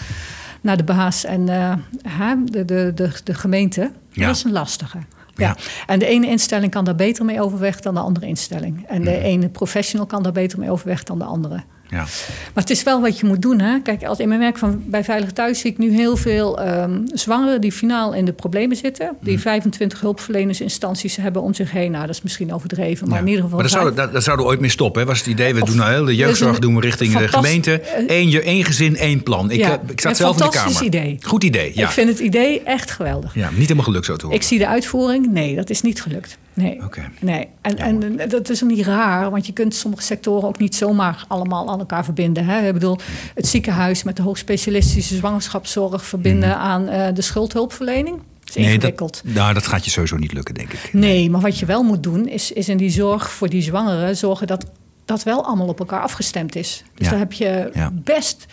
naar 0.61 0.77
de 0.77 0.85
baas 0.85 1.25
en 1.25 1.49
eh, 1.49 1.73
hè, 2.09 2.35
de, 2.44 2.64
de, 2.64 2.92
de, 2.94 3.11
de 3.25 3.35
gemeente. 3.35 3.90
Dat 4.14 4.37
is 4.37 4.44
een 4.44 4.53
lastige. 4.53 4.99
Ja. 5.40 5.57
En 5.87 5.98
de 5.98 6.07
ene 6.07 6.26
instelling 6.26 6.70
kan 6.70 6.85
daar 6.85 6.94
beter 6.94 7.24
mee 7.24 7.42
overweg 7.42 7.81
dan 7.81 7.94
de 7.94 8.00
andere 8.00 8.26
instelling. 8.26 8.87
En 8.87 9.05
de 9.05 9.18
ene 9.18 9.48
professional 9.48 10.07
kan 10.07 10.22
daar 10.22 10.33
beter 10.33 10.59
mee 10.59 10.70
overweg 10.70 11.03
dan 11.05 11.18
de 11.18 11.24
andere. 11.24 11.62
Ja. 11.90 11.96
Maar 11.96 12.09
het 12.55 12.70
is 12.70 12.83
wel 12.83 13.00
wat 13.00 13.18
je 13.18 13.26
moet 13.26 13.42
doen. 13.42 13.61
Hè? 13.61 13.81
Kijk, 13.83 14.05
als 14.05 14.18
in 14.18 14.29
mijn 14.29 14.40
werk 14.40 14.59
van, 14.59 14.83
bij 14.87 15.05
Veilig 15.05 15.33
Thuis 15.33 15.61
zie 15.61 15.70
ik 15.70 15.79
nu 15.79 15.92
heel 15.92 16.16
veel 16.16 16.61
ehm, 16.61 17.00
zwangeren 17.12 17.61
die 17.61 17.72
finaal 17.72 18.12
in 18.14 18.24
de 18.24 18.33
problemen 18.33 18.76
zitten. 18.76 19.16
Die 19.20 19.33
Mhm. 19.33 19.42
25 19.42 20.00
hulpverlenersinstanties 20.00 21.16
hebben 21.16 21.42
om 21.42 21.55
zich 21.55 21.70
heen. 21.70 21.90
Nou, 21.90 22.07
dat 22.07 22.14
is 22.14 22.22
misschien 22.22 22.53
overdreven, 22.55 23.07
maar 23.09 23.16
Ja. 23.16 23.22
in 23.22 23.29
ieder 23.29 23.42
geval. 23.44 23.59
Maar 23.61 23.68
daar 23.68 23.79
zouden, 23.79 23.96
daar, 23.98 24.12
daar 24.12 24.22
zouden 24.22 24.46
we 24.46 24.50
ooit 24.53 24.61
mee 24.61 24.70
stoppen. 24.70 25.00
Hè? 25.03 25.07
Was 25.07 25.18
het 25.18 25.26
idee, 25.26 25.55
we 25.55 25.61
Of- 25.62 25.68
doen 25.68 25.76
nou 25.76 25.90
heel 25.92 26.05
de 26.05 26.14
jeugdzorg 26.16 26.55
een 26.55 26.61
doen 26.61 26.74
we 26.74 26.81
richting 26.81 27.16
de 27.18 27.29
gemeente. 27.29 27.83
Eén, 28.07 28.31
je- 28.31 28.42
één 28.42 28.64
gezin, 28.64 28.96
één 28.96 29.22
plan. 29.22 29.50
Ik, 29.50 29.59
Ja, 29.59 29.68
eh, 29.72 29.79
ik 29.87 30.00
zat 30.00 30.16
zelf 30.16 30.31
in 30.31 30.37
de 30.37 30.42
fantastisch 30.42 30.72
kamer. 30.79 30.87
idee. 30.94 31.18
Goed 31.22 31.44
idee, 31.44 31.72
ja. 31.74 31.87
Ik 31.87 31.92
vind 31.92 32.09
het 32.09 32.18
idee 32.18 32.62
echt 32.62 32.90
geweldig. 32.90 33.35
ja. 33.35 33.48
Niet 33.50 33.61
helemaal 33.61 33.85
gelukt 33.85 34.05
zo 34.05 34.16
te 34.16 34.22
horen. 34.24 34.40
Ik 34.40 34.46
zie 34.46 34.59
de 34.59 34.66
uitvoering. 34.66 35.26
Nee, 35.33 35.55
dat 35.57 35.70
is 35.70 35.83
niet 35.83 36.03
gelukt. 36.03 36.38
Nee. 36.61 36.81
Nee. 37.20 37.49
En, 37.61 37.79
en 37.79 38.29
dat 38.29 38.49
is 38.51 38.62
niet 38.62 38.87
raar, 38.87 39.31
want 39.31 39.46
je 39.46 39.53
kunt 39.53 39.75
sommige 39.75 40.03
sectoren 40.03 40.49
ook 40.49 40.59
niet 40.59 40.75
zomaar 40.75 41.25
allemaal 41.29 41.68
aan 41.70 41.79
elkaar 41.79 42.05
verbinden. 42.05 42.44
Hè? 42.44 42.66
Ik 42.66 42.73
bedoel, 42.73 42.99
het 43.35 43.46
ziekenhuis 43.46 44.03
met 44.03 44.16
de 44.16 44.23
hoogspecialistische 44.23 45.16
zwangerschapszorg 45.16 46.05
verbinden 46.07 46.57
aan 46.57 46.88
eh, 46.88 47.14
de 47.14 47.23
schuldhulpverlening. 47.23 48.16
Is 48.44 48.57
Mhm. 48.57 48.64
nee, 48.64 48.75
ingewikkeld. 48.75 49.20
dat, 49.25 49.35
nou, 49.35 49.55
dat 49.55 49.66
gaat 49.66 49.85
je 49.85 49.90
sowieso 49.90 50.16
niet 50.16 50.33
lukken, 50.33 50.55
denk 50.55 50.73
ik. 50.73 50.92
Nee, 50.92 51.31
maar 51.31 51.40
wat 51.40 51.59
je 51.59 51.66
wel 51.66 51.83
moet 51.83 52.03
doen, 52.03 52.29
is, 52.29 52.53
is 52.53 52.68
in 52.68 52.77
die 52.77 52.90
zorg 52.90 53.31
voor 53.31 53.49
die 53.49 53.62
zwangeren 53.62 54.16
zorgen 54.16 54.46
dat 54.46 54.66
dat 55.05 55.23
wel 55.23 55.44
allemaal 55.44 55.68
op 55.68 55.79
elkaar 55.79 56.01
afgestemd 56.03 56.57
is. 56.57 56.85
Dus 56.94 57.05
Ja. 57.07 57.11
daar 57.11 57.18
heb 57.18 57.33
je 57.33 57.70
Ja. 57.75 57.90
best. 57.92 58.46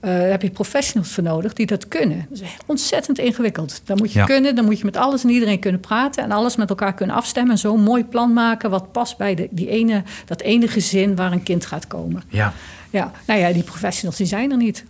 Eh, 0.00 0.10
daar 0.10 0.28
heb 0.30 0.42
je 0.42 0.50
professionals 0.50 1.12
voor 1.12 1.22
nodig 1.22 1.52
die 1.52 1.66
dat 1.66 1.88
kunnen. 1.88 2.26
Dat 2.30 2.40
is 2.40 2.48
ontzettend 2.66 3.18
ingewikkeld. 3.18 3.80
Dan 3.84 3.96
moet 3.98 4.12
je 4.12 4.18
Ja. 4.18 4.24
kunnen, 4.24 4.54
dan 4.54 4.64
moet 4.64 4.78
je 4.78 4.84
met 4.84 4.96
alles 4.96 5.22
en 5.24 5.30
iedereen 5.30 5.58
kunnen 5.60 5.80
praten 5.80 6.22
en 6.24 6.30
alles 6.32 6.56
met 6.56 6.68
elkaar 6.68 6.94
kunnen 6.94 7.16
afstemmen. 7.16 7.52
En 7.52 7.58
zo'n 7.58 7.82
mooi 7.82 8.04
plan 8.04 8.32
maken 8.32 8.70
wat 8.70 8.92
past 8.92 9.16
bij 9.16 9.34
de, 9.34 9.48
die 9.50 9.68
ene, 9.68 10.02
dat 10.26 10.40
ene 10.40 10.68
gezin 10.68 11.16
waar 11.16 11.32
een 11.32 11.42
kind 11.42 11.66
gaat 11.66 11.86
komen. 11.86 12.22
Ja. 12.28 12.52
Ja, 12.90 13.12
nou 13.26 13.40
ja, 13.40 13.52
die 13.52 13.62
professionals 13.62 14.16
die 14.16 14.26
zijn 14.26 14.50
er 14.50 14.56
niet. 14.56 14.84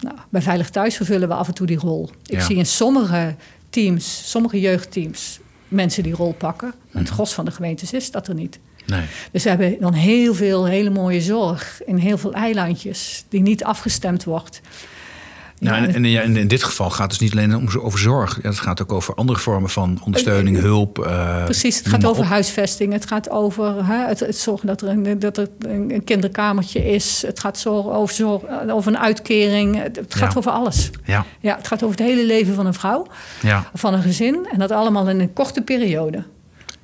Nou, 0.00 0.16
bij 0.28 0.42
Veilig 0.42 0.70
Thuis 0.70 0.96
vervullen 0.96 1.28
we 1.28 1.34
af 1.34 1.48
en 1.48 1.54
toe 1.54 1.66
die 1.66 1.78
rol. 1.78 2.10
Ik 2.26 2.34
Ja. 2.34 2.40
zie 2.44 2.56
in 2.56 2.66
sommige 2.66 3.34
teams, 3.70 4.30
sommige 4.30 4.60
jeugdteams, 4.60 5.40
mensen 5.68 6.02
die 6.02 6.14
rol 6.14 6.32
pakken. 6.32 6.72
Maar 6.90 7.02
het 7.02 7.10
gros 7.12 7.32
van 7.32 7.44
de 7.44 7.50
gemeentes 7.50 7.92
is 7.92 8.10
dat 8.10 8.28
er 8.28 8.34
niet. 8.34 8.58
Nee. 8.88 9.02
Dus 9.32 9.42
we 9.42 9.48
hebben 9.48 9.76
dan 9.80 9.92
heel 9.92 10.34
veel 10.34 10.64
hele 10.66 10.90
mooie 10.90 11.20
zorg 11.20 11.80
in 11.86 11.96
heel 11.96 12.18
veel 12.18 12.32
eilandjes 12.32 13.24
die 13.28 13.40
niet 13.42 13.64
afgestemd 13.64 14.24
wordt. 14.24 14.60
Nou, 15.60 15.84
en, 15.84 15.94
en 15.94 16.04
ja, 16.04 16.20
in, 16.22 16.48
dit 16.48 16.62
geval 16.62 16.90
gaat 16.90 17.00
het 17.00 17.10
dus 17.10 17.18
niet 17.18 17.32
alleen 17.32 17.56
om, 17.56 17.68
over 17.80 17.98
zorg. 17.98 18.38
Ja, 18.42 18.48
het 18.48 18.58
gaat 18.58 18.82
ook 18.82 18.92
over 18.92 19.14
andere 19.14 19.38
vormen 19.38 19.70
van 19.70 20.00
ondersteuning, 20.04 20.58
hulp. 20.60 20.98
eh, 20.98 21.44
Precies, 21.44 21.78
het 21.78 21.88
gaat 21.88 22.04
over 22.04 22.22
op. 22.22 22.28
huisvesting. 22.28 22.92
Het 22.92 23.06
gaat 23.06 23.30
over 23.30 23.86
hè, 23.86 24.06
het, 24.06 24.20
het 24.20 24.36
zorgen 24.36 24.66
dat 24.66 24.82
er, 24.82 24.88
een, 24.88 25.18
dat 25.18 25.36
er 25.36 25.48
een 25.58 25.90
een 25.94 26.04
kinderkamertje 26.04 26.84
is. 26.90 27.22
Het 27.26 27.40
gaat 27.40 27.58
zorgen 27.58 27.92
over, 27.92 28.14
zorg, 28.14 28.42
over 28.70 28.92
een 28.92 28.98
uitkering. 28.98 29.82
Het, 29.82 29.96
het 29.96 30.14
gaat 30.14 30.32
Ja. 30.32 30.38
over 30.38 30.50
alles. 30.50 30.90
Ja, 31.04 31.24
Ja, 31.40 31.56
het 31.56 31.66
gaat 31.66 31.82
over 31.82 31.96
het 31.98 32.06
hele 32.06 32.24
leven 32.26 32.54
van 32.54 32.66
een 32.66 32.74
vrouw, 32.74 33.06
ja. 33.42 33.70
van 33.74 33.94
een 33.94 34.02
gezin. 34.02 34.48
En 34.52 34.58
dat 34.58 34.70
allemaal 34.70 35.08
in 35.08 35.20
een 35.20 35.32
korte 35.32 35.62
periode. 35.62 36.24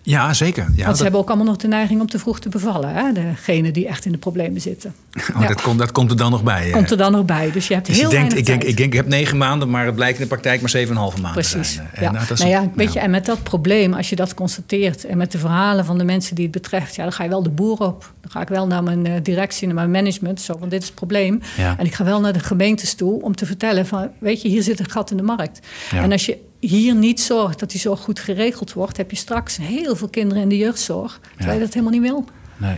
Ja 0.06 0.32
zeker. 0.34 0.62
Ja, 0.62 0.72
Want 0.74 0.86
dat, 0.86 0.96
ze 0.96 1.02
hebben 1.02 1.20
ook 1.20 1.28
allemaal 1.28 1.46
nog 1.46 1.56
de 1.56 1.68
neiging 1.68 2.00
om 2.00 2.06
te 2.06 2.18
vroeg 2.18 2.40
te 2.40 2.48
bevallen. 2.48 2.94
Hè? 2.94 3.12
Degene 3.12 3.70
die 3.70 3.86
echt 3.88 4.04
in 4.04 4.12
de 4.12 4.18
problemen 4.18 4.60
zitten. 4.60 4.94
oh, 5.34 5.40
ja. 5.40 5.46
dat, 5.48 5.60
komt, 5.62 5.78
dat 5.78 5.92
komt 5.92 6.10
er 6.10 6.16
dan 6.16 6.30
nog 6.30 6.42
bij. 6.42 6.70
Komt 6.70 6.90
er 6.90 6.96
dan 6.96 7.12
nog 7.12 7.24
bij. 7.24 7.50
Dus 7.52 7.68
je 7.68 7.74
hebt 7.74 7.86
Dus 7.86 7.96
heel 7.96 8.10
je 8.10 8.16
denkt, 8.16 8.32
weinig 8.32 8.38
ik, 8.54 8.60
denk, 8.60 8.70
ik 8.70 8.76
denk, 8.76 8.92
ik 8.92 8.98
heb 8.98 9.08
negen 9.08 9.36
maanden, 9.36 9.70
maar 9.70 9.86
het 9.86 9.94
blijkt 9.94 10.16
in 10.16 10.22
de 10.22 10.28
praktijk 10.28 10.60
maar 10.60 10.70
7,5 10.86 10.92
maanden 10.94 11.32
Precies. 11.32 11.72
zijn. 11.74 11.88
Eh, 11.92 12.00
Ja. 12.00 12.06
en, 12.06 12.12
nou, 12.14 12.26
dat 12.26 12.38
is- 12.38 12.44
nou 12.44 12.50
ja, 12.62 12.70
weet 12.74 12.92
je, 12.92 12.98
ja. 12.98 13.04
en 13.04 13.10
met 13.10 13.24
dat 13.26 13.42
probleem, 13.42 13.92
als 13.94 14.08
je 14.10 14.16
dat 14.16 14.34
constateert 14.34 15.04
en 15.04 15.16
met 15.16 15.32
de 15.32 15.38
verhalen 15.38 15.84
van 15.84 15.98
de 15.98 16.04
mensen 16.04 16.34
die 16.34 16.44
het 16.44 16.52
betreft, 16.52 16.94
ja, 16.94 17.02
dan 17.02 17.12
ga 17.12 17.22
je 17.22 17.28
wel 17.28 17.42
de 17.42 17.50
boer 17.50 17.78
op. 17.78 18.12
Dan 18.20 18.30
ga 18.30 18.40
ik 18.40 18.48
wel 18.48 18.66
naar 18.66 18.82
mijn 18.82 19.06
eh, 19.06 19.12
directie, 19.22 19.66
naar 19.66 19.76
mijn 19.76 19.90
management, 19.90 20.40
zo 20.40 20.56
van 20.58 20.68
dit 20.68 20.80
is 20.80 20.86
het 20.86 20.94
probleem. 20.94 21.40
Ja. 21.56 21.74
En 21.78 21.86
ik 21.86 21.94
ga 21.94 22.04
wel 22.04 22.20
naar 22.20 22.32
de 22.32 22.40
gemeentes 22.40 22.94
toe 22.94 23.22
om 23.22 23.34
te 23.36 23.46
vertellen 23.46 23.86
van, 23.86 24.08
weet 24.18 24.42
je, 24.42 24.48
hier 24.48 24.62
zit 24.62 24.78
een 24.80 24.90
gat 24.90 25.10
in 25.10 25.16
de 25.16 25.22
markt. 25.22 25.60
En 25.94 26.12
als 26.12 26.26
je 26.26 26.38
hier 26.68 26.94
niet 26.94 27.20
zorgt 27.20 27.58
dat 27.58 27.70
die 27.70 27.80
zorg 27.80 28.00
goed 28.00 28.18
geregeld 28.18 28.72
wordt, 28.72 28.96
heb 28.96 29.10
je 29.10 29.16
straks 29.16 29.56
heel 29.56 29.96
veel 29.96 30.08
kinderen 30.08 30.42
in 30.42 30.48
de 30.48 30.56
jeugdzorg, 30.56 31.20
terwijl 31.36 31.58
je 31.58 31.64
dat 31.64 31.74
helemaal 31.74 32.00
niet 32.00 32.10
wil. 32.10 32.24
Nee. 32.56 32.76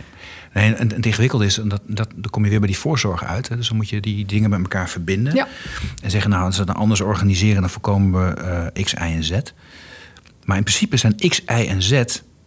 Nee, 0.53 0.75
en, 0.75 0.93
het 0.93 1.07
ingewikkelde 1.07 1.45
is, 1.45 1.59
en 1.59 1.69
dat, 1.69 1.81
dat, 1.87 2.09
dan 2.15 2.31
kom 2.31 2.45
je 2.45 2.51
weer 2.51 2.59
bij 2.59 2.69
die 2.69 2.79
voorzorg 2.79 3.25
uit. 3.25 3.49
Hè. 3.49 3.57
Dus 3.57 3.69
dan 3.69 3.77
moet 3.77 3.89
je 3.89 4.01
die 4.01 4.27
dingen 4.27 4.51
met 4.51 4.61
elkaar 4.61 4.89
verbinden. 4.89 5.35
Ja. 5.35 5.49
En 6.03 6.11
zeggen, 6.11 6.31
nou, 6.31 6.45
als 6.45 6.55
we 6.55 6.63
het 6.63 6.71
dan 6.73 6.81
anders 6.81 7.01
organiseren, 7.01 7.61
dan 7.61 7.71
voorkomen 7.71 8.35
we 8.35 8.41
eh, 8.75 8.85
X, 8.85 8.93
Y 8.93 8.97
en 8.97 9.25
Z. 9.25 9.31
Maar 10.45 10.57
in 10.57 10.63
principe 10.63 10.97
zijn 10.97 11.17
X, 11.17 11.41
Y 11.41 11.67
en 11.69 11.83
Z, 11.83 12.03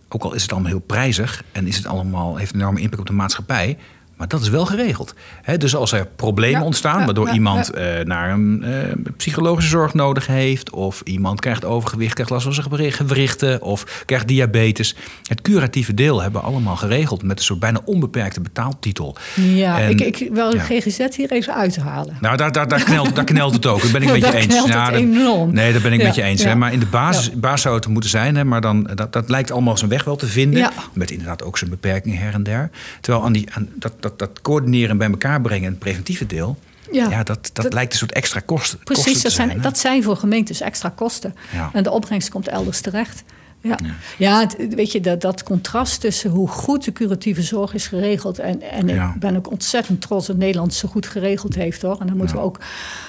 ook 0.07 0.23
al 0.23 0.33
is 0.33 0.41
het 0.41 0.51
allemaal 0.51 0.69
heel 0.69 0.79
prijzig 0.79 1.43
en 1.51 1.67
is 1.67 1.77
het 1.77 1.85
allemaal, 1.85 2.35
heeft 2.35 2.53
een 2.53 2.59
enorme 2.59 2.79
impact 2.79 3.01
op 3.01 3.07
de 3.07 3.13
maatschappij. 3.13 3.77
Maar 4.19 4.27
dat 4.27 4.41
is 4.41 4.49
wel 4.49 4.65
geregeld. 4.65 5.13
Dus 5.57 5.75
als 5.75 5.91
er 5.91 6.07
problemen 6.15 6.59
Ja, 6.59 6.65
ontstaan, 6.65 6.99
ja, 6.99 7.05
waardoor 7.05 7.27
ja, 7.27 7.33
iemand 7.33 7.71
ja. 7.73 7.79
eh, 7.79 8.05
naar 8.05 8.31
een 8.31 8.63
eh, 8.63 8.71
psychologische 9.17 9.69
zorg 9.69 9.93
nodig 9.93 10.27
heeft, 10.27 10.69
of 10.69 11.01
iemand 11.03 11.39
krijgt 11.39 11.65
overgewicht, 11.65 12.13
krijgt 12.13 12.31
last 12.31 12.43
van 12.43 12.53
zijn 12.53 12.65
gewri- 12.65 12.91
gewrichten, 12.91 13.61
of 13.61 14.03
krijgt 14.05 14.27
diabetes. 14.27 14.95
Het 15.27 15.41
curatieve 15.41 15.93
deel 15.93 16.21
hebben 16.21 16.41
we 16.41 16.47
allemaal 16.47 16.75
geregeld 16.75 17.23
met 17.23 17.37
een 17.39 17.45
soort 17.45 17.59
bijna 17.59 17.79
onbeperkte 17.85 18.41
betaaltitel. 18.41 19.15
Ja, 19.35 19.79
En- 19.79 19.89
ik, 19.89 20.01
ik 20.01 20.29
wil 20.33 20.49
de 20.49 20.55
ja. 20.55 20.63
GGZ 20.63 21.15
hier 21.15 21.31
even 21.31 21.55
uithalen. 21.55 22.17
Nou, 22.21 22.37
daar, 22.37 22.51
daar, 22.51 22.67
daar, 22.67 22.83
knelt, 22.83 23.15
daar 23.15 23.23
knelt 23.25 23.53
het 23.53 23.65
ook. 23.65 23.81
Dat 23.81 23.91
ben 23.91 24.01
ik 24.01 24.11
met 24.21 24.25
je 24.31 24.35
eens. 24.37 24.67
dat- 24.67 24.89
enorm. 24.91 25.53
Nee, 25.53 25.71
daar 25.71 25.81
ben 25.81 25.93
ik 25.93 25.99
Ja, 25.99 26.05
met 26.05 26.15
je 26.15 26.21
eens. 26.23 26.41
ja. 26.41 26.47
Hè. 26.47 26.55
Maar 26.55 26.73
in 26.73 26.79
de 26.79 26.85
basis, 26.85 27.31
basis 27.31 27.61
zou 27.61 27.75
het 27.75 27.87
moeten 27.87 28.09
zijn. 28.09 28.35
Hè, 28.35 28.43
maar 28.43 28.61
dan, 28.61 28.89
dat, 28.95 29.13
dat 29.13 29.29
lijkt 29.29 29.51
allemaal 29.51 29.77
zijn 29.77 29.89
weg 29.89 30.03
wel 30.03 30.15
te 30.15 30.27
vinden. 30.27 30.59
Ja. 30.59 30.71
Met 30.93 31.11
inderdaad 31.11 31.43
ook 31.43 31.57
zijn 31.57 31.69
beperkingen 31.69 32.17
her 32.19 32.33
en 32.33 32.43
der. 32.43 32.69
Terwijl 33.01 33.25
aan 33.25 33.31
die, 33.33 33.47
aan 33.53 33.67
dat, 33.75 33.93
dat, 33.99 34.08
dat 34.17 34.41
coördineren 34.41 34.89
en 34.89 34.97
bij 34.97 35.09
elkaar 35.09 35.41
brengen, 35.41 35.65
en 35.65 35.69
het 35.71 35.79
preventieve 35.79 36.25
deel... 36.25 36.57
Ja, 36.91 37.09
Ja. 37.09 37.23
dat, 37.23 37.49
dat, 37.53 37.63
Dat- 37.63 37.73
lijkt 37.73 37.91
een 37.91 37.97
soort 37.99 38.11
extra 38.13 38.39
kosten. 38.39 38.79
Precies, 38.83 39.03
kosten 39.05 39.23
dat 39.23 39.31
zijn, 39.31 39.49
hè. 39.49 39.59
dat 39.59 39.77
zijn 39.77 40.03
voor 40.03 40.15
gemeentes 40.15 40.61
extra 40.61 40.89
kosten. 40.89 41.35
Ja. 41.53 41.69
En 41.73 41.83
de 41.83 41.91
opbrengst 41.91 42.29
komt 42.29 42.47
elders 42.47 42.81
terecht. 42.81 43.23
Ja, 43.61 43.79
ja. 44.17 44.39
het- 44.39 44.73
weet 44.75 44.91
je, 44.91 45.01
dat, 45.01 45.21
dat 45.21 45.43
contrast 45.43 46.01
tussen 46.01 46.29
hoe 46.29 46.47
goed 46.47 46.83
de 46.83 46.91
curatieve 46.91 47.41
zorg 47.41 47.73
is 47.73 47.87
geregeld. 47.87 48.39
En, 48.39 48.61
en 48.61 48.87
Ja. 48.87 49.11
ik 49.13 49.19
ben 49.19 49.35
ook 49.35 49.51
ontzettend 49.51 50.01
trots 50.01 50.27
dat 50.27 50.37
Nederland 50.37 50.73
zo 50.73 50.87
goed 50.87 51.05
geregeld 51.07 51.55
heeft 51.55 51.81
hoor. 51.81 51.97
En 51.99 52.07
daar 52.07 52.15
moeten 52.15 52.35
we 52.35 52.41
ook 52.41 52.59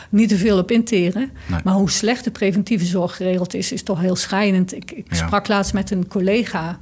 niet 0.09 0.29
te 0.29 0.37
veel 0.37 0.59
op 0.59 0.71
interen. 0.71 1.31
Nee. 1.47 1.61
Maar 1.65 1.75
hoe 1.75 1.91
slecht 1.91 2.25
de 2.25 2.31
preventieve 2.31 2.85
zorg 2.85 3.17
geregeld 3.17 3.55
is, 3.55 3.73
is 3.73 3.83
toch 3.83 4.01
heel 4.01 4.17
schrijnend. 4.17 4.75
Ik, 4.75 4.91
ik 4.91 5.07
sprak 5.15 5.49
laatst 5.49 5.73
met 5.73 5.91
een 5.91 6.09
collega. 6.09 6.79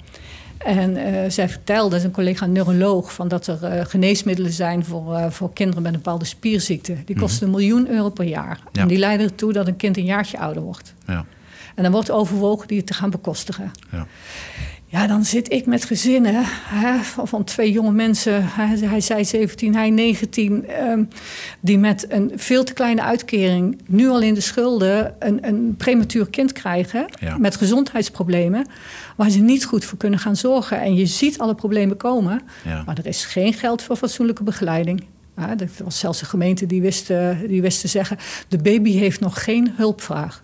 En 0.58 0.96
eh, 0.96 1.30
zij 1.30 1.48
vertelde, 1.48 2.04
een 2.04 2.10
collega 2.10 2.46
neuroloog, 2.46 3.12
van 3.12 3.28
dat 3.28 3.46
er 3.46 3.64
eh, 3.64 3.84
geneesmiddelen 3.84 4.52
zijn 4.52 4.84
voor, 4.84 5.14
eh, 5.14 5.30
voor 5.30 5.52
kinderen 5.52 5.82
met 5.82 5.92
een 5.92 5.98
bepaalde 5.98 6.24
spierziekte. 6.24 6.96
Die 7.04 7.16
kosten 7.16 7.46
een 7.46 7.52
miljoen 7.52 7.88
euro 7.88 8.10
per 8.10 8.24
jaar. 8.24 8.58
Mhm. 8.58 8.68
Ja. 8.72 8.82
En 8.82 8.88
die 8.88 8.98
leiden 8.98 9.26
ertoe 9.26 9.52
dat 9.52 9.66
een 9.66 9.76
kind 9.76 9.96
een 9.96 10.04
jaartje 10.04 10.38
ouder 10.38 10.62
wordt. 10.62 10.94
Ja. 11.06 11.24
En 11.74 11.82
dan 11.82 11.92
wordt 11.92 12.10
overwogen 12.10 12.68
die 12.68 12.84
te 12.84 12.94
gaan 12.94 13.10
bekostigen. 13.10 13.70
Ja. 13.90 14.06
Ja, 14.90 15.06
dan 15.06 15.24
zit 15.24 15.52
ik 15.52 15.66
met 15.66 15.84
gezinnen 15.84 16.34
hè, 16.44 16.98
van, 17.02 17.44
twee 17.44 17.72
jonge 17.72 17.92
mensen. 17.92 18.44
Hij, 18.44 18.78
hij 18.78 19.00
zei 19.00 19.24
17, 19.24 19.74
hij 19.74 19.90
19. 19.90 20.66
ehm, 20.66 21.04
die 21.60 21.78
met 21.78 22.06
een 22.08 22.32
veel 22.36 22.64
te 22.64 22.72
kleine 22.72 23.02
uitkering 23.02 23.80
nu 23.86 24.08
al 24.08 24.20
in 24.20 24.34
de 24.34 24.40
schulden 24.40 25.14
een, 25.18 25.46
een 25.46 25.74
prematuur 25.76 26.30
kind 26.30 26.52
krijgen. 26.52 27.06
Ja. 27.20 27.38
Met 27.38 27.56
gezondheidsproblemen. 27.56 28.66
Waar 29.16 29.30
ze 29.30 29.38
niet 29.38 29.64
goed 29.64 29.84
voor 29.84 29.98
kunnen 29.98 30.18
gaan 30.18 30.36
zorgen. 30.36 30.80
En 30.80 30.94
je 30.94 31.06
ziet 31.06 31.38
alle 31.38 31.54
problemen 31.54 31.96
komen. 31.96 32.42
Ja. 32.64 32.82
Maar 32.86 32.98
er 32.98 33.06
is 33.06 33.24
geen 33.24 33.52
geld 33.52 33.82
voor 33.82 33.96
fatsoenlijke 33.96 34.42
begeleiding. 34.42 35.04
Ja, 35.36 35.58
er 35.58 35.70
was 35.84 35.98
zelfs 35.98 36.20
een 36.20 36.26
gemeente 36.26 36.66
die 36.66 36.80
wist, 36.80 37.10
eh, 37.10 37.30
die 37.46 37.62
wist 37.62 37.80
te 37.80 37.88
zeggen... 37.88 38.16
de 38.48 38.58
baby 38.58 38.92
heeft 38.92 39.20
nog 39.20 39.44
geen 39.44 39.72
hulpvraag. 39.76 40.42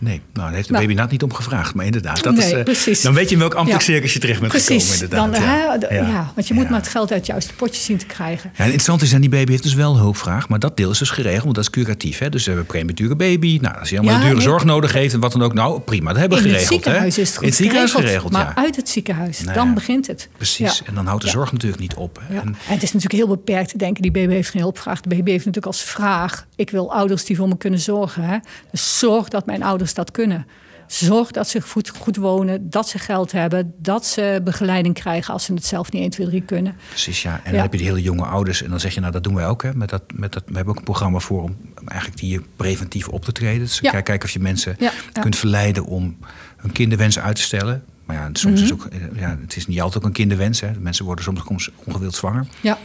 Nee, 0.00 0.20
nou, 0.32 0.46
daar 0.46 0.52
heeft 0.52 0.66
de 0.66 0.72
Nou. 0.72 0.84
baby 0.84 0.90
inderdaad 0.90 1.10
niet 1.10 1.22
om 1.22 1.32
gevraagd. 1.32 1.74
Maar 1.74 1.84
inderdaad, 1.84 2.22
dat 2.22 2.34
Nee, 2.34 2.62
is, 2.64 2.86
eh, 2.98 3.02
dan 3.04 3.14
weet 3.14 3.28
je 3.28 3.34
in 3.34 3.40
welk 3.40 3.54
ambtelijk 3.54 3.84
Ja. 3.86 3.92
circus 3.92 4.12
je 4.12 4.18
terecht 4.18 4.40
bent 4.40 4.52
Precies, 4.52 4.90
gekomen. 4.92 5.10
dan, 5.16 5.24
Inderdaad. 5.24 5.80
d- 5.80 5.90
ja. 5.90 6.32
want 6.34 6.48
je 6.48 6.54
moet 6.54 6.62
Ja. 6.64 6.70
maar 6.70 6.80
het 6.80 6.88
geld 6.88 7.10
uit 7.10 7.18
het 7.18 7.26
juiste 7.28 7.54
potje 7.54 7.82
zien 7.82 7.96
te 7.96 8.06
krijgen. 8.06 8.50
Ja, 8.52 8.58
en 8.58 8.64
interessant 8.64 9.02
is, 9.02 9.12
en 9.12 9.20
die 9.20 9.30
baby 9.30 9.50
heeft 9.50 9.62
dus 9.62 9.74
wel 9.74 9.96
hulpvraag, 9.98 10.48
maar 10.48 10.58
dat 10.58 10.76
deel 10.76 10.90
is 10.90 10.98
dus 10.98 11.10
geregeld, 11.10 11.42
want 11.42 11.54
dat 11.54 11.64
is 11.64 11.70
curatief. 11.70 12.18
Hè? 12.18 12.28
Dus 12.28 12.44
we 12.44 12.50
hebben 12.50 12.68
een 12.70 12.72
premature 12.78 13.16
baby. 13.16 13.58
Nou, 13.62 13.78
als 13.78 13.90
hij 13.90 13.98
helemaal 13.98 14.10
Ja, 14.10 14.16
een 14.16 14.22
dure 14.32 14.34
nee. 14.34 14.44
zorg 14.52 14.64
nodig 14.64 14.92
heeft 14.92 15.14
en 15.14 15.20
wat 15.20 15.32
dan 15.32 15.42
ook, 15.42 15.54
nou 15.54 15.80
prima, 15.80 16.08
dat 16.10 16.18
hebben 16.20 16.38
we 16.38 16.44
in 16.44 16.50
geregeld. 16.50 16.74
het 16.74 16.84
ziekenhuis 16.84 17.16
hè? 17.16 17.22
is 17.22 17.28
het 17.28 17.36
goed 17.36 17.42
In 17.46 17.48
het 17.52 17.58
ziekenhuis 17.58 17.92
geregeld, 17.92 18.32
maar 18.32 18.52
ja. 18.56 18.62
uit 18.62 18.76
het 18.76 18.88
ziekenhuis, 18.88 19.40
Nou 19.40 19.54
dan 19.54 19.66
ja, 19.68 19.72
begint 19.74 20.06
het. 20.06 20.28
Precies, 20.36 20.78
Ja. 20.78 20.86
en 20.86 20.94
dan 20.94 21.06
houdt 21.06 21.20
de 21.20 21.26
Ja. 21.28 21.32
zorg 21.34 21.52
natuurlijk 21.52 21.80
niet 21.80 21.94
op. 21.94 22.20
Hè? 22.22 22.34
Ja. 22.34 22.40
En, 22.40 22.46
En 22.46 22.54
het 22.74 22.82
is 22.82 22.92
natuurlijk 22.92 23.12
heel 23.24 23.28
beperkt 23.36 23.70
te 23.70 23.78
denken, 23.78 24.02
die 24.02 24.10
baby 24.10 24.32
heeft 24.32 24.50
geen 24.50 24.60
hulpvraag. 24.62 25.00
De 25.00 25.08
baby 25.08 25.30
heeft 25.30 25.44
natuurlijk 25.44 25.66
als 25.76 25.82
vraag, 25.82 26.46
ik 26.56 26.70
wil 26.70 26.92
ouders 26.94 27.24
die 27.24 27.36
voor 27.36 27.48
me 27.48 27.56
kunnen 27.56 27.80
zorgen. 27.80 28.22
Hè? 28.22 28.36
Dus 28.70 28.98
zorg 28.98 29.28
dat 29.28 29.46
mijn 29.46 29.62
ouders 29.62 29.85
dat 29.94 30.10
kunnen. 30.10 30.46
Zorg 30.86 31.30
dat 31.30 31.48
ze 31.48 31.60
goed, 31.60 31.88
goed 31.88 32.16
wonen, 32.16 32.70
dat 32.70 32.88
ze 32.88 32.98
geld 32.98 33.32
hebben, 33.32 33.74
dat 33.78 34.06
ze 34.06 34.40
begeleiding 34.44 34.94
krijgen 34.94 35.32
als 35.32 35.44
ze 35.44 35.52
het 35.52 35.64
zelf 35.64 35.92
niet 35.92 36.02
1, 36.02 36.10
2, 36.10 36.26
3 36.26 36.40
kunnen. 36.42 36.76
precies, 36.88 37.22
ja. 37.22 37.32
En 37.36 37.40
dan 37.44 37.54
Ja. 37.54 37.60
heb 37.62 37.72
je 37.72 37.78
die 37.78 37.86
hele 37.86 38.02
jonge 38.02 38.24
ouders 38.24 38.62
en 38.62 38.70
dan 38.70 38.80
zeg 38.80 38.94
je, 38.94 39.00
nou 39.00 39.12
dat 39.12 39.24
doen 39.24 39.34
wij 39.34 39.46
ook. 39.46 39.62
Hè? 39.62 39.74
Met 39.74 39.88
dat, 39.88 40.02
met 40.14 40.32
dat, 40.32 40.42
we 40.46 40.54
hebben 40.54 40.72
ook 40.72 40.78
een 40.78 40.84
programma 40.84 41.18
voor 41.18 41.42
om 41.42 41.56
eigenlijk 41.86 42.20
hier 42.20 42.42
preventief 42.56 43.08
op 43.08 43.24
te 43.24 43.32
treden. 43.32 43.58
Dus 43.60 43.78
Ja. 43.78 43.90
kijk, 43.90 44.04
kijk 44.04 44.24
of 44.24 44.30
je 44.30 44.40
mensen 44.40 44.76
Ja, 44.78 44.90
kunt 45.20 45.36
verleiden 45.36 45.84
om 45.84 46.16
hun 46.56 46.72
kinderwens 46.72 47.18
uit 47.18 47.36
te 47.36 47.42
stellen. 47.42 47.84
Maar 48.04 48.16
ja, 48.16 48.28
soms 48.32 48.54
Mhm. 48.54 48.64
is 48.64 48.72
ook, 48.72 48.84
eh, 48.84 49.00
ja, 49.20 49.38
het 49.40 49.56
is 49.56 49.66
niet 49.66 49.80
altijd 49.80 50.02
ook 50.02 50.08
een 50.08 50.14
kinderwens. 50.14 50.60
Hè. 50.60 50.70
Mensen 50.78 51.04
worden 51.04 51.24
soms 51.24 51.70
ongewild 51.84 52.14
zwanger. 52.14 52.46
Ja, 52.60 52.78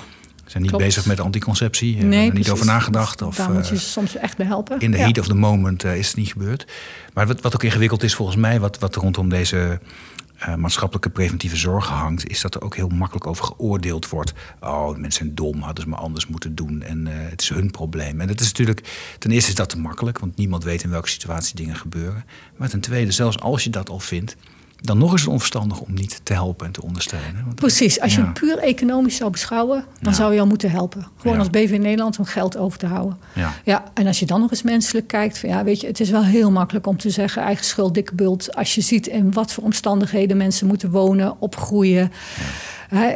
zijn 0.52 0.64
niet 0.64 0.72
Klopt. 0.72 0.86
bezig 0.86 1.06
met 1.06 1.20
anticonceptie. 1.20 1.92
hebben 1.92 2.10
nee, 2.10 2.30
er 2.30 2.36
niet 2.36 2.50
over 2.50 2.66
nagedacht. 2.66 3.22
Of, 3.22 3.36
Daar 3.36 3.52
moet 3.52 3.68
je 3.68 3.76
eh, 3.76 3.80
soms 3.82 4.16
echt 4.16 4.38
bij 4.38 4.46
helpen. 4.46 4.80
in 4.80 4.92
de 4.92 4.98
Ja. 4.98 5.04
heat 5.04 5.20
of 5.20 5.28
the 5.28 5.34
moment 5.36 5.84
eh, 5.84 5.98
is 5.98 6.08
het 6.08 6.16
niet 6.16 6.32
gebeurd. 6.32 6.66
Maar 7.14 7.28
wat, 7.28 7.42
wat 7.42 7.54
ook 7.54 7.64
ingewikkeld 7.64 8.04
is 8.04 8.16
volgens 8.16 8.38
mij, 8.38 8.60
wat, 8.60 8.80
wat 8.80 8.96
rondom 8.96 9.30
deze 9.30 9.80
eh, 10.38 10.56
maatschappelijke 10.56 11.10
preventieve 11.10 11.56
zorg 11.56 11.88
hangt, 11.88 12.28
is 12.30 12.42
dat 12.42 12.56
er 12.56 12.62
ook 12.62 12.76
heel 12.76 12.88
makkelijk 12.88 13.28
over 13.28 13.46
geoordeeld 13.46 14.10
wordt. 14.10 14.34
Oh, 14.60 14.90
mensen 14.90 15.12
zijn 15.24 15.36
dom, 15.36 15.62
hadden 15.62 15.84
ze 15.84 15.90
maar 15.90 16.00
anders 16.00 16.28
moeten 16.28 16.56
doen. 16.56 16.82
En 16.82 17.08
eh, 17.08 17.14
het 17.30 17.42
is 17.42 17.50
hun 17.50 17.72
probleem. 17.72 18.22
En 18.22 18.28
dat 18.28 18.40
is 18.40 18.48
natuurlijk, 18.48 19.14
ten 19.20 19.32
eerste 19.32 19.50
is 19.50 19.56
dat 19.56 19.70
te 19.70 19.80
makkelijk, 19.80 20.20
want 20.20 20.36
niemand 20.38 20.64
weet 20.64 20.84
in 20.84 20.90
welke 20.90 21.10
situatie 21.10 21.56
dingen 21.56 21.76
gebeuren. 21.76 22.26
Maar 22.58 22.70
ten 22.70 22.80
tweede, 22.82 23.12
zelfs 23.12 23.40
als 23.40 23.64
je 23.64 23.70
dat 23.70 23.90
al 23.90 24.00
vindt, 24.00 24.36
dan 24.82 24.98
nog 24.98 25.14
is 25.14 25.22
het 25.22 25.30
onverstandig 25.30 25.80
om 25.80 25.94
niet 25.94 26.20
te 26.24 26.34
helpen 26.34 26.66
en 26.66 26.72
te 26.72 26.82
ondersteunen. 26.84 27.42
Want- 27.46 27.56
Precies, 27.56 28.00
als 28.00 28.12
je 28.14 28.18
Ja. 28.20 28.24
hem 28.24 28.34
puur 28.34 28.58
economisch 28.58 29.16
zou 29.16 29.32
beschouwen, 29.32 29.86
dan 30.02 30.12
Ja. 30.12 30.18
zou 30.18 30.34
je 30.34 30.40
al 30.40 30.48
moeten 30.48 30.72
helpen. 30.72 31.08
Gewoon 31.18 31.34
Ja. 31.34 31.40
als 31.40 31.50
BV 31.50 31.78
Nederland 31.82 32.20
om 32.20 32.26
geld 32.26 32.58
over 32.58 32.78
te 32.80 32.86
houden. 32.86 33.18
Ja. 33.36 33.54
Ja, 33.64 33.84
en 33.94 34.08
als 34.08 34.20
je 34.20 34.26
dan 34.26 34.40
nog 34.40 34.52
eens 34.52 34.62
menselijk 34.62 35.08
kijkt, 35.08 35.38
van, 35.38 35.50
ja, 35.50 35.64
weet 35.64 35.82
je, 35.82 35.88
het 35.88 36.00
is 36.00 36.10
wel 36.10 36.24
heel 36.24 36.52
makkelijk 36.52 36.88
om 36.88 36.98
te 36.98 37.10
zeggen 37.10 37.42
eigen 37.42 37.66
schuld, 37.66 37.94
dikke 37.94 38.16
bult. 38.16 38.56
Als 38.56 38.76
je 38.76 38.82
ziet 38.82 39.08
in 39.08 39.34
wat 39.34 39.54
voor 39.54 39.64
omstandigheden 39.64 40.38
mensen 40.38 40.68
moeten 40.68 40.92
wonen, 40.92 41.36
opgroeien. 41.42 42.12
Hè, 42.90 43.16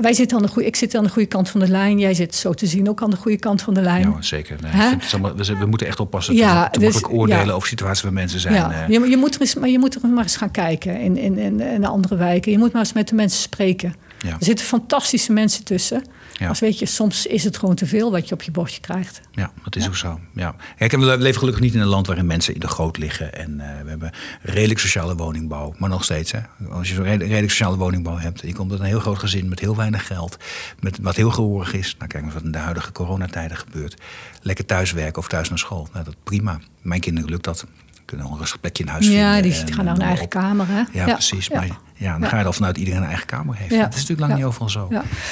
wij 0.00 0.12
zitten 0.12 0.36
aan 0.36 0.42
de 0.42 0.48
goede, 0.48 0.68
ik 0.68 0.76
zit 0.76 0.94
aan 0.94 1.04
de 1.04 1.10
goede 1.10 1.28
kant 1.28 1.48
van 1.48 1.60
de 1.60 1.68
lijn. 1.68 1.98
Jij 1.98 2.14
zit 2.14 2.34
zo 2.34 2.52
te 2.52 2.66
zien 2.66 2.88
ook 2.88 3.02
aan 3.02 3.10
de 3.10 3.16
goede 3.16 3.38
kant 3.38 3.62
van 3.62 3.74
de 3.74 3.80
lijn. 3.82 4.10
Ja, 4.10 4.22
zeker. 4.22 4.56
Nee, 4.62 4.72
allemaal- 5.12 5.36
we, 5.36 5.56
we 5.58 5.66
moeten 5.66 5.86
echt 5.86 6.00
oppassen 6.00 6.34
Ja, 6.34 6.68
te, 6.68 6.78
te 6.80 6.86
dus- 6.86 7.04
oordelen 7.08 7.46
ja. 7.46 7.52
over 7.52 7.68
situaties 7.68 8.02
waar 8.02 8.12
mensen 8.12 8.40
zijn. 8.40 8.54
Ja, 8.54 8.72
eh, 8.72 8.88
je, 8.88 9.08
je, 9.08 9.16
moet 9.16 9.34
er 9.34 9.40
eens, 9.40 9.54
maar 9.54 9.68
je 9.68 9.78
moet 9.78 9.94
er 9.94 10.08
maar 10.08 10.22
eens 10.22 10.36
gaan 10.36 10.50
kijken 10.50 11.00
in, 11.00 11.16
in, 11.16 11.38
in, 11.38 11.60
in 11.60 11.80
de 11.80 11.86
andere 11.86 12.16
wijken. 12.16 12.52
Je 12.52 12.58
moet 12.58 12.72
maar 12.72 12.82
eens 12.82 12.92
met 12.92 13.08
de 13.08 13.14
mensen 13.14 13.40
spreken. 13.40 13.94
Ja. 14.22 14.30
Er 14.30 14.44
zitten 14.44 14.66
fantastische 14.66 15.32
mensen 15.32 15.64
tussen. 15.64 16.04
Ja. 16.32 16.48
Als 16.48 16.60
weet 16.60 16.78
je, 16.78 16.86
soms 16.86 17.26
is 17.26 17.44
het 17.44 17.58
gewoon 17.58 17.74
te 17.74 17.86
veel 17.86 18.10
wat 18.10 18.28
je 18.28 18.34
op 18.34 18.42
je 18.42 18.50
bordje 18.50 18.80
krijgt. 18.80 19.20
Ja, 19.32 19.52
dat 19.64 19.76
is 19.76 19.86
ook 19.86 19.96
zo. 19.96 20.20
Ja. 20.34 20.54
Kijk, 20.76 20.92
we 20.92 21.18
leven 21.18 21.38
gelukkig 21.38 21.62
niet 21.62 21.74
in 21.74 21.80
een 21.80 21.86
land 21.86 22.06
waarin 22.06 22.26
mensen 22.26 22.54
in 22.54 22.60
de 22.60 22.68
goot 22.68 22.98
liggen. 22.98 23.34
En 23.34 23.60
eh, 23.60 23.82
we 23.82 23.88
hebben 23.88 24.10
redelijk 24.42 24.80
sociale 24.80 25.14
woningbouw. 25.16 25.74
Maar 25.78 25.88
nog 25.88 26.04
steeds, 26.04 26.32
hè. 26.32 26.40
Als 26.70 26.88
je 26.88 26.94
zo'n 26.94 27.04
red- 27.04 27.20
redelijk 27.20 27.50
sociale 27.50 27.76
woningbouw 27.76 28.16
hebt... 28.16 28.42
en 28.42 28.48
je 28.48 28.54
komt 28.54 28.70
uit 28.70 28.80
een 28.80 28.86
heel 28.86 29.00
groot 29.00 29.18
gezin 29.18 29.48
met 29.48 29.60
heel 29.60 29.76
weinig 29.76 30.06
geld... 30.06 30.36
Met, 30.80 30.98
wat 31.00 31.16
heel 31.16 31.30
gehoorig 31.30 31.74
is... 31.74 31.94
Nou, 31.98 32.10
kijk 32.10 32.24
maar 32.24 32.32
wat 32.32 32.42
in 32.42 32.52
de 32.52 32.58
huidige 32.58 32.92
coronatijden 32.92 33.56
gebeurt. 33.56 34.00
Lekker 34.42 34.66
thuiswerken 34.66 35.18
of 35.22 35.28
thuis 35.28 35.48
naar 35.48 35.58
school. 35.58 35.88
Nou, 35.92 36.04
dat 36.04 36.14
prima. 36.24 36.58
Mijn 36.82 37.00
kinderen 37.00 37.30
lukt 37.30 37.44
dat. 37.44 37.66
Kunnen 38.04 38.26
een 38.26 38.38
rustig 38.38 38.60
plekje 38.60 38.82
in 38.82 38.88
huis 38.88 39.06
vinden. 39.06 39.24
Ja, 39.24 39.42
die 39.42 39.52
gaan 39.52 39.84
naar 39.84 39.94
een 39.94 40.02
eigen 40.02 40.24
op. 40.24 40.30
kamer. 40.30 40.66
Hè? 40.68 40.82
Ja, 40.92 41.04
precies. 41.04 41.48
Maar 41.48 41.68
ja, 42.00 42.18
dan 42.18 42.28
ga 42.28 42.38
je 42.38 42.44
al 42.44 42.52
vanuit 42.52 42.74
dat 42.74 42.82
iedereen 42.84 43.02
een 43.02 43.08
eigen 43.08 43.26
kamer 43.26 43.56
heeft. 43.56 43.70
Dat 43.70 43.88
is 43.94 44.00
natuurlijk 44.00 44.20
lang 44.20 44.34
niet 44.34 44.44
overal 44.44 44.68
zo. 44.70 44.88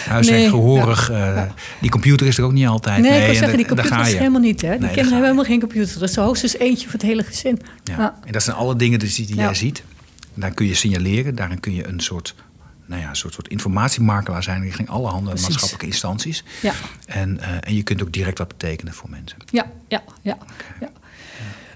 Huiswerk, 0.08 0.40
Nee, 0.40 0.48
gehoorig. 0.48 1.08
ja. 1.10 1.34
eh. 1.34 1.42
Die 1.80 1.90
computer 1.90 2.26
is 2.26 2.38
er 2.38 2.44
ook 2.44 2.52
niet 2.52 2.66
altijd. 2.66 3.00
Nee, 3.02 3.10
ik 3.12 3.18
wil 3.18 3.28
en 3.28 3.34
zeggen, 3.34 3.56
die 3.56 3.66
computer 3.66 4.00
is 4.00 4.12
helemaal 4.12 4.40
niet. 4.40 4.60
Hè? 4.60 4.70
Die 4.70 4.78
Nee, 4.78 4.86
kinderen 4.86 5.04
hebben 5.12 5.22
helemaal 5.22 5.44
geen 5.44 5.60
computer. 5.60 5.96
Er 5.96 6.02
is 6.02 6.16
hoogstens 6.16 6.56
eentje 6.58 6.84
voor 6.84 6.92
het 6.92 7.02
hele 7.08 7.22
gezin. 7.22 7.60
Ja. 7.84 8.18
En 8.24 8.32
dat 8.32 8.42
zijn 8.42 8.56
alle 8.56 8.76
dingen 8.76 8.98
dus 8.98 9.14
die, 9.14 9.34
jij 9.34 9.54
ziet. 9.54 9.82
Daar 10.34 10.50
kun 10.50 10.66
je 10.66 10.74
signaleren. 10.74 11.34
Daarin 11.34 11.60
kun 11.60 11.74
je 11.74 11.86
een 11.86 12.00
soort, 12.00 12.34
nou 12.86 13.02
ja, 13.02 13.08
een 13.08 13.16
soort, 13.16 13.34
soort 13.34 13.48
informatiemakelaar 13.48 14.42
zijn 14.42 14.62
richting 14.62 14.88
alle 14.88 15.08
handen 15.08 15.28
Precies. 15.28 15.48
maatschappelijke 15.48 15.86
instanties. 15.86 16.44
Ja. 16.62 16.72
En, 17.06 17.40
eh, 17.40 17.48
en 17.60 17.74
je 17.74 17.82
kunt 17.82 18.02
ook 18.02 18.12
direct 18.12 18.38
wat 18.38 18.48
betekenen 18.48 18.94
voor 18.94 19.10
mensen. 19.10 19.38
Ja, 19.50 19.66
ja, 19.88 20.02
ja. 20.22 20.38
ja. 20.80 20.88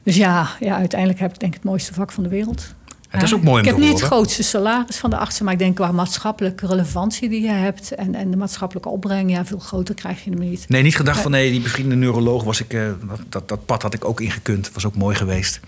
Dus 0.03 0.17
ja, 0.17 0.49
ja, 0.61 0.77
uiteindelijk 0.77 1.21
heb 1.21 1.33
ik 1.33 1.39
denk 1.41 1.53
ik 1.55 1.61
het 1.61 1.69
mooiste 1.71 1.95
vak 1.95 2.13
van 2.13 2.23
de 2.23 2.29
wereld. 2.29 2.75
En 3.13 3.19
dat 3.19 3.29
is 3.29 3.35
ook 3.35 3.43
mooi 3.43 3.61
om 3.63 3.69
Ik 3.69 3.75
te 3.75 3.81
heb 3.81 3.91
niet 3.91 4.01
het 4.01 4.09
grootste 4.09 4.43
salaris 4.43 4.97
van 4.97 5.11
de 5.11 5.17
artsen, 5.17 5.45
maar 5.45 5.53
ik 5.53 5.59
denk 5.59 5.77
qua 5.77 5.93
maatschappelijke 5.93 6.67
relevantie 6.67 7.29
die 7.29 7.43
je 7.43 7.49
hebt 7.51 7.95
en, 7.95 8.15
en 8.15 8.31
de 8.31 8.37
maatschappelijke 8.37 8.89
opbreng, 8.89 9.31
ja, 9.31 9.45
veel 9.45 9.59
groter 9.59 9.95
krijg 9.95 10.25
je 10.25 10.31
hem 10.31 10.39
niet. 10.39 10.69
Nee, 10.69 10.83
niet 10.83 10.97
gedacht 10.97 11.21
van 11.21 11.31
nee, 11.31 11.51
die 11.51 11.61
bevriende 11.61 11.95
neuroloog 11.95 12.45
was 12.45 12.61
ik. 12.61 12.73
eh, 12.73 12.89
dat, 13.29 13.49
dat, 13.49 13.67
pad 13.67 13.83
had 13.83 13.95
ik 13.95 14.05
ook 14.05 14.21
ingekund. 14.21 14.73
Was 14.73 14.87
ook 14.87 14.97
mooi 14.97 15.17
geweest. 15.17 15.61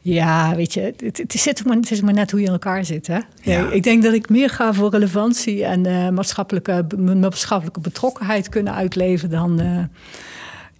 Ja, 0.00 0.54
weet 0.54 0.74
je, 0.74 0.80
het, 0.80 1.18
het, 1.18 1.34
is, 1.34 1.44
het, 1.44 1.64
maar, 1.64 1.76
het 1.76 1.90
is 1.90 2.00
maar 2.00 2.12
net 2.12 2.30
hoe 2.30 2.40
je 2.40 2.46
in 2.46 2.52
elkaar 2.52 2.84
zit. 2.84 3.06
Hè? 3.06 3.18
Ja. 3.42 3.70
Ik 3.70 3.82
denk 3.82 4.02
dat 4.02 4.14
ik 4.14 4.28
meer 4.28 4.50
ga 4.50 4.74
voor 4.74 4.90
relevantie 4.90 5.64
en 5.64 5.86
eh, 5.86 6.08
maatschappelijke, 6.08 6.86
maatschappelijke 6.96 7.80
betrokkenheid 7.80 8.48
kunnen 8.48 8.74
uitleven 8.74 9.30
dan, 9.30 9.60
eh, 9.60 9.66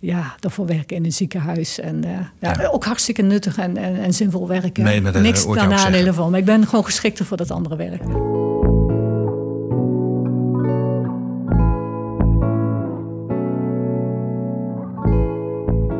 ja, 0.05 0.34
dan 0.40 0.50
voor 0.50 0.66
werken 0.66 0.96
in 0.96 1.05
een 1.05 1.12
ziekenhuis. 1.12 1.80
En, 1.80 2.05
eh, 2.05 2.11
ja, 2.40 2.55
Ja. 2.61 2.68
Ook 2.68 2.84
hartstikke 2.84 3.22
nuttig 3.22 3.59
en, 3.59 3.76
en, 3.76 3.96
en 4.02 4.14
zinvol 4.14 4.48
werken. 4.48 4.84
Nee, 4.84 5.00
maar 5.00 5.12
dat 5.12 5.22
Niks 5.22 5.46
daar 5.46 5.68
nadelen 5.68 6.14
van. 6.14 6.30
Maar 6.30 6.40
ik 6.40 6.44
ben 6.46 6.66
gewoon 6.66 6.84
geschikter 6.84 7.24
voor 7.24 7.36
dat 7.36 7.50
andere 7.50 7.76
werk. 7.76 8.02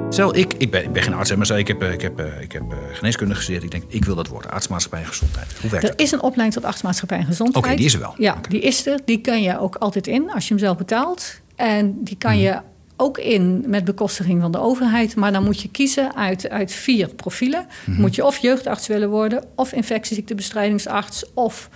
Stel, 0.09 0.37
ik, 0.37 0.53
ik, 0.59 0.71
ben, 0.71 0.83
ik 0.85 0.93
ben 0.93 1.03
geen 1.03 1.15
arts, 1.15 1.35
maar 1.35 1.59
ik 1.59 1.69
heb, 1.69 1.83
eh, 1.83 1.93
ik 1.93 2.01
heb, 2.03 2.19
eh, 2.19 2.41
ik 2.41 2.53
heb 2.53 2.63
eh, 2.71 2.77
geneeskunde 2.93 3.35
gestudeerd. 3.35 3.65
Ik 3.65 3.71
denk, 3.71 3.85
ik 3.89 4.05
wil 4.05 4.15
dat 4.15 4.29
worden. 4.29 4.51
Artsmaatschappij 4.51 5.01
en 5.01 5.07
gezondheid. 5.07 5.47
Hoe 5.61 5.71
werkt 5.71 5.85
Er 5.85 5.91
dat? 5.91 6.01
is 6.01 6.13
een 6.13 6.23
opleiding 6.23 6.53
tot 6.53 6.65
artsmaatschappij 6.65 7.19
en 7.19 7.25
gezondheid. 7.25 7.65
Oké, 7.65 7.75
die 7.77 7.85
is 7.85 7.95
er 7.95 8.01
wel. 8.01 8.15
Ja, 8.19 8.37
die 8.49 8.61
is 8.61 8.87
er. 8.87 8.99
Die 9.05 9.21
kan 9.21 9.43
je 9.43 9.59
ook 9.61 9.77
altijd 9.77 10.07
in 10.07 10.31
als 10.33 10.49
je 10.49 10.55
hem 10.55 10.63
zelf 10.63 10.77
betaalt. 10.77 11.41
En 11.57 11.97
die 12.05 12.17
kan 12.17 12.31
Mhm. 12.33 12.41
je 12.41 12.59
ook 12.97 13.19
in 13.19 13.65
met 13.67 13.85
bekostiging 13.85 14.41
van 14.41 14.53
de 14.53 14.59
overheid. 14.59 15.17
Maar 15.17 15.33
dan 15.33 15.45
moet 15.45 15.61
je 15.61 15.71
kiezen 15.71 16.17
uit, 16.17 16.49
uit 16.49 16.73
vier 16.73 17.09
profielen. 17.09 17.67
Mhm. 17.85 18.01
Moet 18.01 18.15
je 18.15 18.25
of 18.25 18.37
jeugdarts 18.37 18.87
willen 18.87 19.11
worden, 19.11 19.45
of 19.55 19.73
infectieziektenbestrijdingsarts, 19.73 21.25
of 21.35 21.69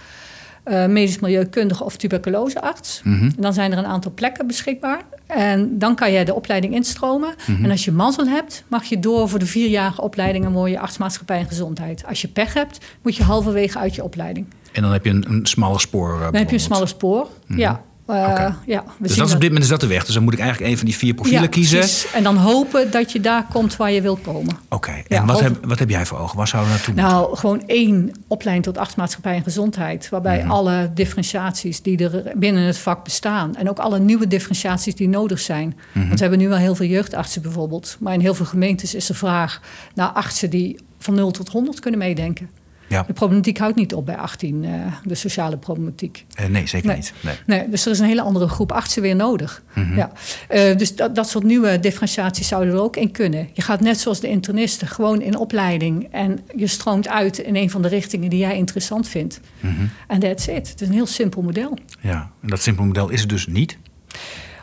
uh, 0.64 0.86
medisch 0.86 1.18
milieukundige 1.18 1.84
of 1.84 1.96
tuberculosearts. 1.96 3.00
Mhm. 3.04 3.24
En 3.24 3.34
dan 3.36 3.52
zijn 3.52 3.72
er 3.72 3.78
een 3.78 3.86
aantal 3.86 4.12
plekken 4.14 4.46
beschikbaar. 4.46 5.00
En 5.26 5.78
dan 5.78 5.94
kan 5.94 6.12
je 6.12 6.24
de 6.24 6.34
opleiding 6.34 6.74
instromen. 6.74 7.34
Mhm. 7.46 7.64
En 7.64 7.70
als 7.70 7.84
je 7.84 7.92
mazzel 7.92 8.26
hebt, 8.26 8.64
mag 8.68 8.84
je 8.84 8.98
door 8.98 9.28
voor 9.28 9.38
de 9.38 9.46
vierjarige 9.46 10.02
opleiding 10.02 10.44
en 10.44 10.52
mooie 10.52 10.78
artsmaatschappij 10.78 11.38
en 11.38 11.46
gezondheid. 11.46 12.06
Als 12.06 12.20
je 12.20 12.28
pech 12.28 12.54
hebt, 12.54 12.78
moet 13.02 13.16
je 13.16 13.22
halverwege 13.22 13.78
uit 13.78 13.94
je 13.94 14.04
opleiding. 14.04 14.46
En 14.72 14.82
dan 14.82 14.92
heb 14.92 15.04
je 15.04 15.10
een, 15.10 15.24
een 15.28 15.46
smalle 15.46 15.78
spoor. 15.78 16.14
uh, 16.14 16.20
Dan 16.20 16.34
heb 16.34 16.48
je 16.48 16.54
een 16.54 16.60
smalle 16.60 16.86
spoor. 16.86 17.28
Ja. 17.46 17.82
Oké. 18.10 18.56
ja, 18.66 18.84
we 18.98 19.06
Dus 19.08 19.16
dat 19.16 19.26
is 19.28 19.34
op 19.34 19.40
dit 19.40 19.48
moment 19.48 19.64
is 19.64 19.70
dat 19.70 19.80
de 19.80 19.86
weg. 19.86 20.04
Dus 20.04 20.14
dan 20.14 20.22
moet 20.22 20.32
ik 20.32 20.38
eigenlijk 20.38 20.70
een 20.70 20.76
van 20.76 20.86
die 20.86 20.96
vier 20.96 21.14
profielen 21.14 21.42
ja, 21.42 21.48
kiezen. 21.48 21.78
precies. 21.78 22.12
En 22.12 22.22
dan 22.22 22.36
hopen 22.36 22.90
dat 22.90 23.12
je 23.12 23.20
daar 23.20 23.46
komt 23.52 23.76
waar 23.76 23.90
je 23.90 24.02
wilt 24.02 24.20
komen. 24.20 24.56
Oké, 24.68 24.92
en 25.08 25.26
wat, 25.26 25.40
heb, 25.40 25.64
wat 25.64 25.78
heb 25.78 25.90
jij 25.90 26.06
voor 26.06 26.18
ogen? 26.18 26.36
Waar 26.36 26.48
zouden 26.48 26.72
we 26.72 26.76
naartoe 26.78 26.94
moeten? 26.94 27.12
Nou, 27.12 27.36
gewoon 27.36 27.62
één 27.66 28.12
opleiding 28.26 28.66
tot 28.66 28.78
artsmaatschappij 28.78 29.34
en 29.34 29.42
gezondheid. 29.42 30.08
Waarbij 30.08 30.38
Mhm. 30.38 30.50
alle 30.50 30.90
differentiaties 30.94 31.82
die 31.82 32.08
er 32.08 32.32
binnen 32.36 32.62
het 32.62 32.78
vak 32.78 33.04
bestaan. 33.04 33.56
En 33.56 33.68
ook 33.70 33.78
alle 33.78 33.98
nieuwe 33.98 34.26
differentiaties 34.28 34.94
die 34.94 35.08
nodig 35.08 35.40
zijn. 35.40 35.76
Mhm. 35.92 36.06
Want 36.06 36.14
we 36.18 36.20
hebben 36.20 36.38
nu 36.38 36.48
wel 36.48 36.58
heel 36.58 36.74
veel 36.74 36.86
jeugdartsen 36.86 37.42
bijvoorbeeld. 37.42 37.96
Maar 38.00 38.14
in 38.14 38.20
heel 38.20 38.34
veel 38.34 38.46
gemeentes 38.46 38.94
is 38.94 39.06
de 39.06 39.14
vraag 39.14 39.60
naar 39.94 40.08
artsen 40.08 40.50
die 40.50 40.78
van 40.98 41.14
0 41.14 41.30
tot 41.30 41.48
100 41.48 41.80
kunnen 41.80 42.00
meedenken. 42.00 42.50
Ja, 42.88 43.02
De 43.02 43.12
problematiek 43.12 43.58
houdt 43.58 43.76
niet 43.76 43.94
op 43.94 44.06
bij 44.06 44.16
18, 44.16 44.64
eh, 44.64 44.70
de 45.04 45.14
sociale 45.14 45.56
problematiek. 45.56 46.24
Eh, 46.34 46.46
nee, 46.46 46.66
zeker 46.66 46.86
Nee. 46.86 46.96
niet. 46.96 47.12
Nee. 47.20 47.34
Nee, 47.46 47.68
dus 47.68 47.84
er 47.84 47.90
is 47.92 47.98
een 47.98 48.06
hele 48.06 48.22
andere 48.22 48.48
groep 48.48 48.72
artsen 48.72 49.02
weer 49.02 49.16
nodig. 49.16 49.62
Mhm. 49.74 49.96
Ja. 49.96 50.12
Eh, 50.48 50.76
dus 50.76 50.96
dat, 50.96 51.14
dat 51.14 51.28
soort 51.28 51.44
nieuwe 51.44 51.80
differentiaties 51.80 52.48
zouden 52.48 52.74
er 52.74 52.80
ook 52.80 52.96
in 52.96 53.10
kunnen. 53.10 53.48
Je 53.52 53.62
gaat 53.62 53.80
net 53.80 54.00
zoals 54.00 54.20
de 54.20 54.28
internisten 54.28 54.88
gewoon 54.88 55.20
in 55.22 55.36
opleiding 55.36 56.08
en 56.10 56.38
je 56.56 56.66
stroomt 56.66 57.08
uit 57.08 57.38
in 57.38 57.56
een 57.56 57.70
van 57.70 57.82
de 57.82 57.88
richtingen 57.88 58.30
die 58.30 58.38
jij 58.38 58.56
interessant 58.56 59.08
vindt. 59.08 59.40
Mhm. 59.60 59.72
En 60.06 60.20
that's 60.20 60.46
it. 60.46 60.68
Het 60.68 60.80
is 60.80 60.88
een 60.88 60.94
heel 60.94 61.06
simpel 61.06 61.42
model. 61.42 61.78
Ja, 62.00 62.30
en 62.42 62.48
dat 62.48 62.60
simpele 62.62 62.86
model 62.86 63.08
is 63.08 63.20
het 63.20 63.28
dus 63.28 63.46
niet. 63.46 63.78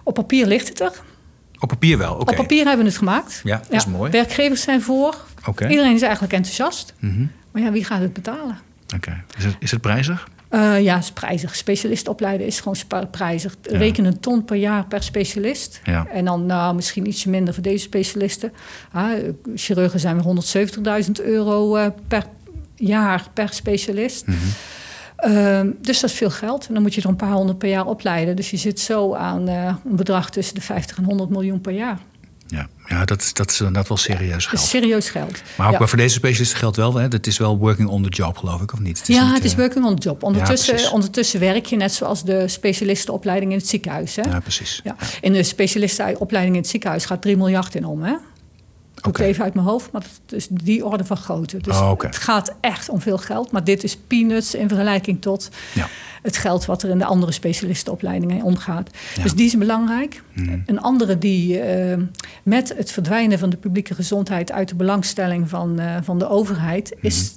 Op 0.04 0.14
papier 0.14 0.46
ligt 0.46 0.68
het 0.68 0.80
er. 0.80 0.92
Op 1.60 1.70
papier 1.70 1.98
wel, 1.98 2.14
oké. 2.16 2.30
Op 2.32 2.36
papier 2.36 2.66
hebben 2.66 2.84
we 2.86 2.90
het 2.90 2.98
gemaakt. 3.00 3.42
Ja, 3.44 3.62
dat 3.70 3.72
is 3.80 3.86
mooi. 3.86 4.12
Werkgevers 4.12 4.62
zijn 4.62 4.82
voor. 4.82 5.26
Oké. 5.46 5.68
Iedereen 5.70 5.94
is 5.96 6.02
eigenlijk 6.02 6.34
enthousiast. 6.34 6.94
Mhm. 7.00 7.26
Maar 7.56 7.64
ja, 7.64 7.72
wie 7.72 7.84
gaat 7.84 8.02
het 8.02 8.14
betalen? 8.14 8.58
Oké. 8.96 9.24
Is, 9.38 9.44
het, 9.44 9.56
is 9.60 9.72
het 9.72 9.82
prijzig? 9.82 10.28
Eh, 10.50 10.82
ja, 10.82 10.98
is 10.98 11.12
prijzig. 11.12 11.56
Specialist 11.56 12.08
opleiden 12.08 12.48
is 12.48 12.60
gewoon 12.60 13.10
prijzig. 13.12 13.56
Ja. 13.62 13.78
Reken 13.78 14.06
een 14.06 14.20
ton 14.20 14.46
per 14.46 14.56
jaar 14.56 14.86
per 14.86 15.04
specialist. 15.04 15.82
Ja. 15.84 16.08
En 16.08 16.26
dan 16.26 16.46
nou, 16.46 16.76
misschien 16.76 17.08
ietsje 17.08 17.30
minder 17.30 17.54
voor 17.54 17.64
deze 17.64 17.84
specialisten. 17.84 18.54
Eh, 18.94 19.04
chirurgen 19.56 20.00
zijn 20.00 20.16
weer 20.16 20.24
170.000 21.06 21.12
euro 21.24 21.76
eh, 21.76 21.88
per 22.08 22.24
jaar 22.76 23.28
per 23.34 23.50
specialist. 23.54 24.26
Ehm, 25.16 25.72
dus 25.82 26.00
dat 26.00 26.10
is 26.10 26.16
veel 26.16 26.30
geld. 26.30 26.68
En 26.68 26.74
dan 26.74 26.84
moet 26.84 26.94
je 26.94 27.02
er 27.02 27.10
een 27.10 27.16
paar 27.16 27.32
honderd 27.32 27.58
per 27.58 27.70
jaar 27.70 27.86
opleiden. 27.86 28.36
Dus 28.36 28.52
je 28.52 28.58
zit 28.58 28.80
zo 28.80 29.14
aan 29.14 29.48
eh, 29.48 29.66
een 29.66 29.96
bedrag 29.96 30.30
tussen 30.30 30.56
de 30.56 30.62
50 30.62 30.98
en 30.98 31.04
100 31.04 31.30
miljoen 31.30 31.62
per 31.62 31.74
jaar. 31.74 32.00
Ja, 32.48 32.68
ja 32.86 33.06
dat, 33.06 33.22
is- 33.22 33.34
dat 33.34 33.52
is 33.52 33.58
inderdaad 33.60 33.88
wel 33.88 33.98
serieus 33.98 34.32
Dat 34.44 34.60
geld. 34.60 34.62
serieus 34.62 35.10
geld. 35.10 35.42
Maar 35.58 35.74
ook 35.74 35.80
Ja. 35.80 35.88
voor 35.88 35.98
deze 35.98 36.14
specialisten 36.16 36.58
geldt 36.58 36.76
wel, 36.78 36.94
hè, 36.96 37.08
het 37.08 37.28
is 37.28 37.38
wel 37.38 37.58
working 37.58 37.88
on 37.90 38.04
the 38.04 38.10
job, 38.10 38.38
geloof 38.38 38.62
ik, 38.62 38.74
of 38.74 38.80
niet? 38.80 38.98
Het 39.00 39.10
is 39.10 39.16
ja, 39.16 39.24
niet, 39.26 39.34
het 39.34 39.44
is 39.44 39.52
eh, 39.52 39.58
working 39.58 39.86
on 39.86 39.96
the 39.96 40.08
job. 40.08 40.24
Ondertussen, 40.24 40.92
ondertussen 40.92 41.40
werk 41.40 41.66
je 41.66 41.76
net 41.76 41.94
zoals 41.94 42.24
de 42.24 42.48
specialistenopleiding 42.48 43.52
in 43.52 43.58
het 43.58 43.68
ziekenhuis. 43.68 44.16
Hè? 44.16 44.22
Ja, 44.22 44.40
precies. 44.40 44.80
Ja. 44.84 44.96
In 45.22 45.34
de 45.34 45.44
specialistenopleiding 45.44 46.56
in 46.56 46.62
het 46.62 46.70
ziekenhuis 46.72 47.06
gaat 47.06 47.22
3 47.22 47.38
miljard 47.38 47.76
in 47.76 47.86
om. 47.86 48.04
Hè? 48.04 48.14
Oké. 48.98 49.22
het 49.22 49.30
even 49.32 49.44
uit 49.44 49.54
mijn 49.54 49.66
hoofd, 49.68 49.92
maar 49.92 50.02
het 50.02 50.34
is 50.34 50.48
die 50.50 50.86
orde 50.86 51.06
van 51.06 51.18
grootte. 51.18 51.58
Dus 51.58 51.78
Oh, 51.78 52.00
het 52.02 52.18
gaat 52.18 52.54
echt 52.62 52.90
om 52.90 53.02
veel 53.02 53.18
geld. 53.18 53.52
Maar 53.52 53.64
dit 53.64 53.84
is 53.84 53.98
peanuts 54.08 54.56
in 54.56 54.68
vergelijking 54.68 55.22
tot 55.22 55.50
Ja. 55.74 55.88
Het 56.26 56.38
geld 56.38 56.66
wat 56.66 56.84
er 56.84 56.90
in 56.90 56.98
de 56.98 57.06
andere 57.06 57.32
specialistenopleidingen 57.32 58.44
omgaat. 58.44 58.90
Ja. 59.16 59.24
Dus 59.24 59.34
die 59.34 59.46
is 59.46 59.58
belangrijk. 59.58 60.22
Mhm. 60.34 60.60
Een 60.66 60.82
andere 60.82 61.18
die 61.18 61.60
eh, 61.60 61.98
met 62.44 62.74
het 62.78 62.92
verdwijnen 62.92 63.40
van 63.40 63.50
de 63.50 63.58
publieke 63.58 63.96
gezondheid 63.96 64.52
uit 64.52 64.70
de 64.70 64.76
belangstelling 64.76 65.50
van, 65.50 65.80
eh, 65.80 65.96
van 66.04 66.20
de 66.20 66.28
overheid, 66.30 66.94
Mhm. 66.96 67.06
is 67.06 67.36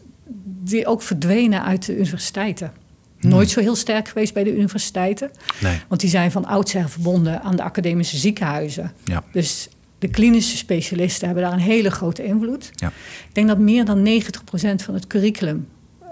die 0.65 0.87
ook 0.87 1.03
verdwenen 1.03 1.63
uit 1.65 1.87
de 1.87 1.97
universiteiten. 1.99 2.73
Mhm. 3.19 3.29
Nooit 3.29 3.51
zo 3.51 3.61
heel 3.61 3.77
sterk 3.77 4.09
geweest 4.09 4.35
bij 4.35 4.45
de 4.45 4.55
universiteiten. 4.55 5.31
Nee, 5.61 5.81
Want 5.89 6.01
die 6.01 6.11
zijn 6.11 6.31
van 6.31 6.45
oudsher 6.47 6.89
verbonden 6.89 7.43
aan 7.43 7.57
de 7.57 7.63
academische 7.63 8.17
ziekenhuizen. 8.17 8.93
ja. 9.05 9.23
Dus 9.33 9.69
de 9.99 10.09
klinische 10.09 10.57
specialisten 10.57 11.27
hebben 11.27 11.45
daar 11.45 11.53
een 11.53 11.59
hele 11.59 11.91
grote 11.91 12.25
invloed. 12.25 12.71
Ja. 12.75 12.89
Ik 13.29 13.35
denk 13.35 13.49
dat 13.49 13.59
meer 13.59 13.85
dan 13.85 14.03
90% 14.03 14.83
van 14.83 14.95
het 14.95 15.07
curriculum 15.07 15.67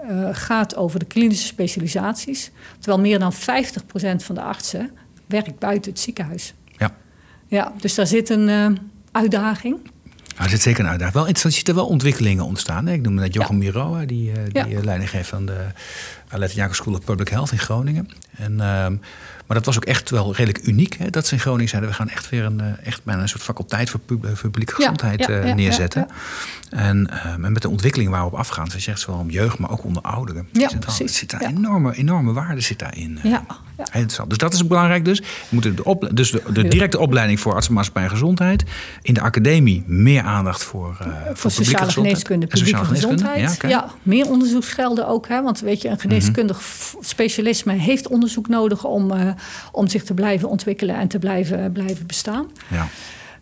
eh, 0.07 0.29
gaat 0.31 0.75
over 0.75 0.99
de 0.99 1.05
klinische 1.05 1.45
specialisaties. 1.47 2.51
Terwijl 2.79 3.01
meer 3.03 3.19
dan 3.19 3.33
50% 3.33 3.35
van 4.23 4.35
de 4.35 4.41
artsen 4.41 4.91
werkt 5.25 5.59
buiten 5.59 5.91
het 5.91 5.99
ziekenhuis. 5.99 6.53
Ja. 6.77 6.95
Ja, 7.47 7.73
dus 7.81 7.95
daar 7.95 8.07
zit 8.07 8.29
een 8.29 8.49
eh, 8.49 8.67
uitdaging. 9.11 9.75
Nou, 9.83 10.43
er 10.43 10.49
zit 10.49 10.61
zeker 10.61 10.83
een 10.83 10.89
uitdaging. 10.89 11.15
Wel 11.17 11.27
er 11.67 11.75
wel 11.75 11.87
ontwikkelingen 11.87 12.45
ontstaan. 12.45 12.85
Hè? 12.87 12.93
Ik 12.93 13.01
noem 13.01 13.13
net 13.13 13.33
Jochem 13.33 13.57
Miro, 13.57 13.95
hè, 13.95 14.05
die, 14.05 14.31
eh, 14.31 14.37
die 14.43 14.51
Ja. 14.53 14.77
eh, 14.77 14.83
leiding 14.83 15.09
geeft 15.09 15.33
aan 15.33 15.45
de 15.45 15.65
Alette 16.29 16.55
Jacob 16.55 16.75
School 16.75 16.93
of 16.93 17.03
Public 17.03 17.27
Health 17.29 17.51
in 17.51 17.59
Groningen. 17.59 18.09
En, 18.37 18.51
ehm, 18.51 18.95
maar 19.47 19.57
dat 19.57 19.65
was 19.65 19.75
ook 19.75 19.85
echt 19.85 20.09
wel 20.09 20.35
redelijk 20.35 20.67
uniek. 20.67 20.95
Hè? 20.97 21.09
Dat 21.09 21.27
ze 21.27 21.33
in 21.33 21.39
Groningen 21.39 21.69
zeiden, 21.69 21.89
we 21.89 21.95
gaan 21.95 22.09
echt 22.09 22.29
weer 22.29 22.43
een, 22.43 22.59
eh, 22.61 22.67
echt 22.87 23.03
bijna 23.03 23.21
een 23.21 23.29
soort 23.29 23.43
faculteit 23.43 23.89
voor, 23.89 23.99
pub- 23.99 24.25
voor 24.33 24.49
publieke 24.49 24.73
gezondheid 24.73 25.19
ja, 25.19 25.27
eh, 25.27 25.41
ja, 25.41 25.47
ja, 25.47 25.53
neerzetten. 25.53 26.07
En, 26.69 27.09
ehm, 27.23 27.45
en 27.45 27.51
met 27.51 27.61
de 27.61 27.69
ontwikkeling 27.69 28.09
waar 28.09 28.19
we 28.21 28.25
op 28.27 28.33
afgaan, 28.33 28.69
ze 28.69 28.79
zegt 28.79 28.99
zowel 28.99 29.19
om 29.19 29.29
jeugd, 29.29 29.57
maar 29.59 29.71
ook 29.71 29.83
onder 29.83 30.01
ouderen. 30.01 30.47
Ja, 30.51 30.69
zit 30.69 30.79
precies. 30.79 31.17
zit 31.17 31.29
daar 31.31 31.41
enorme, 31.41 31.95
enorme 31.95 32.33
waarde 32.33 32.61
zit 32.61 32.79
daarin. 32.79 33.19
eh. 33.23 33.31
Ja, 33.31 33.45
interessant. 33.93 34.29
Dus 34.29 34.37
dat 34.37 34.53
is 34.53 34.67
belangrijk 34.67 35.05
dus. 35.05 35.19
We 35.19 35.25
moeten 35.49 35.75
de, 35.75 36.09
dus 36.13 36.31
de, 36.31 36.41
de 36.53 36.67
directe 36.67 36.99
opleiding 36.99 37.39
voor 37.39 37.53
artsenmaatschappij 37.53 38.03
en 38.03 38.09
gezondheid. 38.09 38.63
In 39.01 39.13
de 39.13 39.21
academie 39.21 39.83
meer 39.87 40.21
aandacht 40.23 40.63
voor, 40.63 40.97
eh, 40.99 41.07
sociale 41.35 41.85
gezondheid. 41.85 41.93
geneeskunde, 41.93 42.47
En 42.47 42.57
sociale 42.57 42.83
publieke 42.85 43.07
geneeskunde. 43.07 43.39
gezondheid. 43.43 43.71
Ja, 43.71 43.91
meer 44.03 44.25
onderzoeksgelden 44.29 45.07
ook. 45.07 45.27
Hè? 45.27 45.41
Want 45.41 45.59
weet 45.59 45.81
je, 45.81 45.89
een 45.89 45.97
geneeskundig 46.21 46.61
specialisme 46.99 47.73
heeft 47.73 48.07
onderzoek 48.07 48.47
nodig 48.47 48.83
om, 48.83 49.11
eh, 49.11 49.29
om 49.71 49.87
zich 49.87 50.03
te 50.03 50.13
blijven 50.13 50.49
ontwikkelen 50.49 50.95
en 50.95 51.07
te 51.07 51.19
blijven, 51.19 51.71
blijven 51.71 52.07
bestaan. 52.07 52.51
Ja. 52.67 52.87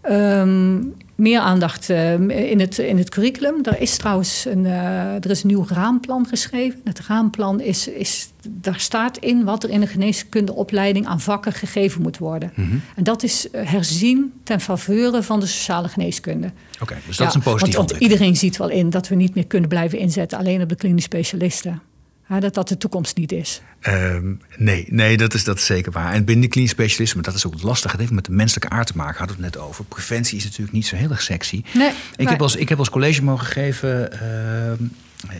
Ehm, 0.01 0.77
meer 1.15 1.39
aandacht 1.39 1.89
eh, 1.89 2.13
in, 2.51 2.59
het, 2.59 2.77
in 2.77 2.97
het 2.97 3.09
curriculum. 3.09 3.55
Er 3.63 3.81
is 3.81 3.97
trouwens 3.97 4.45
een, 4.45 4.65
eh, 4.65 5.23
er 5.23 5.29
is 5.29 5.41
een 5.41 5.47
nieuw 5.47 5.65
raamplan 5.67 6.25
geschreven. 6.27 6.81
Het 6.83 6.99
raamplan 7.07 7.61
is, 7.61 7.87
is, 7.87 8.29
daar 8.49 8.79
staat 8.79 9.17
in 9.17 9.43
wat 9.43 9.63
er 9.63 9.69
in 9.69 9.79
de 9.79 9.87
geneeskundeopleiding 9.87 11.07
aan 11.07 11.19
vakken 11.21 11.53
gegeven 11.53 12.01
moet 12.01 12.17
worden. 12.17 12.51
Mhm. 12.55 12.75
En 12.95 13.03
dat 13.03 13.23
is 13.23 13.47
herzien 13.51 14.33
ten 14.43 14.61
faveur 14.61 15.23
van 15.23 15.39
de 15.39 15.45
sociale 15.45 15.87
geneeskunde. 15.87 16.51
Oké, 16.81 16.95
dus 17.07 17.17
dat 17.17 17.27
is 17.27 17.33
een 17.33 17.41
positieve 17.41 17.77
want, 17.77 17.91
want 17.91 18.01
iedereen 18.01 18.35
ziet 18.35 18.57
wel 18.57 18.69
in 18.69 18.89
dat 18.89 19.07
we 19.07 19.15
niet 19.15 19.35
meer 19.35 19.47
kunnen 19.47 19.69
blijven 19.69 19.99
inzetten 19.99 20.37
alleen 20.37 20.61
op 20.61 20.69
de 20.69 20.75
klinisch 20.75 21.03
specialisten. 21.03 21.81
Ja, 22.29 22.39
dat 22.39 22.53
dat 22.53 22.67
de 22.67 22.77
toekomst 22.77 23.17
niet 23.17 23.31
is. 23.31 23.61
Ehm, 23.79 24.33
nee, 24.57 24.85
nee 24.89 25.17
dat, 25.17 25.33
is, 25.33 25.43
dat 25.43 25.57
is 25.57 25.65
zeker 25.65 25.91
waar. 25.91 26.13
En 26.13 26.25
binnen 26.25 26.43
de 26.45 26.51
klinisch 26.51 26.71
specialisme, 26.71 27.21
dat 27.21 27.33
is 27.35 27.45
ook 27.45 27.53
het 27.53 27.63
lastige. 27.63 27.91
Het 27.91 27.99
heeft 27.99 28.13
met 28.13 28.25
de 28.25 28.31
menselijke 28.31 28.75
aard 28.75 28.87
te 28.87 28.93
maken. 28.95 29.17
Hadden 29.17 29.37
we 29.37 29.43
het 29.43 29.53
net 29.53 29.63
over. 29.63 29.85
Preventie 29.85 30.37
is 30.37 30.43
natuurlijk 30.43 30.71
niet 30.71 30.85
zo 30.85 30.95
heel 30.95 31.09
erg 31.09 31.21
sexy. 31.21 31.63
Nee, 31.73 31.91
Ik 32.15 32.29
heb, 32.29 32.41
als, 32.41 32.55
ik 32.55 32.69
heb 32.69 32.79
als 32.79 32.89
college 32.89 33.23
mogen 33.23 33.45
geven 33.45 34.11
ehm, 34.11 34.83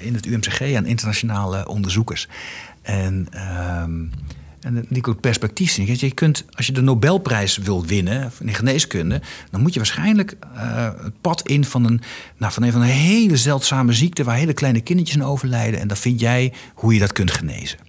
in 0.01 0.13
het 0.13 0.25
UMCG 0.25 0.75
aan 0.75 0.86
internationale 0.86 1.67
onderzoekers. 1.67 2.27
En, 2.81 3.27
ehm, 3.31 4.01
en 4.66 4.86
die 4.89 5.05
ook 5.05 5.20
perspectief 5.20 5.72
zien. 5.72 5.97
Je 5.99 6.11
kunt, 6.11 6.45
als 6.51 6.66
je 6.66 6.72
de 6.72 6.82
Nobelprijs 6.82 7.57
wil 7.57 7.86
winnen 7.86 8.32
in 8.39 8.53
geneeskunde, 8.53 9.22
dan 9.51 9.61
moet 9.61 9.74
je 9.74 9.80
waarschijnlijk 9.80 10.36
eh, 10.55 10.89
het 11.03 11.22
pad 11.22 11.47
in 11.47 11.66
van 11.66 11.86
een, 11.86 12.01
nou, 12.38 12.53
van 12.53 12.63
een 12.63 12.72
van 12.72 12.82
een 12.82 12.88
hele 12.88 13.38
zeldzame 13.38 13.93
ziekte 13.93 14.24
waar 14.24 14.36
hele 14.36 14.53
kleine 14.53 14.82
kindertjes 14.82 15.22
aan 15.22 15.28
overlijden. 15.28 15.80
En 15.80 15.88
dan 15.88 15.97
vind 15.97 16.20
jij 16.20 16.53
hoe 16.74 16.93
je 16.93 16.99
dat 16.99 17.11
kunt 17.11 17.32
genezen. 17.32 17.80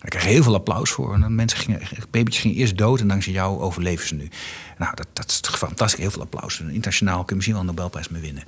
Daar 0.00 0.22
je 0.22 0.28
heel 0.28 0.42
veel 0.42 0.54
applaus 0.54 0.90
voor. 0.90 1.14
En 1.14 1.20
dan 1.20 1.34
mensen 1.34 1.58
gingen, 1.58 1.80
babytjes 2.10 2.42
gingen 2.42 2.56
eerst 2.56 2.78
dood 2.78 3.00
en 3.00 3.08
dankzij 3.08 3.32
jou 3.32 3.60
overleven 3.60 4.06
ze 4.06 4.14
nu. 4.14 4.28
Nou, 4.78 4.94
dat, 4.94 5.06
dat 5.12 5.28
is 5.28 5.40
fantastisch. 5.56 6.00
Heel 6.00 6.10
veel 6.10 6.22
applaus. 6.22 6.60
Internationaal 6.60 7.18
kun 7.18 7.26
je 7.28 7.34
misschien 7.34 7.54
wel 7.54 7.62
een 7.62 7.74
Nobelprijs 7.74 8.08
mee 8.08 8.22
winnen. 8.22 8.42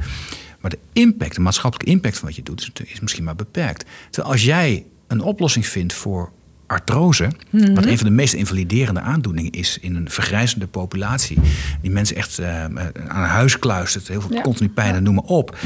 Maar 0.60 0.70
de 0.70 0.78
impact, 0.92 1.34
de 1.34 1.40
maatschappelijke 1.40 1.92
impact 1.92 2.18
van 2.18 2.26
wat 2.28 2.36
je 2.36 2.42
doet, 2.42 2.70
is 2.84 3.00
misschien 3.00 3.24
maar 3.24 3.36
beperkt. 3.36 3.84
Terwijl 4.10 4.32
als 4.32 4.44
jij 4.44 4.84
een 5.06 5.20
oplossing 5.20 5.66
vindt 5.66 5.92
voor 5.92 6.32
artrose, 6.70 7.30
wat 7.50 7.84
een 7.84 7.96
van 7.98 8.06
de 8.06 8.12
meest 8.12 8.34
invaliderende 8.34 9.00
aandoeningen 9.00 9.52
is 9.52 9.78
in 9.80 9.94
een 9.94 10.10
vergrijzende 10.10 10.66
populatie, 10.66 11.38
die 11.82 11.90
mensen 11.90 12.16
echt 12.16 12.38
eh, 12.38 12.64
aan 13.08 13.24
huis 13.24 13.58
kluistert, 13.58 14.08
heel 14.08 14.20
veel 14.20 14.32
Ja. 14.32 14.40
continu 14.42 14.68
pijn 14.68 14.94
en 14.94 15.02
noem 15.02 15.14
maar 15.14 15.24
op. 15.24 15.56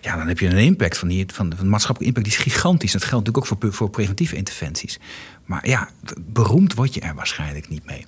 Ja, 0.00 0.16
dan 0.16 0.28
heb 0.28 0.38
je 0.38 0.46
een 0.48 0.56
impact 0.56 0.98
van, 0.98 1.08
die, 1.08 1.24
van, 1.32 1.52
van 1.56 1.68
maatschappelijke 1.68 2.16
impact 2.16 2.36
die 2.36 2.46
is 2.46 2.52
gigantisch. 2.52 2.92
Dat 2.92 3.04
geldt 3.04 3.26
natuurlijk 3.26 3.52
ook 3.52 3.60
voor, 3.62 3.72
voor 3.72 3.90
preventieve 3.90 4.36
interventies. 4.36 4.98
Maar 5.44 5.68
ja, 5.68 5.88
beroemd 6.20 6.74
word 6.74 6.94
je 6.94 7.00
er 7.00 7.14
waarschijnlijk 7.14 7.68
niet 7.68 7.86
mee. 7.86 8.06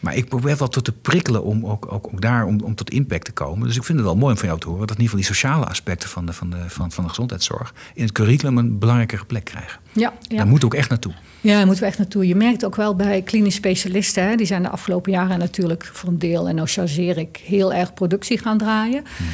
Maar 0.00 0.14
ik 0.16 0.28
probeer 0.28 0.56
wel 0.56 0.68
tot 0.68 0.84
te 0.84 0.92
prikkelen 0.92 1.42
om 1.44 1.66
ook, 1.66 1.92
ook, 1.92 2.06
ook 2.12 2.20
daar 2.20 2.44
om, 2.44 2.60
om 2.60 2.74
tot 2.74 2.90
impact 2.90 3.24
te 3.24 3.32
komen. 3.32 3.66
Dus 3.66 3.76
ik 3.76 3.84
vind 3.84 3.98
het 3.98 4.06
wel 4.06 4.16
mooi 4.16 4.32
om 4.32 4.38
van 4.38 4.48
jou 4.48 4.60
te 4.60 4.68
horen 4.68 4.86
dat 4.86 4.96
in 4.96 5.02
ieder 5.02 5.18
geval 5.18 5.34
die 5.34 5.36
sociale 5.36 5.66
aspecten 5.66 6.08
van 6.08 6.26
de, 6.26 6.32
van 6.32 6.50
de, 6.50 6.56
van, 6.68 6.92
van 6.92 7.04
de 7.04 7.08
gezondheidszorg 7.10 7.74
in 7.94 8.02
het 8.02 8.12
curriculum 8.12 8.58
een 8.58 8.78
belangrijkere 8.78 9.24
plek 9.24 9.44
krijgen. 9.44 9.80
Ja, 9.92 10.12
ja. 10.28 10.36
Daar 10.36 10.46
moet 10.46 10.64
ook 10.64 10.74
echt 10.74 10.88
naartoe. 10.88 11.12
Ja, 11.40 11.56
daar 11.56 11.66
moeten 11.66 11.82
we 11.82 11.88
echt 11.88 11.98
naartoe. 11.98 12.26
Je 12.26 12.34
merkt 12.34 12.64
ook 12.64 12.76
wel 12.76 12.96
bij 12.96 13.22
klinisch 13.22 13.54
specialisten, 13.54 14.28
hè, 14.28 14.34
die 14.36 14.46
zijn 14.46 14.62
de 14.62 14.68
afgelopen 14.68 15.12
jaren 15.12 15.38
natuurlijk 15.38 15.90
voor 15.92 16.08
een 16.08 16.18
deel, 16.18 16.48
en 16.48 16.54
nou 16.54 16.68
chargeer 16.68 17.18
ik, 17.18 17.40
heel 17.44 17.72
erg 17.72 17.94
productie 17.94 18.38
gaan 18.38 18.58
draaien. 18.58 19.02
Mhm. 19.02 19.24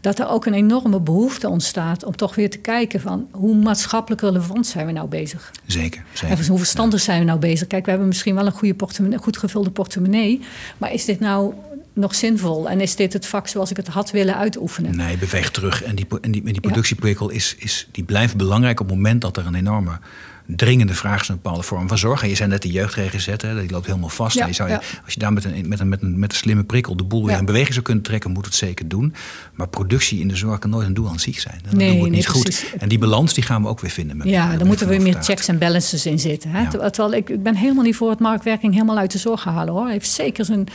Dat 0.00 0.18
er 0.18 0.28
ook 0.28 0.46
een 0.46 0.54
enorme 0.54 1.00
behoefte 1.00 1.48
ontstaat 1.48 2.04
om 2.04 2.16
toch 2.16 2.34
weer 2.34 2.50
te 2.50 2.58
kijken 2.58 3.00
van 3.00 3.28
hoe 3.30 3.54
maatschappelijk 3.54 4.20
relevant 4.22 4.66
zijn 4.66 4.86
we 4.86 4.92
nou 4.92 5.08
bezig. 5.08 5.50
Zeker. 5.66 6.04
zeker. 6.12 6.38
En 6.38 6.46
hoe 6.46 6.58
verstandig 6.58 7.00
zijn 7.00 7.18
we 7.18 7.24
nou 7.24 7.38
bezig? 7.38 7.66
Kijk, 7.66 7.84
we 7.84 7.90
hebben 7.90 8.08
misschien 8.08 8.34
wel 8.34 8.46
een 8.46 8.52
goede 8.52 8.74
portemonnee, 8.74 9.18
goed 9.18 9.36
gevulde 9.36 9.70
portemonnee, 9.70 10.40
maar 10.78 10.92
is 10.92 11.04
dit 11.04 11.20
nou 11.20 11.54
nog 11.94 12.14
zinvol? 12.14 12.70
En 12.70 12.80
is 12.80 12.96
dit 12.96 13.12
het 13.12 13.26
vak 13.26 13.48
zoals 13.48 13.70
ik 13.70 13.76
het 13.76 13.88
had 13.88 14.10
willen 14.10 14.36
uitoefenen? 14.36 14.96
Nee, 14.96 15.16
beweeg 15.16 15.50
terug. 15.50 15.82
En 15.82 15.94
die, 15.94 16.06
en 16.20 16.30
die, 16.30 16.42
die 16.42 16.60
productieprikkel 16.60 17.30
is, 17.30 17.54
is, 17.58 17.88
die 17.90 18.04
blijft 18.04 18.36
belangrijk 18.36 18.80
op 18.80 18.86
het 18.86 18.96
moment 18.96 19.20
dat 19.20 19.36
er 19.36 19.46
een 19.46 19.54
enorme 19.54 19.98
dringende 20.46 20.94
vraag 20.94 21.20
is 21.20 21.28
een 21.28 21.34
bepaalde 21.34 21.62
vorm 21.62 21.88
van 21.88 21.98
zorg. 21.98 22.22
En 22.22 22.28
je 22.28 22.34
zei 22.34 22.48
net 22.48 22.62
de 22.62 22.70
jeugdregezet, 22.70 23.42
hè, 23.42 23.60
die 23.60 23.70
loopt 23.70 23.86
helemaal 23.86 24.08
vast. 24.08 24.36
Ja, 24.36 24.46
je 24.46 24.52
zou 24.52 24.70
Als 25.04 25.14
je 25.14 25.18
daar 25.18 25.32
met 25.32 25.44
een, 25.44 25.68
met, 25.68 25.80
een, 25.80 25.88
met, 25.88 26.02
een, 26.02 26.18
met 26.18 26.32
een 26.32 26.38
slimme 26.38 26.64
prikkel 26.64 26.96
de 26.96 27.04
boel 27.04 27.26
weer 27.26 27.38
in 27.38 27.44
beweging 27.44 27.72
zou 27.72 27.84
kunnen 27.84 28.02
trekken, 28.04 28.30
moet 28.30 28.44
het 28.44 28.54
zeker 28.54 28.88
doen. 28.88 29.14
Maar 29.54 29.68
productie 29.68 30.20
in 30.20 30.28
de 30.28 30.36
zorg 30.36 30.58
kan 30.58 30.70
nooit 30.70 30.86
een 30.86 30.94
doel 30.94 31.08
aan 31.08 31.18
zich 31.18 31.40
zijn. 31.40 31.60
Dan 31.68 31.76
nee, 31.76 31.88
doen 31.88 31.98
we 31.98 32.04
het 32.04 32.12
niet 32.12 32.26
goed. 32.26 32.64
En 32.78 32.88
die 32.88 32.98
balans 32.98 33.34
die 33.34 33.44
gaan 33.44 33.62
we 33.62 33.68
ook 33.68 33.80
weer 33.80 33.90
vinden. 33.90 34.16
Met 34.16 34.28
ja, 34.28 34.56
dan 34.56 34.66
moeten 34.66 34.88
we 34.88 34.98
meer 34.98 35.22
checks 35.22 35.48
en 35.48 35.58
balances 35.58 36.06
in 36.06 36.18
zitten. 36.18 36.50
Hè? 36.50 36.70
Terwijl 36.70 37.12
ik, 37.12 37.28
ik 37.28 37.42
ben 37.42 37.56
helemaal 37.56 37.84
niet 37.84 37.96
voor 37.96 38.10
het 38.10 38.20
marktwerking 38.20 38.72
helemaal 38.72 38.98
uit 38.98 39.12
de 39.12 39.18
zorg 39.18 39.44
halen 39.44 39.74
hoor. 39.74 39.88
heeft 39.88 40.10
zeker 40.10 40.44
zijn, 40.44 40.66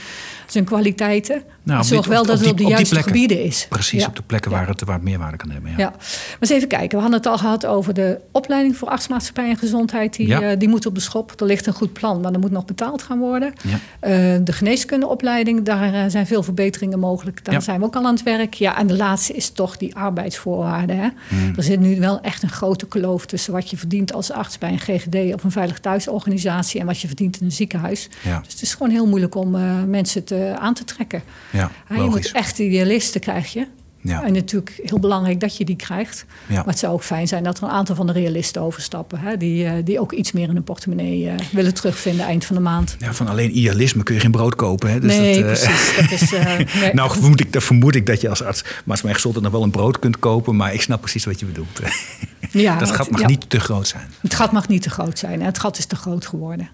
zijn 0.47 0.63
kwaliteiten. 0.63 1.43
Nou, 1.63 1.84
zorg 1.84 2.05
wel 2.05 2.26
dat 2.26 2.39
het 2.39 2.49
op 2.49 2.57
de 2.57 2.63
juiste 2.63 3.03
gebieden 3.03 3.43
is. 3.43 3.65
Precies, 3.70 4.05
op 4.05 4.15
de 4.15 4.22
plekken 4.22 4.51
waar 4.51 4.67
het, 4.67 4.84
waar 4.84 4.95
het 4.95 5.03
meerwaarde 5.03 5.38
kan 5.38 5.49
hebben. 5.49 5.72
Ja. 5.78 5.89
maar 5.89 6.38
eens 6.39 6.49
even 6.49 6.67
kijken. 6.67 6.89
We 6.89 7.01
hadden 7.01 7.20
het 7.20 7.28
al 7.28 7.38
gehad 7.38 7.65
over 7.65 7.93
de 7.93 8.20
opleiding 8.32 8.78
voor 8.78 8.88
artsmaatschappij 8.88 9.49
en 9.49 9.57
gezondheid. 9.60 10.16
Die, 10.16 10.28
uh, 10.28 10.49
die 10.57 10.68
moet 10.68 10.86
op 10.86 10.95
de 10.95 11.01
schop. 11.01 11.41
Er 11.41 11.45
ligt 11.45 11.66
een 11.66 11.74
goed 11.74 11.93
plan, 11.93 12.22
maar 12.22 12.34
er 12.34 12.39
moet 12.39 12.51
nog 12.51 12.66
betaald 12.66 13.01
gaan 13.01 13.20
worden. 13.20 13.53
Ja. 13.64 13.74
Uh, 13.74 14.39
de 14.43 14.51
geneeskundeopleiding, 14.51 15.64
daar 15.64 15.93
uh, 15.93 16.03
zijn 16.07 16.28
veel 16.28 16.43
verbeteringen 16.43 16.99
mogelijk. 16.99 17.45
Daar 17.45 17.62
zijn 17.62 17.80
we 17.80 17.86
ook 17.86 17.95
al 17.95 18.05
aan 18.05 18.14
het 18.14 18.24
werk. 18.24 18.53
Ja, 18.53 18.78
en 18.78 18.88
de 18.88 18.95
laatste 18.95 19.34
is 19.34 19.49
toch 19.49 19.78
die 19.78 19.95
arbeidsvoorwaarden. 19.95 20.97
Hè? 20.97 21.07
Hmm. 21.28 21.53
Er 21.55 21.64
zit 21.64 21.80
nu 21.80 21.99
wel 21.99 22.22
echt 22.22 22.43
een 22.43 22.49
grote 22.49 22.88
kloof 22.88 23.26
tussen 23.26 23.53
wat 23.53 23.70
je 23.70 23.78
verdient 23.78 24.14
als 24.14 24.32
arts 24.32 24.57
bij 24.57 24.72
een 24.72 24.80
GGD 24.80 25.34
of 25.34 25.43
een 25.43 25.51
veilig 25.51 25.80
thuisorganisatie 25.80 26.80
en 26.80 26.86
wat 26.86 27.01
je 27.01 27.07
verdient 27.07 27.39
in 27.39 27.45
een 27.45 27.51
ziekenhuis. 27.51 28.10
Dus 28.24 28.53
het 28.53 28.62
is 28.62 28.74
gewoon 28.74 28.91
heel 28.91 29.07
moeilijk 29.07 29.36
om 29.36 29.57
mensen 29.89 30.24
te, 30.24 30.55
aan 30.60 30.74
te 30.74 30.84
trekken. 30.84 31.22
Ja, 31.51 31.72
je 31.89 32.01
moet 32.01 32.32
echt 32.32 32.60
idealisten 32.60 33.22
krijg 33.22 33.53
je. 33.53 33.68
Ja. 34.02 34.24
En 34.24 34.34
natuurlijk 34.34 34.80
heel 34.84 35.00
belangrijk 35.00 35.39
dat 35.39 35.58
je 35.58 35.66
die 35.66 35.76
krijgt. 35.76 36.26
Ja. 36.47 36.56
Maar 36.56 36.66
het 36.66 36.80
zou 36.80 36.93
ook 36.93 37.04
fijn 37.04 37.28
zijn 37.28 37.43
dat 37.43 37.58
er 37.58 37.64
een 37.64 37.70
aantal 37.70 37.95
van 37.95 38.08
de 38.08 38.14
realisten 38.14 38.62
overstappen. 38.62 39.20
Hè? 39.20 39.38
Die, 39.38 39.66
uh, 39.66 39.72
die 39.84 40.00
ook 40.00 40.12
iets 40.12 40.32
meer 40.32 40.47
in 40.47 40.54
hun 40.54 40.64
portemonnee 40.64 41.26
uh, 41.26 41.34
willen 41.52 41.74
terugvinden 41.74 42.26
eind 42.26 42.45
van 42.45 42.56
de 42.56 42.62
maand. 42.62 42.95
Ja, 43.00 43.14
van 43.14 43.28
alleen 43.28 43.58
idealisme 43.58 44.04
kun 44.04 44.16
je 44.16 44.22
geen 44.22 44.32
brood 44.32 44.56
kopen. 44.56 44.91
Hè? 44.91 45.00
Dus 45.00 45.18
nee, 45.18 45.43
dat, 45.43 45.64
uh, 45.64 45.68
precies. 45.68 45.95
Dat 45.95 46.12
is, 46.12 46.32
nee. 46.82 46.93
nou, 46.93 47.12
vermoed 47.12 47.39
ik, 47.39 47.62
vermoed 47.62 47.95
ik 47.95 48.06
dat 48.06 48.22
je 48.22 48.30
als 48.30 48.43
arts 48.43 48.64
maatschappij 48.86 49.14
gezondheid 49.14 49.45
nog 49.45 49.54
wel 49.54 49.64
een 49.64 49.72
brood 49.72 50.00
kunt 50.00 50.20
kopen. 50.20 50.56
Maar 50.56 50.74
ik 50.74 50.82
snap 50.82 51.02
precies 51.02 51.26
wat 51.26 51.39
je 51.39 51.45
bedoelt. 51.45 51.80
ja, 52.52 52.78
dat 52.78 52.91
gat 52.91 53.10
mag 53.10 53.26
niet 53.26 53.50
te 53.50 53.60
groot 53.60 53.88
zijn. 53.88 54.12
Het 54.22 54.34
gat 54.34 54.52
mag 54.52 54.68
niet 54.68 54.82
te 54.82 54.89
groot 54.89 55.20
zijn. 55.20 55.41
Het 55.41 55.60
gat 55.60 55.78
is 55.78 55.86
te 55.86 55.95
groot 55.95 56.26
geworden. 56.26 56.70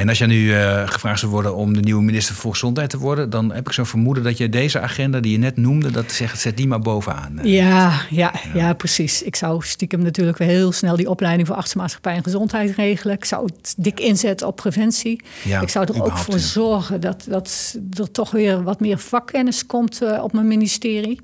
En 0.00 0.08
als 0.08 0.18
jij 0.18 0.26
nu 0.26 0.44
uh, 0.44 0.88
gevraagd 0.88 1.20
zou 1.20 1.32
worden 1.32 1.54
om 1.54 1.74
de 1.74 1.80
nieuwe 1.80 2.02
minister 2.02 2.34
voor 2.34 2.52
Gezondheid 2.52 2.90
te 2.90 2.98
worden, 2.98 3.30
dan 3.30 3.52
heb 3.52 3.66
ik 3.66 3.72
zo'n 3.72 3.86
vermoeden 3.86 4.22
dat 4.22 4.38
je 4.38 4.48
deze 4.48 4.80
agenda 4.80 5.20
die 5.20 5.32
je 5.32 5.38
net 5.38 5.56
noemde, 5.56 5.90
dat 5.90 6.12
zegt, 6.12 6.40
zet 6.40 6.56
die 6.56 6.66
maar 6.66 6.80
bovenaan. 6.80 7.38
Ja, 7.42 7.42
ja, 7.42 8.00
ja, 8.10 8.32
ja, 8.54 8.72
precies. 8.72 9.22
Ik 9.22 9.36
zou 9.36 9.62
stiekem 9.64 10.02
natuurlijk 10.02 10.38
weer 10.38 10.48
heel 10.48 10.72
snel 10.72 10.96
die 10.96 11.10
opleiding 11.10 11.46
voor 11.46 11.56
artsenmaatschappij 11.56 12.14
en 12.14 12.22
gezondheid 12.22 12.76
regelen. 12.76 13.14
Ik 13.14 13.24
zou 13.24 13.44
het 13.44 13.74
dik 13.76 14.00
inzetten 14.00 14.46
op 14.46 14.56
preventie. 14.56 15.22
Ja, 15.44 15.60
ik 15.60 15.68
zou 15.68 15.86
er 15.86 16.02
ook 16.02 16.18
voor 16.18 16.38
zorgen 16.38 17.00
dat, 17.00 17.26
dat 17.28 17.78
er 17.94 18.10
toch 18.10 18.30
weer 18.30 18.62
wat 18.62 18.80
meer 18.80 18.98
vakkennis 18.98 19.66
komt 19.66 20.02
uh, 20.02 20.22
op 20.22 20.32
mijn 20.32 20.48
ministerie. 20.48 21.20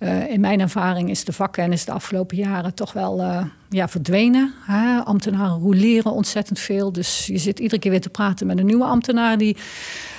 Uh, 0.00 0.30
in 0.30 0.40
mijn 0.40 0.60
ervaring 0.60 1.10
is 1.10 1.24
de 1.24 1.32
vakkennis 1.32 1.84
de 1.84 1.92
afgelopen 1.92 2.36
jaren 2.36 2.74
toch 2.74 2.92
wel 2.92 3.20
uh, 3.20 3.42
ja, 3.68 3.88
verdwenen. 3.88 4.54
Hè? 4.66 5.00
Ambtenaren 5.00 5.58
roleren 5.58 6.12
ontzettend 6.12 6.58
veel. 6.58 6.92
Dus 6.92 7.26
je 7.26 7.38
zit 7.38 7.58
iedere 7.58 7.80
keer 7.80 7.90
weer 7.90 8.00
te 8.00 8.08
praten 8.08 8.46
met 8.46 8.58
een 8.58 8.66
nieuwe 8.66 8.84
ambtenaar 8.84 9.38
die 9.38 9.56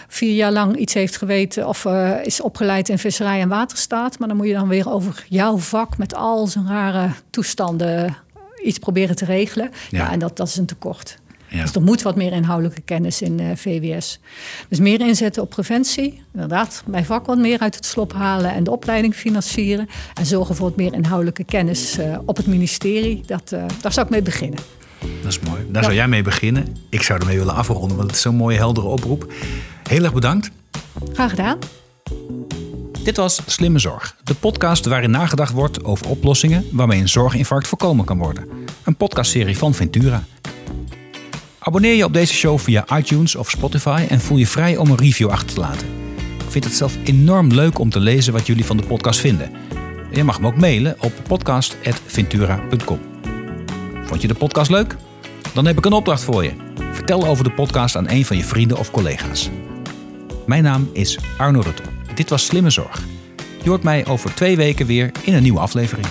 vier 0.08 0.36
jaar 0.36 0.52
lang 0.52 0.76
iets 0.76 0.94
heeft 0.94 1.18
geweten 1.18 1.68
of 1.68 1.86
uh, 1.86 2.26
is 2.26 2.42
opgeleid 2.42 2.90
in 2.90 2.98
visserij 2.98 3.42
en 3.42 3.50
waterstaat. 3.50 4.20
Maar 4.20 4.28
dan 4.28 4.38
moet 4.38 4.48
je 4.48 4.54
dan 4.54 4.68
weer 4.68 4.92
over 4.92 5.26
jouw 5.30 5.58
vak 5.58 5.98
met 5.98 6.16
al 6.16 6.48
zijn 6.48 6.68
rare 6.68 7.10
toestanden 7.30 8.18
iets 8.64 8.80
proberen 8.80 9.16
te 9.16 9.26
regelen. 9.26 9.72
Ja, 9.90 9.98
ja 10.00 10.12
en 10.12 10.20
dat, 10.20 10.38
dat 10.38 10.48
is 10.48 10.58
een 10.58 10.66
tekort. 10.66 11.18
Dus 11.60 11.76
er 11.76 11.82
moet 11.82 12.02
wat 12.02 12.16
meer 12.16 12.32
inhoudelijke 12.32 12.82
kennis 12.82 13.22
in 13.22 13.42
uh, 13.42 13.48
VWS. 13.56 14.20
Dus 14.70 14.80
meer 14.80 15.02
inzetten 15.02 15.42
op 15.42 15.50
preventie. 15.50 16.24
Inderdaad, 16.34 16.84
mijn 16.86 17.06
vak 17.06 17.26
wat 17.26 17.38
meer 17.38 17.60
uit 17.60 17.76
het 17.76 17.86
slop 17.86 18.14
halen 18.14 18.54
en 18.54 18.64
de 18.64 18.72
opleiding 18.72 19.16
financieren. 19.16 19.88
En 20.14 20.26
zorgen 20.26 20.56
voor 20.56 20.68
wat 20.68 20.78
meer 20.78 20.94
inhoudelijke 20.94 21.44
kennis 21.44 22.00
uh, 22.00 22.18
op 22.26 22.38
het 22.38 22.48
ministerie. 22.48 23.24
Dat, 23.26 23.52
uh, 23.54 23.64
daar 23.82 23.94
zou 23.94 24.06
ik 24.06 24.12
mee 24.12 24.22
beginnen. 24.22 24.60
Dat 25.22 25.32
is 25.32 25.40
mooi. 25.40 25.66
Daar 25.70 25.84
zou 25.84 25.96
jij 25.96 26.08
mee 26.08 26.24
beginnen. 26.24 26.76
Ik 26.90 27.02
zou 27.02 27.20
ermee 27.20 27.38
willen 27.38 27.56
afronden, 27.56 27.98
want 27.98 28.08
het 28.08 28.16
is 28.16 28.22
zo'n 28.22 28.36
mooie, 28.36 28.58
heldere 28.58 28.88
oproep. 28.88 29.34
Heel 29.90 30.04
erg 30.04 30.14
bedankt. 30.14 30.52
Graag 31.14 31.30
gedaan. 31.30 31.58
Dit 33.04 33.18
was 33.18 33.42
Slimme 33.46 33.80
Zorg, 33.80 34.16
de 34.24 34.34
podcast 34.34 34.86
waarin 34.86 35.12
nagedacht 35.12 35.54
wordt 35.54 35.84
over 35.84 36.10
oplossingen 36.10 36.66
waarmee 36.72 37.00
een 37.00 37.10
zorginfarct 37.10 37.68
voorkomen 37.68 38.06
kan 38.06 38.18
worden. 38.18 38.48
Een 38.84 38.96
podcastserie 38.96 39.58
van 39.58 39.74
Ventura. 39.74 40.24
Abonneer 41.64 41.94
je 41.94 42.06
op 42.06 42.14
deze 42.14 42.34
show 42.34 42.60
via 42.60 42.86
iTunes 42.98 43.36
of 43.36 43.50
Spotify 43.50 44.06
en 44.10 44.22
voel 44.22 44.38
je 44.38 44.48
vrij 44.48 44.78
om 44.78 44.90
een 44.90 44.98
review 44.98 45.30
achter 45.30 45.54
te 45.54 45.60
laten. 45.60 45.88
Ik 46.18 46.52
vind 46.52 46.64
het 46.64 46.74
zelf 46.74 46.98
enorm 47.04 47.52
leuk 47.52 47.80
om 47.80 47.90
te 47.90 48.00
lezen 48.00 48.34
wat 48.34 48.48
jullie 48.48 48.66
van 48.66 48.78
de 48.78 48.84
podcast 48.84 49.20
vinden. 49.20 49.52
Je 50.12 50.24
mag 50.24 50.42
me 50.42 50.48
ook 50.48 50.56
mailen 50.56 50.96
op 51.00 51.14
podcast.ventura.com. 51.28 53.00
Vond 54.04 54.22
je 54.22 54.28
de 54.28 54.34
podcast 54.34 54.72
leuk? 54.72 54.96
Dan 55.54 55.66
heb 55.66 55.78
ik 55.78 55.86
een 55.86 55.94
opdracht 55.94 56.24
voor 56.24 56.44
je. 56.44 56.52
Vertel 56.92 57.28
over 57.28 57.44
de 57.44 57.52
podcast 57.52 57.96
aan 57.96 58.10
een 58.10 58.26
van 58.26 58.38
je 58.38 58.44
vrienden 58.44 58.78
of 58.78 58.92
collega's. 58.92 59.50
Mijn 60.46 60.64
naam 60.64 60.90
is 60.94 61.18
Arno 61.38 61.60
Rutte. 61.60 61.84
Dit 62.16 62.30
was 62.30 62.46
Slimme 62.46 62.70
Zorg. 62.70 63.04
Je 63.64 63.70
hoort 63.70 63.84
mij 63.84 64.06
over 64.06 64.34
twee 64.34 64.56
weken 64.56 64.86
weer 64.86 65.12
in 65.24 65.34
een 65.34 65.44
nieuwe 65.44 65.60
aflevering. 65.60 66.08